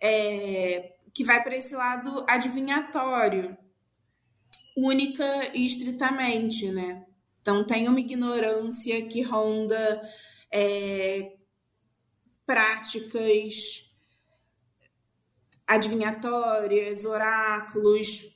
é... 0.00 0.96
que 1.14 1.22
vai 1.22 1.44
para 1.44 1.56
esse 1.56 1.76
lado 1.76 2.26
adivinhatório. 2.28 3.56
única 4.76 5.56
e 5.56 5.64
estritamente, 5.64 6.72
né? 6.72 7.06
Então 7.42 7.64
tem 7.64 7.88
uma 7.88 8.00
ignorância 8.00 9.04
que 9.08 9.20
ronda 9.20 10.02
é, 10.50 11.32
práticas 12.46 13.90
adivinhatórias, 15.66 17.04
oráculos, 17.04 18.32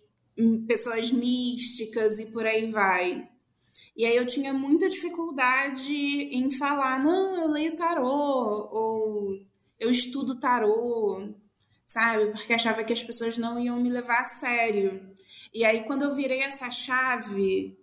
pessoas 0.67 1.13
místicas 1.13 2.19
e 2.19 2.27
por 2.27 2.45
aí 2.45 2.71
vai. 2.71 3.29
E 3.97 4.05
aí 4.05 4.17
eu 4.17 4.27
tinha 4.27 4.53
muita 4.53 4.89
dificuldade 4.89 5.93
em 5.93 6.51
falar, 6.53 7.03
não, 7.03 7.37
eu 7.37 7.49
leio 7.49 7.77
tarô, 7.77 8.69
ou 8.71 9.41
eu 9.79 9.91
estudo 9.91 10.41
tarô, 10.41 11.33
sabe? 11.87 12.33
Porque 12.33 12.53
achava 12.53 12.83
que 12.85 12.93
as 12.93 13.03
pessoas 13.03 13.39
não 13.39 13.59
iam 13.59 13.81
me 13.81 13.89
levar 13.89 14.21
a 14.21 14.25
sério. 14.25 15.15
E 15.55 15.65
aí 15.65 15.85
quando 15.85 16.03
eu 16.03 16.15
virei 16.15 16.41
essa 16.41 16.71
chave 16.71 17.79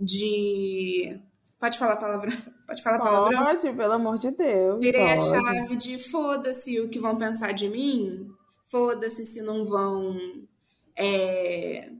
de 0.00 1.20
Pode 1.60 1.78
falar 1.78 1.92
a 1.92 1.96
palavra? 1.96 2.30
Pode 2.66 2.82
falar 2.82 2.96
a 2.96 3.00
palavra? 3.00 3.44
Pode, 3.44 3.72
pelo 3.76 3.92
amor 3.92 4.16
de 4.16 4.30
Deus. 4.30 4.80
Virei 4.80 5.00
pode. 5.02 5.12
a 5.12 5.42
chave 5.42 5.76
de 5.76 5.98
foda-se 5.98 6.80
o 6.80 6.88
que 6.88 6.98
vão 6.98 7.18
pensar 7.18 7.52
de 7.52 7.68
mim, 7.68 8.30
foda-se 8.66 9.26
se 9.26 9.42
não 9.42 9.66
vão 9.66 10.16
é, 10.96 11.90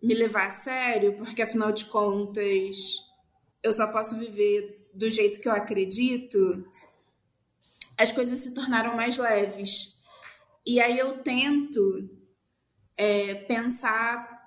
me 0.00 0.14
levar 0.14 0.46
a 0.46 0.52
sério, 0.52 1.16
porque 1.16 1.42
afinal 1.42 1.72
de 1.72 1.86
contas 1.86 2.76
eu 3.60 3.72
só 3.72 3.90
posso 3.90 4.16
viver 4.18 4.88
do 4.94 5.10
jeito 5.10 5.40
que 5.40 5.48
eu 5.48 5.52
acredito, 5.52 6.64
as 7.98 8.12
coisas 8.12 8.38
se 8.38 8.54
tornaram 8.54 8.94
mais 8.94 9.18
leves. 9.18 9.96
E 10.64 10.80
aí 10.80 10.96
eu 10.96 11.18
tento 11.24 12.08
é, 12.96 13.34
pensar 13.34 14.41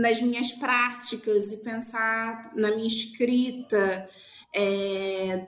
nas 0.00 0.20
minhas 0.20 0.50
práticas 0.52 1.52
e 1.52 1.58
pensar 1.58 2.50
na 2.54 2.70
minha 2.74 2.86
escrita 2.86 4.08
é, 4.54 5.46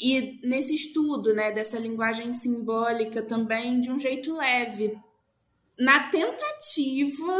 e 0.00 0.40
nesse 0.42 0.74
estudo 0.74 1.34
né, 1.34 1.52
dessa 1.52 1.78
linguagem 1.78 2.32
simbólica 2.32 3.22
também 3.22 3.80
de 3.80 3.90
um 3.90 3.98
jeito 3.98 4.32
leve, 4.34 4.98
na 5.78 6.08
tentativa 6.10 7.38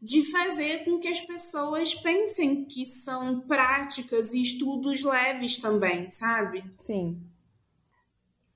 de 0.00 0.22
fazer 0.30 0.84
com 0.84 0.98
que 0.98 1.08
as 1.08 1.20
pessoas 1.20 1.94
pensem 1.94 2.64
que 2.64 2.86
são 2.86 3.40
práticas 3.40 4.32
e 4.32 4.40
estudos 4.40 5.02
leves 5.02 5.58
também, 5.58 6.08
sabe? 6.08 6.64
Sim. 6.78 7.20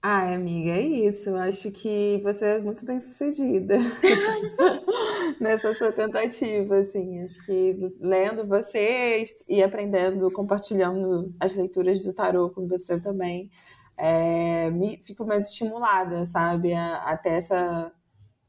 Ai, 0.01 0.35
amiga, 0.35 0.71
é 0.71 0.81
isso. 0.81 1.35
Acho 1.37 1.71
que 1.71 2.21
você 2.25 2.45
é 2.45 2.61
muito 2.61 2.85
bem 2.85 3.01
sucedida 3.01 3.77
nessa 5.41 5.75
sua 5.75 5.93
tentativa, 5.93 6.79
assim. 6.79 7.21
Acho 7.23 7.45
que 7.45 7.95
lendo 8.01 8.47
você 8.47 9.25
e 9.49 9.63
aprendendo, 9.63 10.27
compartilhando 10.33 11.35
as 11.41 11.55
leituras 11.55 12.03
do 12.03 12.15
tarô 12.15 12.51
com 12.51 12.67
você 12.67 13.01
também, 13.01 13.51
é, 13.99 14.71
me, 14.71 15.03
fico 15.07 15.25
mais 15.25 15.49
estimulada, 15.49 16.25
sabe? 16.27 16.73
Até 16.75 17.37
essa 17.37 17.93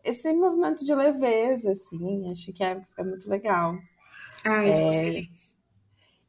esse 0.03 0.33
movimento 0.33 0.83
de 0.83 0.93
leveza, 0.93 1.71
assim, 1.71 2.29
acho 2.29 2.51
que 2.51 2.63
é, 2.63 2.81
é 2.97 3.03
muito 3.03 3.29
legal. 3.29 3.73
Ai, 4.45 4.69
é, 4.69 5.21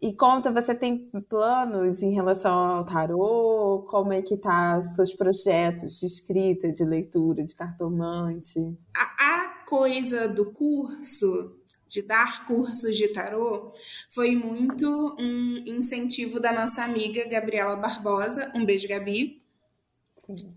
E 0.01 0.15
conta, 0.15 0.53
você 0.53 0.75
tem 0.75 1.11
planos 1.29 2.01
em 2.01 2.15
relação 2.15 2.53
ao 2.53 2.85
tarô? 2.85 3.85
Como 3.91 4.13
é 4.13 4.23
que 4.23 4.37
tá 4.37 4.81
seus 4.81 5.13
projetos 5.15 5.99
de 5.99 6.07
escrita, 6.07 6.73
de 6.73 6.85
leitura, 6.85 7.45
de 7.45 7.55
cartomante? 7.55 8.61
A, 8.97 9.25
a 9.25 9.44
coisa 9.75 10.29
do 10.29 10.53
curso, 10.53 11.53
de 11.89 12.01
dar 12.01 12.47
cursos 12.47 12.97
de 12.97 13.09
tarô, 13.09 13.73
foi 14.09 14.37
muito 14.37 15.17
um 15.19 15.65
incentivo 15.67 16.39
da 16.39 16.53
nossa 16.53 16.85
amiga 16.85 17.27
Gabriela 17.29 17.75
Barbosa, 17.75 18.53
um 18.55 18.65
beijo, 18.65 18.87
Gabi, 18.87 19.43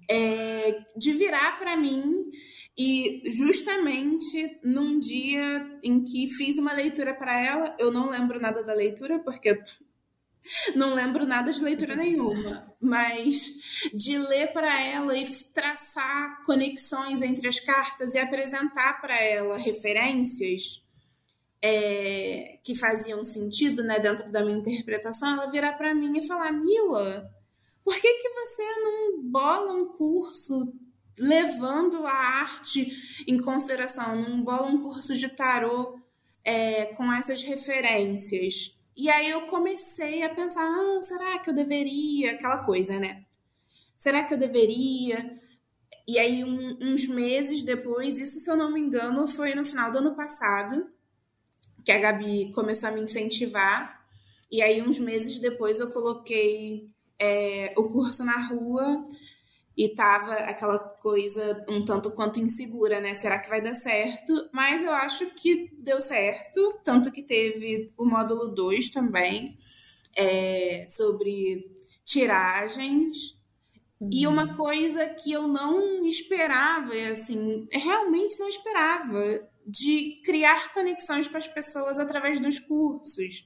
é, 0.07 0.84
de 0.95 1.13
virar 1.13 1.57
para 1.57 1.76
mim 1.76 2.30
e 2.78 3.24
justamente 3.26 4.59
num 4.63 4.99
dia 4.99 5.80
em 5.82 6.03
que 6.03 6.28
fiz 6.28 6.59
uma 6.59 6.74
leitura 6.74 7.11
para 7.11 7.43
ela, 7.43 7.76
eu 7.80 7.91
não 7.91 8.11
lembro 8.11 8.39
nada 8.39 8.63
da 8.63 8.76
leitura, 8.76 9.18
porque 9.18 9.59
não 10.75 10.93
lembro 10.93 11.25
nada 11.25 11.51
de 11.51 11.61
leitura 11.61 11.95
nenhuma, 11.95 12.75
mas 12.79 13.57
de 13.93 14.17
ler 14.17 14.53
para 14.53 14.81
ela 14.83 15.17
e 15.17 15.27
traçar 15.53 16.43
conexões 16.43 17.21
entre 17.21 17.47
as 17.47 17.59
cartas 17.59 18.13
e 18.13 18.19
apresentar 18.19 19.01
para 19.01 19.17
ela 19.21 19.57
referências 19.57 20.83
é, 21.61 22.59
que 22.63 22.75
faziam 22.75 23.23
sentido 23.23 23.83
né, 23.83 23.99
dentro 23.99 24.31
da 24.31 24.43
minha 24.43 24.57
interpretação, 24.57 25.33
ela 25.33 25.51
virar 25.51 25.73
para 25.73 25.93
mim 25.93 26.17
e 26.17 26.27
falar: 26.27 26.51
Mila, 26.51 27.29
por 27.83 27.95
que, 27.99 28.13
que 28.15 28.29
você 28.29 28.63
não 28.79 29.23
bola 29.23 29.73
um 29.73 29.88
curso 29.88 30.73
levando 31.17 32.05
a 32.05 32.13
arte 32.13 33.23
em 33.27 33.39
consideração, 33.39 34.15
não 34.15 34.41
bola 34.43 34.67
um 34.67 34.81
curso 34.81 35.15
de 35.17 35.27
tarô 35.29 35.99
é, 36.43 36.85
com 36.93 37.11
essas 37.11 37.41
referências. 37.41 38.76
E 38.97 39.11
aí 39.11 39.29
eu 39.29 39.41
comecei 39.41 40.23
a 40.23 40.33
pensar, 40.33 40.63
ah, 40.63 41.03
será 41.03 41.37
que 41.37 41.51
eu 41.51 41.53
deveria? 41.53 42.31
Aquela 42.31 42.65
coisa, 42.65 42.99
né? 42.99 43.25
Será 43.95 44.23
que 44.23 44.33
eu 44.33 44.39
deveria? 44.39 45.39
E 46.07 46.17
aí, 46.17 46.43
um, 46.43 46.77
uns 46.81 47.07
meses 47.07 47.61
depois, 47.61 48.17
isso 48.17 48.39
se 48.39 48.49
eu 48.49 48.57
não 48.57 48.71
me 48.71 48.79
engano, 48.79 49.27
foi 49.27 49.53
no 49.53 49.63
final 49.63 49.91
do 49.91 49.99
ano 49.99 50.15
passado, 50.15 50.89
que 51.85 51.91
a 51.91 51.99
Gabi 51.99 52.51
começou 52.53 52.89
a 52.89 52.91
me 52.93 53.01
incentivar. 53.01 54.03
E 54.51 54.63
aí, 54.63 54.81
uns 54.81 54.97
meses 54.97 55.37
depois, 55.37 55.79
eu 55.79 55.91
coloquei 55.91 56.87
é, 57.19 57.73
o 57.77 57.89
curso 57.89 58.25
na 58.25 58.47
rua 58.47 59.07
e 59.78 59.89
tava 59.89 60.34
aquela 60.34 60.80
coisa 60.80 61.63
um 61.69 61.86
tanto 61.86 62.09
quanto 62.11 62.39
insegura, 62.39 62.99
né? 62.99 63.13
Será 63.13 63.38
que 63.38 63.47
vai 63.47 63.61
dar 63.61 63.75
certo? 63.75 64.49
Mas 64.51 64.84
eu 64.84 64.91
acho 64.91 65.28
que 65.36 65.71
deu 65.78 66.01
certo, 66.01 66.82
tanto 66.84 67.11
que 67.11 67.21
teve 67.21 67.93
o 67.95 68.05
módulo 68.05 68.47
2 68.47 68.89
também, 68.89 69.55
é, 70.15 70.88
sobre 70.89 71.75
tiragens. 72.03 73.38
Uhum. 74.01 74.09
E 74.11 74.25
uma 74.25 74.57
coisa 74.57 75.05
que 75.09 75.32
eu 75.32 75.47
não 75.47 76.03
esperava, 76.07 76.93
assim, 77.11 77.67
realmente 77.71 78.39
não 78.39 78.49
esperava, 78.49 79.47
de 79.63 80.21
criar 80.25 80.73
conexões 80.73 81.28
com 81.28 81.38
as 81.38 81.47
pessoas 81.47 81.99
através 81.99 82.39
dos 82.39 82.59
cursos. 82.59 83.45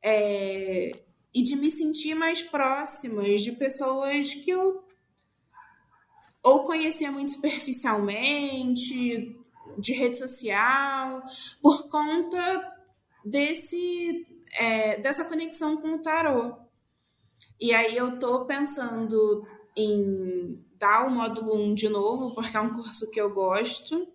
É, 0.00 0.92
e 1.34 1.42
de 1.42 1.56
me 1.56 1.68
sentir 1.68 2.14
mais 2.14 2.42
próximas 2.42 3.42
de 3.42 3.50
pessoas 3.50 4.34
que 4.34 4.50
eu 4.50 4.83
ou 6.44 6.64
conhecia 6.64 7.10
muito 7.10 7.32
superficialmente, 7.32 9.36
de 9.78 9.92
rede 9.94 10.18
social, 10.18 11.22
por 11.60 11.88
conta 11.88 12.72
desse 13.24 14.26
é, 14.58 15.00
dessa 15.00 15.24
conexão 15.24 15.78
com 15.78 15.94
o 15.94 16.02
tarô. 16.02 16.54
E 17.60 17.72
aí 17.72 17.96
eu 17.96 18.18
tô 18.18 18.44
pensando 18.44 19.46
em 19.76 20.64
dar 20.78 21.06
o 21.06 21.10
módulo 21.10 21.56
1 21.56 21.74
de 21.74 21.88
novo, 21.88 22.34
porque 22.34 22.56
é 22.56 22.60
um 22.60 22.74
curso 22.74 23.10
que 23.10 23.20
eu 23.20 23.32
gosto, 23.32 24.06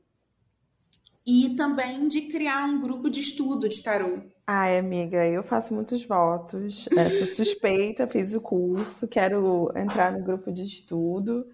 e 1.25 1.55
também 1.55 2.07
de 2.07 2.21
criar 2.21 2.65
um 2.65 2.79
grupo 2.79 3.09
de 3.09 3.19
estudo 3.19 3.67
de 3.67 3.83
tarô. 3.83 4.21
Ai, 4.47 4.79
amiga, 4.79 5.27
eu 5.27 5.43
faço 5.43 5.73
muitos 5.73 6.05
votos. 6.05 6.87
É, 6.97 7.09
sou 7.09 7.27
suspeita, 7.27 8.07
fiz 8.07 8.33
o 8.33 8.41
curso, 8.41 9.07
quero 9.07 9.71
entrar 9.75 10.11
no 10.11 10.23
grupo 10.23 10.51
de 10.51 10.63
estudo. 10.63 11.45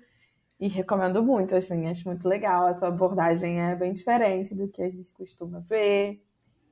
E 0.59 0.67
recomendo 0.67 1.21
muito, 1.21 1.55
assim, 1.55 1.87
acho 1.89 2.07
muito 2.07 2.27
legal. 2.27 2.67
A 2.67 2.73
sua 2.73 2.87
abordagem 2.87 3.61
é 3.61 3.75
bem 3.75 3.93
diferente 3.93 4.55
do 4.55 4.67
que 4.69 4.81
a 4.81 4.89
gente 4.89 5.11
costuma 5.11 5.59
ver. 5.59 6.21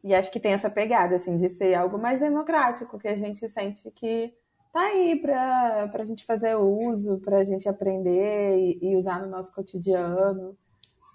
E 0.04 0.14
acho 0.14 0.32
que 0.32 0.40
tem 0.40 0.54
essa 0.54 0.70
pegada, 0.70 1.16
assim, 1.16 1.38
de 1.38 1.50
ser 1.50 1.76
algo 1.76 1.98
mais 1.98 2.20
democrático, 2.20 3.00
que 3.00 3.08
a 3.08 3.16
gente 3.16 3.48
sente 3.50 3.90
que 3.92 4.34
tá 4.74 4.82
aí 4.82 5.20
para 5.22 5.90
a 5.94 6.04
gente 6.04 6.26
fazer 6.26 6.56
uso, 6.56 7.20
para 7.20 7.40
a 7.40 7.44
gente 7.44 7.70
aprender 7.70 8.58
e, 8.58 8.80
e, 8.82 8.96
usar 8.98 9.22
no 9.22 9.28
nosso 9.28 9.54
cotidiano. 9.54 10.58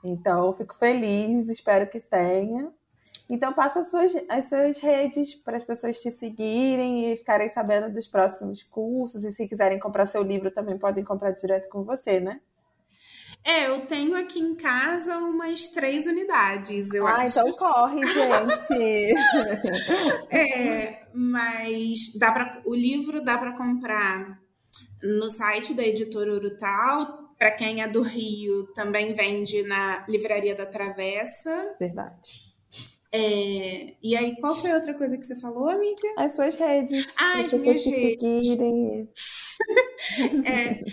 Então, 0.05 0.55
fico 0.55 0.75
feliz, 0.77 1.49
espero 1.49 1.89
que 1.91 2.01
tenha. 2.01 2.73
Então, 3.29 3.53
passa 3.53 3.81
as 3.81 3.91
suas, 3.91 4.15
as 4.31 4.47
suas 4.47 4.79
redes 4.79 5.35
para 5.35 5.57
as 5.57 5.65
pessoas 5.65 5.99
te 6.01 6.11
seguirem 6.11 7.13
e 7.13 7.17
ficarem 7.17 7.51
sabendo 7.51 7.93
dos 7.93 8.07
próximos 8.09 8.63
cursos. 8.63 9.25
E 9.25 9.33
se 9.33 9.47
quiserem 9.49 9.79
comprar 9.79 10.07
seu 10.07 10.23
livro, 10.23 10.51
também 10.51 10.79
podem 10.79 11.05
comprar 11.05 11.33
direto 11.33 11.69
com 11.69 11.85
você, 11.85 12.21
né? 12.21 12.41
É, 13.49 13.67
eu 13.67 13.87
tenho 13.87 14.15
aqui 14.15 14.39
em 14.39 14.55
casa 14.55 15.17
umas 15.17 15.71
três 15.71 16.05
unidades, 16.05 16.93
eu 16.93 17.07
ah, 17.07 17.23
acho. 17.23 17.39
então 17.39 17.51
corre, 17.53 18.07
gente! 18.07 19.15
é, 20.31 21.01
mas 21.15 22.13
dá 22.19 22.31
para 22.31 22.61
o 22.67 22.75
livro 22.75 23.25
dá 23.25 23.39
para 23.39 23.57
comprar 23.57 24.39
no 25.03 25.31
site 25.31 25.73
da 25.73 25.83
editora 25.83 26.31
Urutau, 26.31 27.33
para 27.39 27.53
quem 27.53 27.83
é 27.83 27.89
do 27.89 28.03
Rio, 28.03 28.67
também 28.75 29.15
vende 29.15 29.63
na 29.63 30.05
Livraria 30.07 30.55
da 30.55 30.67
Travessa. 30.67 31.75
Verdade. 31.81 32.48
É, 33.11 33.95
e 34.03 34.17
aí, 34.17 34.37
qual 34.41 34.55
foi 34.55 34.71
a 34.71 34.75
outra 34.75 34.95
coisa 34.95 35.17
que 35.17 35.25
você 35.25 35.39
falou, 35.41 35.69
amiga? 35.69 36.09
As 36.17 36.35
suas 36.35 36.57
redes. 36.57 37.15
Ah, 37.19 37.39
as 37.39 37.47
as 37.47 37.53
pessoas 37.53 37.83
te 37.83 37.91
redes. 37.91 38.21
seguirem. 38.21 39.09
É, 40.47 40.85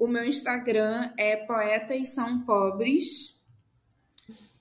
o 0.00 0.06
meu 0.06 0.24
Instagram 0.24 1.12
é 1.18 1.36
Poetas 1.36 2.14
São 2.14 2.44
Pobres. 2.44 3.40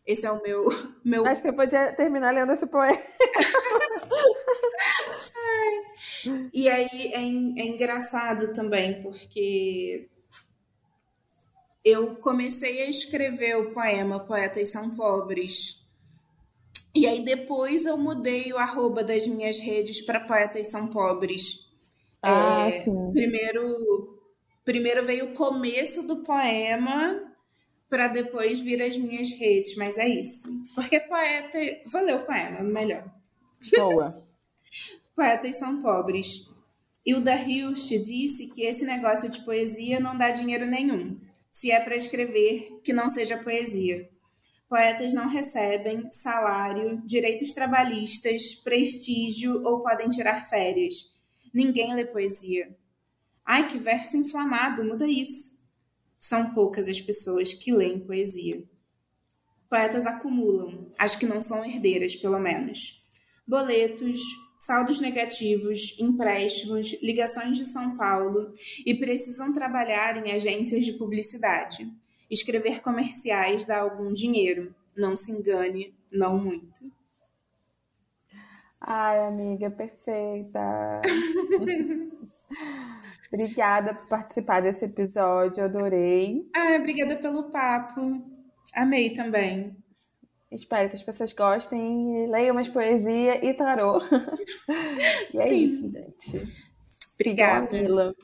Esse 0.05 0.25
é 0.25 0.31
o 0.31 0.41
meu, 0.41 0.65
meu 1.05 1.25
Acho 1.27 1.43
que 1.43 1.49
eu 1.49 1.53
podia 1.53 1.93
terminar 1.93 2.33
lendo 2.33 2.51
esse 2.51 2.65
poema. 2.65 2.97
E 6.53 6.69
aí 6.69 7.11
é, 7.13 7.17
é 7.17 7.65
engraçado 7.65 8.53
também, 8.53 9.01
porque 9.01 10.07
eu 11.83 12.15
comecei 12.17 12.83
a 12.83 12.89
escrever 12.89 13.57
o 13.57 13.73
poema 13.73 14.19
Poetas 14.19 14.71
São 14.71 14.95
Pobres. 14.95 15.80
E 16.95 17.07
aí 17.07 17.23
depois 17.23 17.85
eu 17.85 17.97
mudei 17.97 18.51
o 18.53 18.57
arroba 18.57 19.03
das 19.03 19.25
minhas 19.27 19.57
redes 19.57 20.01
para 20.01 20.19
Poetas 20.21 20.71
São 20.71 20.87
Pobres. 20.87 21.65
Ah, 22.23 22.67
É, 22.67 22.71
sim. 22.71 23.11
Primeiro, 23.13 24.19
primeiro 24.65 25.05
veio 25.05 25.25
o 25.27 25.33
começo 25.33 26.07
do 26.07 26.23
poema 26.23 27.21
para 27.89 28.07
depois 28.07 28.59
vir 28.59 28.81
as 28.81 28.97
minhas 28.97 29.31
redes, 29.31 29.75
mas 29.75 29.97
é 29.97 30.07
isso. 30.07 30.47
Porque 30.75 30.99
poeta. 31.01 31.59
Vou 31.87 32.01
ler 32.03 32.15
o 32.15 32.25
poema, 32.25 32.63
melhor. 32.63 33.05
Boa. 33.75 34.21
Poetas 35.15 35.57
são 35.59 35.81
pobres. 35.81 36.49
Hilda 37.05 37.35
Hilst 37.35 37.89
disse 38.03 38.47
que 38.47 38.63
esse 38.63 38.85
negócio 38.85 39.29
de 39.29 39.43
poesia 39.43 39.99
não 39.99 40.17
dá 40.17 40.31
dinheiro 40.31 40.65
nenhum. 40.65 41.19
Se 41.51 41.71
é 41.71 41.79
para 41.79 41.95
escrever, 41.95 42.79
que 42.83 42.93
não 42.93 43.09
seja 43.09 43.37
poesia. 43.37 44.09
Poetas 44.71 45.11
não 45.11 45.27
recebem 45.27 46.09
salário, 46.13 47.01
direitos 47.05 47.51
trabalhistas, 47.51 48.55
prestígio 48.55 49.61
ou 49.65 49.83
podem 49.83 50.07
tirar 50.07 50.47
férias. 50.47 51.11
Ninguém 51.53 51.93
lê 51.93 52.05
poesia. 52.05 52.73
Ai, 53.45 53.67
que 53.67 53.77
verso 53.77 54.15
inflamado, 54.15 54.81
muda 54.81 55.05
isso. 55.05 55.59
São 56.17 56.53
poucas 56.53 56.87
as 56.87 57.01
pessoas 57.01 57.51
que 57.53 57.73
leem 57.73 57.99
poesia. 57.99 58.63
Poetas 59.69 60.05
acumulam, 60.05 60.89
as 60.97 61.17
que 61.17 61.25
não 61.25 61.41
são 61.41 61.65
herdeiras, 61.65 62.15
pelo 62.15 62.39
menos. 62.39 63.05
Boletos, 63.45 64.21
saldos 64.57 65.01
negativos, 65.01 65.97
empréstimos, 65.99 66.95
ligações 67.03 67.57
de 67.57 67.65
São 67.65 67.97
Paulo 67.97 68.53
e 68.85 68.95
precisam 68.95 69.51
trabalhar 69.51 70.25
em 70.25 70.31
agências 70.31 70.85
de 70.85 70.93
publicidade. 70.93 71.91
Escrever 72.31 72.81
comerciais 72.81 73.65
dá 73.65 73.81
algum 73.81 74.13
dinheiro. 74.13 74.73
Não 74.95 75.17
se 75.17 75.33
engane, 75.33 75.93
não 76.09 76.39
muito. 76.39 76.89
Ai, 78.79 79.27
amiga, 79.27 79.69
perfeita. 79.69 81.01
Obrigada 83.31 83.93
por 83.95 84.07
participar 84.07 84.61
desse 84.61 84.85
episódio, 84.85 85.63
adorei. 85.63 86.49
Ah, 86.55 86.75
obrigada 86.77 87.15
pelo 87.17 87.51
papo. 87.51 88.21
Amei 88.73 89.11
também. 89.11 89.75
Espero 90.51 90.89
que 90.89 90.95
as 90.95 91.03
pessoas 91.03 91.31
gostem, 91.31 92.25
e 92.25 92.27
leiam 92.27 92.53
mais 92.53 92.67
poesia 92.67 93.45
e 93.45 93.53
tarô. 93.53 94.01
E 95.33 95.39
é 95.39 95.47
Sim. 95.47 95.57
isso, 95.59 95.89
gente. 95.89 96.29
Sigam 96.29 96.47
Obrigada. 97.15 97.77
Mila. 97.77 98.15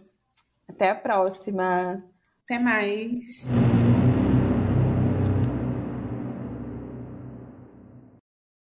Até 0.68 0.90
a 0.90 0.96
próxima. 0.96 2.04
Até 2.44 2.60
mais. 2.60 3.50